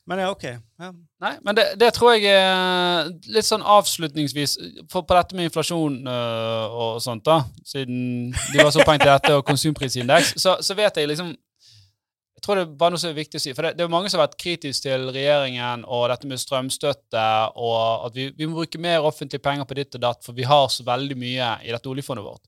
Men 0.07 0.21
ja, 0.21 0.31
OK. 0.31 0.45
Ja. 0.45 0.91
Nei, 1.25 1.33
men 1.47 1.57
det, 1.57 1.65
det 1.81 1.89
tror 1.97 2.13
jeg 2.13 2.29
er 2.29 3.09
litt 3.33 3.47
sånn 3.47 3.65
avslutningsvis 3.65 4.59
For 4.93 5.07
på 5.07 5.17
dette 5.17 5.37
med 5.39 5.49
inflasjon 5.49 5.97
øh, 6.05 6.77
og 6.85 7.01
sånt, 7.01 7.25
da, 7.25 7.41
siden 7.65 8.35
de 8.35 8.61
var 8.61 8.73
så 8.75 8.85
til 8.85 9.07
dette 9.07 9.33
og 9.39 9.47
konsumprisindeks, 9.49 10.35
så, 10.43 10.59
så 10.61 10.77
vet 10.77 11.01
jeg 11.01 11.09
liksom 11.09 11.33
Jeg 11.33 12.45
tror 12.45 12.61
det 12.61 12.67
er 12.67 12.77
bare 12.83 12.93
noe 12.93 13.01
som 13.01 13.15
er 13.15 13.17
viktig 13.17 13.41
å 13.41 13.45
si. 13.47 13.55
For 13.57 13.65
det, 13.65 13.79
det 13.79 13.87
er 13.87 13.93
mange 13.93 14.13
som 14.13 14.21
har 14.21 14.27
vært 14.27 14.41
kritiske 14.43 14.85
til 14.85 15.09
regjeringen 15.15 15.87
og 15.89 16.11
dette 16.13 16.29
med 16.29 16.43
strømstøtte, 16.43 17.29
og 17.57 18.11
at 18.11 18.19
vi, 18.19 18.29
vi 18.37 18.49
må 18.51 18.59
bruke 18.59 18.83
mer 18.85 19.07
offentlige 19.09 19.41
penger 19.41 19.65
på 19.65 19.79
ditt 19.79 19.97
og 19.97 20.05
datt, 20.05 20.21
for 20.27 20.37
vi 20.37 20.45
har 20.45 20.67
så 20.69 20.85
veldig 20.85 21.17
mye 21.17 21.55
i 21.65 21.73
dette 21.73 21.89
oljefondet 21.89 22.27
vårt. 22.27 22.45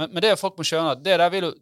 Men, 0.00 0.14
men 0.14 0.24
det 0.24 0.38
folk 0.40 0.56
må 0.56 0.64
skjønne, 0.64 0.96
at 0.96 1.04
det 1.04 1.18
der 1.20 1.34
vil 1.34 1.50
jo 1.50 1.52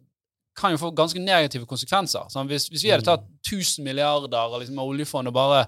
kan 0.57 0.73
jo 0.73 0.81
få 0.81 0.91
ganske 0.97 1.21
negative 1.21 1.67
konsekvenser. 1.69 2.27
Sånn, 2.33 2.49
hvis, 2.49 2.67
hvis 2.71 2.85
vi 2.85 2.93
hadde 2.93 3.05
tatt 3.07 3.27
1000 3.45 3.85
milliarder 3.85 4.57
liksom, 4.59 4.79
av 4.81 4.93
oljefondet 4.93 5.31
og 5.31 5.37
bare 5.37 5.65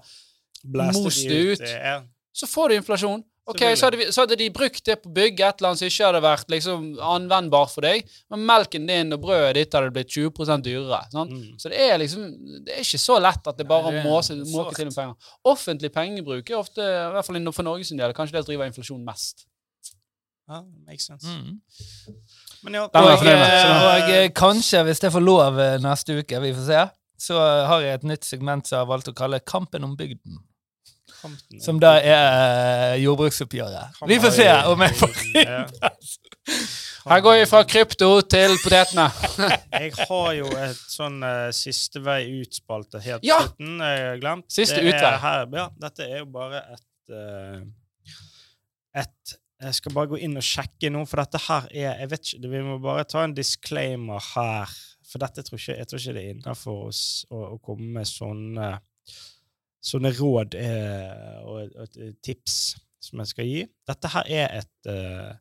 most 0.94 1.28
det 1.30 1.42
ut. 1.54 1.62
Ja. 1.62 2.00
så 2.36 2.48
får 2.50 2.70
du 2.70 2.80
inflasjon. 2.80 3.24
Ok, 3.50 3.64
så 3.76 3.88
hadde, 3.88 3.98
vi, 3.98 4.06
så 4.14 4.22
hadde 4.22 4.36
de 4.38 4.48
brukt 4.54 4.84
det 4.86 4.96
på 5.02 5.10
bygg, 5.10 5.40
et 5.42 5.58
eller 5.58 5.72
annet 5.72 5.82
som 5.82 5.90
ikke 5.90 6.06
hadde 6.06 6.20
vært 6.22 6.52
liksom, 6.54 6.84
anvendbart 7.02 7.72
for 7.74 7.82
deg, 7.82 8.04
men 8.30 8.44
melken 8.46 8.86
din 8.86 9.16
og 9.16 9.24
brødet 9.24 9.56
ditt 9.58 9.74
hadde 9.74 9.90
blitt 9.96 10.12
20 10.14 10.62
dyrere. 10.68 11.00
Sånn? 11.10 11.32
Mm. 11.34 11.56
Så 11.58 11.72
det 11.74 11.80
er 11.82 11.98
liksom 11.98 12.28
Det 12.68 12.76
er 12.76 12.86
ikke 12.86 13.02
så 13.02 13.18
lett 13.18 13.50
at 13.50 13.58
det 13.58 13.66
bare 13.70 13.90
Nei, 13.90 14.04
det 14.04 14.06
måse, 14.06 14.38
måke 14.54 14.76
til 14.78 14.92
med 14.92 14.98
penger. 15.00 15.32
Offentlig 15.50 15.90
pengebruk 15.96 16.52
er 16.52 16.60
ofte, 16.60 16.86
i 16.86 17.10
hvert 17.16 17.26
fall 17.26 17.42
for 17.56 17.66
Norges 17.66 17.90
del, 17.90 18.14
kanskje 18.18 18.38
det 18.38 18.46
driver 18.52 18.70
inflasjon 18.70 19.02
mest. 19.08 19.48
ja, 20.50 20.62
makes 20.86 21.10
sense. 21.10 21.26
Mm. 21.26 21.58
Men 22.64 22.74
ja, 22.76 22.84
Og, 22.90 23.26
eh, 23.26 23.72
og 23.86 24.10
eh, 24.12 24.28
kanskje, 24.36 24.84
hvis 24.88 25.02
jeg 25.04 25.14
får 25.16 25.24
lov 25.24 25.60
eh, 25.64 25.78
neste 25.84 26.18
uke, 26.20 26.42
vi 26.44 26.54
får 26.58 26.66
se, 26.68 26.82
så 27.30 27.40
har 27.70 27.82
jeg 27.86 28.00
et 28.00 28.08
nytt 28.14 28.28
segment 28.28 28.68
som 28.68 28.78
jeg 28.78 28.84
har 28.86 28.90
valgt 28.90 29.12
å 29.12 29.16
kalle 29.16 29.40
Kampen 29.48 29.84
om 29.88 29.96
bygden. 30.00 30.40
Kampen- 31.22 31.62
Som 31.64 31.80
da 31.84 31.98
er 32.00 32.96
jordbruksoppgjøret. 33.02 33.98
Vi 34.08 34.20
får 34.24 34.36
se 34.38 34.48
om 34.72 34.84
jeg 34.86 34.96
får 35.00 35.18
innpass. 35.34 36.14
Her 37.10 37.24
går 37.24 37.40
vi 37.40 37.46
fra 37.50 37.62
krypto 37.68 38.08
til 38.30 38.54
potetene. 38.62 39.06
Jeg 39.80 39.94
har 39.98 40.32
jo 40.36 40.50
et 40.60 40.80
sånn 40.92 41.22
uh, 41.24 41.48
siste 41.56 42.02
vei 42.04 42.20
ut-spalte 42.42 43.00
helt 43.02 43.24
Ja! 43.26 43.38
slutten. 43.46 43.78
Jeg 43.82 44.02
har 44.04 44.20
glemt. 44.22 44.46
Siste 44.52 44.82
Det 44.84 44.92
utvei. 44.92 45.12
Her, 45.24 45.46
ja, 45.56 45.66
dette 45.86 46.06
er 46.10 46.18
jo 46.20 46.28
bare 46.34 46.60
et 46.76 47.14
uh, 47.16 47.62
Et 49.00 49.36
Jeg 49.60 49.76
skal 49.76 49.96
bare 49.96 50.08
gå 50.14 50.20
inn 50.24 50.40
og 50.40 50.46
sjekke 50.46 50.92
nå, 50.94 51.02
for 51.10 51.20
dette 51.20 51.42
her 51.44 51.66
er 51.74 51.98
Jeg 52.00 52.10
vet 52.14 52.30
ikke, 52.30 52.52
Vi 52.54 52.62
må 52.64 52.78
bare 52.84 53.08
ta 53.08 53.26
en 53.26 53.36
disclaimer 53.36 54.24
her. 54.34 54.72
For 55.10 55.20
dette 55.20 55.44
tror 55.44 55.60
ikke, 55.60 55.76
jeg 55.76 55.90
tror 55.90 56.00
ikke 56.00 56.16
det 56.16 56.24
er 56.24 56.36
innafor 56.36 56.86
oss 56.92 57.04
å, 57.28 57.42
å 57.56 57.58
komme 57.64 57.90
med 58.00 58.08
sånne 58.08 58.78
Sånne 59.80 60.10
råd 60.12 60.56
eh, 60.60 61.36
og, 61.48 61.76
og 61.80 62.00
tips 62.20 62.56
som 63.00 63.22
jeg 63.24 63.30
skal 63.30 63.48
gi. 63.48 63.62
Dette 63.88 64.10
her 64.12 64.28
er 64.28 64.58
et 64.58 64.90
eh, 64.92 65.38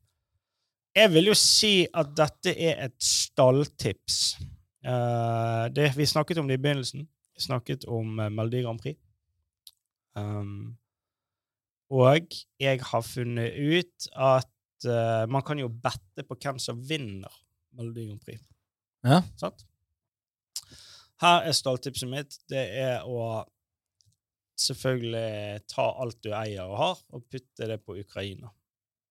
jeg 0.99 1.12
vil 1.12 1.31
jo 1.31 1.35
si 1.37 1.73
at 1.95 2.14
dette 2.16 2.55
er 2.55 2.81
et 2.89 2.97
stalltips. 3.03 4.39
Eh, 4.83 5.64
det, 5.75 5.91
vi 5.97 6.07
snakket 6.09 6.41
om 6.41 6.49
det 6.49 6.59
i 6.59 6.62
begynnelsen. 6.62 7.05
Vi 7.37 7.45
snakket 7.45 7.85
om 7.87 8.19
uh, 8.19 8.29
Melodi 8.35 8.64
Grand 8.64 8.81
Prix. 8.83 8.99
Um, 10.19 10.78
og 11.89 12.34
jeg 12.61 12.80
har 12.84 13.05
funnet 13.07 13.57
ut 13.57 14.09
at 14.12 14.89
uh, 14.89 15.24
man 15.30 15.45
kan 15.47 15.61
jo 15.61 15.70
bette 15.72 16.24
på 16.26 16.36
hvem 16.36 16.61
som 16.61 16.80
vinner 16.84 17.32
Melodi 17.78 18.09
Grand 18.09 18.20
Prix. 18.24 18.43
Ja. 19.07 19.22
Sant? 19.41 19.64
Her 21.22 21.49
er 21.49 21.57
stalltipset 21.57 22.11
mitt. 22.11 22.36
Det 22.51 22.62
er 22.78 23.07
å 23.09 23.43
selvfølgelig 24.59 25.64
ta 25.70 25.86
alt 26.03 26.18
du 26.24 26.32
eier 26.34 26.66
og 26.66 26.78
har, 26.78 27.03
og 27.14 27.26
putte 27.30 27.68
det 27.70 27.78
på 27.82 27.97
Ukraina. 27.99 28.51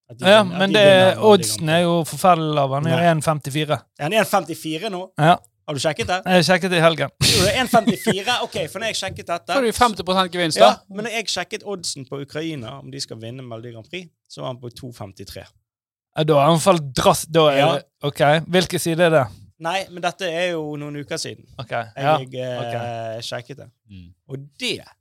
De 0.08 0.28
Ja, 0.28 0.40
men 0.44 0.72
de 0.72 0.80
det, 0.80 1.18
oddsen 1.20 1.68
er 1.68 1.82
jo 1.84 2.00
forferdelig 2.08 2.54
lav. 2.56 2.74
Han 2.78 2.86
er 2.88 2.96
Nei. 2.96 3.08
jo 3.10 3.14
1,54. 3.18 3.78
Er 3.98 4.06
han 4.06 4.16
1,54 4.22 4.92
nå? 4.92 5.02
Ja. 5.20 5.36
Har 5.68 5.76
du 5.76 5.80
sjekket 5.84 6.08
det? 6.08 6.16
Jeg 6.32 6.44
sjekket 6.46 6.70
det 6.72 6.78
i 6.78 6.80
helgen. 6.80 7.10
Jo, 7.28 7.40
det 7.44 7.50
er 7.52 7.66
1,54? 7.66 8.36
Ok, 8.46 8.54
for 8.72 8.80
når 8.80 8.88
jeg 8.88 8.96
sjekket 9.02 9.26
dette 9.28 9.52
Får 9.52 9.66
du 9.66 9.72
50 9.76 10.30
gevinst, 10.32 10.56
ja, 10.56 10.70
da? 10.70 10.94
Men 10.96 11.04
når 11.04 11.16
jeg 11.18 11.26
sjekket 11.28 11.66
oddsen 11.68 12.06
på 12.08 12.22
Ukraina, 12.24 12.78
om 12.80 12.88
de 12.88 13.02
skal 13.04 13.18
vinne 13.20 13.44
Melodi 13.44 13.74
Grand 13.74 13.84
Prix, 13.84 14.08
så 14.32 14.40
var 14.40 14.54
han 14.54 14.60
på 14.62 14.70
2,53. 14.72 15.42
Ja, 15.44 16.24
Da 16.24 16.38
er 16.40 16.48
han 16.48 16.62
falt 16.64 16.88
drass... 16.96 17.26
Da 17.28 17.44
er 17.52 17.58
Ja. 17.58 17.66
det, 17.74 17.84
OK. 18.08 18.22
Hvilken 18.48 18.80
side 18.80 19.10
er 19.10 19.12
det? 19.12 19.26
Nei, 19.60 19.82
men 19.90 20.00
dette 20.06 20.30
er 20.30 20.54
jo 20.54 20.62
noen 20.80 20.96
uker 21.02 21.20
siden. 21.20 21.44
Ok, 21.60 21.76
ja. 21.76 22.16
Jeg 22.24 22.48
eh, 22.48 23.20
sjekket 23.28 23.60
det. 23.60 23.68
Mm. 23.92 24.08
Og 24.32 24.48
det 24.56 24.72
er 24.78 24.94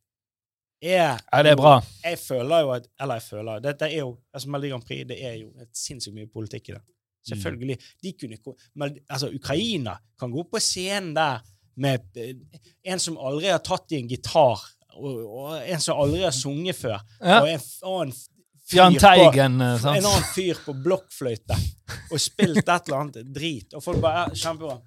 ja, 0.84 1.15
det 1.41 1.55
er 1.55 1.57
bra. 1.57 1.80
Jeg 2.03 2.20
føler 2.22 2.59
jo 2.61 2.72
at 2.76 2.84
Eller 3.01 3.18
jeg 3.18 3.24
føler 3.26 3.63
Dette 3.65 3.88
er 3.88 3.97
jo 3.97 4.11
Altså, 4.30 4.49
Melodi 4.49 4.70
Grand 4.70 4.84
Prix, 4.86 5.07
det 5.09 5.18
er 5.26 5.39
jo 5.39 5.47
et 5.63 5.72
sinnssykt 5.74 6.13
mye 6.13 6.30
politikk 6.30 6.70
i 6.70 6.76
det. 6.76 6.84
Selvfølgelig. 7.26 7.78
De 8.03 8.11
kunne 8.13 8.38
men, 8.76 8.97
Altså, 9.09 9.30
Ukraina 9.36 9.97
kan 10.20 10.32
gå 10.32 10.43
på 10.51 10.59
scenen 10.59 11.13
der 11.15 11.39
med 11.76 11.99
eh, 12.18 12.34
en 12.84 12.99
som 12.99 13.18
aldri 13.18 13.47
har 13.51 13.59
tatt 13.59 13.91
i 13.91 13.99
en 14.01 14.07
gitar, 14.09 14.61
og, 14.97 15.18
og 15.26 15.57
en 15.61 15.80
som 15.84 15.99
aldri 16.01 16.24
har 16.24 16.32
sunget 16.34 16.76
før, 16.76 16.99
Ja. 17.22 17.41
og 17.41 17.49
en, 17.51 17.59
annen 17.84 18.13
på- 18.13 18.99
Teigen, 18.99 19.61
eh, 19.61 19.86
en 19.86 20.05
annen 20.05 20.24
fyr 20.36 20.57
på 20.65 20.74
blokkfløyte 20.84 21.55
og 22.11 22.20
spilt 22.20 22.57
et 22.68 22.88
eller 22.88 22.97
annet 22.99 23.34
drit. 23.34 23.74
Og 23.78 23.84
folk 23.84 24.01
bare 24.03 24.26
ja, 24.28 24.34
Kjempebra. 24.36 24.80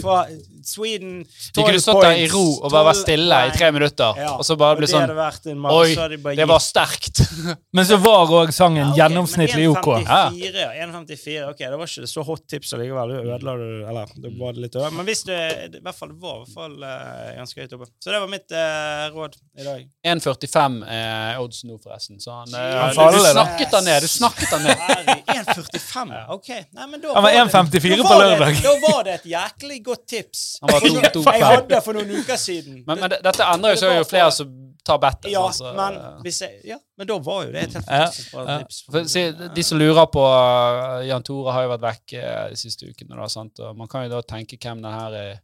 Fra 0.00 0.26
Sweden 0.64 1.20
De 1.54 1.62
kunne 1.62 1.78
12 1.78 1.80
stått 1.84 2.00
der 2.02 2.16
i 2.18 2.26
ro 2.32 2.42
og 2.56 2.72
bare 2.72 2.88
vært 2.88 3.00
12 3.04 3.04
stille 3.04 3.36
i 3.46 3.52
tre 3.54 3.68
minutter, 3.74 4.18
Ja, 4.18 4.32
og 4.34 4.46
så 4.46 4.56
bare 4.58 4.78
bli 4.80 4.88
sånn 4.90 5.12
vært 5.14 5.46
Oi, 5.54 5.92
så 5.94 6.08
de 6.10 6.18
bare 6.24 6.34
Det 6.40 6.46
var 6.50 6.62
sterkt. 6.62 7.20
Men 7.76 7.86
så 7.86 8.00
var 8.02 8.32
òg 8.40 8.50
sangen 8.54 8.82
Ja, 8.82 8.88
okay, 8.90 9.02
gjennomsnittlig 9.02 9.68
OK. 9.70 9.90
1,54, 10.02 10.64
ja. 10.64 10.88
1,54, 10.88 11.44
ok, 11.52 11.62
Det 11.62 11.78
var 11.78 11.92
ikke 11.92 12.10
så 12.10 12.24
hot 12.26 12.42
tips 12.50 12.74
allikevel. 12.74 13.14
Du 13.14 13.30
ødela 13.34 13.54
du 13.60 13.68
Eller 13.92 14.16
det 14.24 14.32
var 14.40 14.56
det 14.56 14.64
litt 14.64 14.78
over. 14.80 14.96
Men 14.98 15.08
hvis 15.08 15.22
det, 15.28 15.38
det, 15.72 15.82
i 15.82 15.84
hvert 15.84 15.98
fall, 15.98 16.14
var 16.18 16.40
i 16.40 16.42
hvert 16.42 16.54
fall 16.56 16.74
uh, 16.82 17.30
ganske 17.38 17.62
høyt 17.62 17.76
oppe. 17.78 17.88
Så 18.02 18.10
det 18.10 18.22
var 18.24 18.32
mitt 18.34 18.54
uh, 18.56 19.06
råd 19.14 19.38
i 19.60 19.68
dag. 19.68 19.86
1,45 20.14 20.80
er 20.90 21.40
oddsen 21.42 21.70
nå, 21.70 21.78
forresten. 21.82 22.18
Så 22.22 22.34
han, 22.34 22.50
eh, 22.50 22.74
Han 22.80 22.90
du, 22.90 22.98
faller, 22.98 23.22
du 23.22 23.30
snakket 23.38 23.78
han 23.78 23.88
ned. 23.88 24.02
Du 24.02 24.10
snakket 24.10 24.54
han 24.54 24.66
ned. 24.66 25.22
1,45? 25.34 26.14
Ok. 26.34 26.50
Nei, 26.50 26.90
men 26.90 27.02
da 27.02 27.14
Han 27.14 27.26
var 27.26 27.38
1,54 27.44 28.04
på 28.08 28.20
lørdag. 28.24 28.62
Da 28.64 28.74
var 28.88 29.06
det 29.06 29.18
et 29.20 29.28
jæklig 29.34 29.83
godt 29.84 30.06
tips. 30.10 30.44
Han 30.62 30.72
var 30.72 30.80
For 31.24 31.38
Jeg 31.38 31.46
hadde 31.46 31.80
for 31.84 31.96
noen 31.96 32.12
uker 32.20 32.38
siden. 32.40 32.82
Men, 32.86 33.02
men 33.04 33.16
dette 33.16 33.48
endrer 33.48 33.76
jo 33.76 33.82
så 33.82 33.90
er 33.92 33.98
jo 34.00 34.06
flere 34.08 34.30
som 34.34 34.52
tar 34.84 34.98
bettet. 35.00 35.30
ja, 35.32 35.46
altså. 35.46 35.72
men, 35.76 35.96
hvis 36.22 36.42
jeg, 36.42 36.58
ja, 36.68 36.76
men 36.98 37.08
da 37.08 37.16
var 37.24 37.46
jo 37.46 37.52
det 37.54 37.62
et 37.62 37.76
helt 37.78 37.86
fantastisk 37.86 38.34
bra 38.34 38.58
tips. 38.58 38.82
For, 38.90 39.54
de 39.56 39.64
som 39.64 39.80
lurer 39.80 40.10
på 40.12 40.24
uh, 40.26 41.00
Jan 41.08 41.24
Tore 41.24 41.54
har 41.56 41.64
jo 41.64 41.72
vært 41.72 41.86
vekk 41.86 42.16
eh, 42.20 42.44
de 42.52 42.60
siste 42.60 42.90
ukene. 42.90 43.16
Da, 43.16 43.28
sant? 43.32 43.62
Og 43.64 43.78
man 43.78 43.90
kan 43.90 44.04
jo 44.04 44.12
da 44.12 44.20
tenke 44.34 44.60
hvem 44.60 44.82
den 44.84 44.92
her 44.92 45.16
eh, 45.20 45.42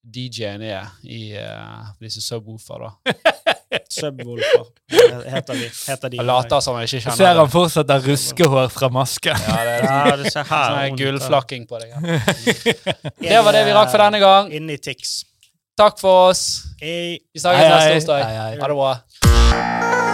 DJ-en 0.00 0.62
er 0.64 0.94
i 1.02 1.22
uh, 1.36 1.90
disse 2.00 2.22
subwoofer. 2.24 2.86
da. 2.86 3.26
Subwoolfer 4.00 4.66
heter 5.34 5.54
de. 5.60 5.70
Heter 5.88 6.12
de. 6.14 6.20
Later 6.30 6.60
som 6.64 6.78
jeg 6.80 6.88
ikke 6.90 7.02
kjenner 7.06 7.16
ser 7.20 7.40
han 7.40 7.50
fortsatt 7.52 7.92
har 7.94 8.04
ruskehår 8.10 8.68
fra 8.74 8.88
maske. 8.94 9.34
Ja, 9.34 9.58
det 9.68 9.74
er 9.78 9.88
Ja, 9.90 10.16
det 10.20 10.32
ser 10.34 10.44
her. 10.50 10.76
sånn 10.76 11.00
gullflakking 11.00 11.66
på 11.70 11.80
deg. 11.80 11.94
Ja. 11.94 12.94
Det 13.20 13.42
var 13.44 13.52
det 13.58 13.64
vi 13.68 13.76
rakk 13.76 13.90
for 13.94 13.98
denne 14.06 14.20
gang. 14.22 14.52
Inni 14.52 14.78
Tix. 14.78 15.20
Takk 15.80 15.98
for 16.02 16.30
oss. 16.30 16.44
Vi 16.80 17.20
snakkes 17.38 17.70
neste 17.70 17.94
torsdag. 18.00 18.26
Ha 18.60 18.68
det 18.68 18.74
bra. 18.76 20.09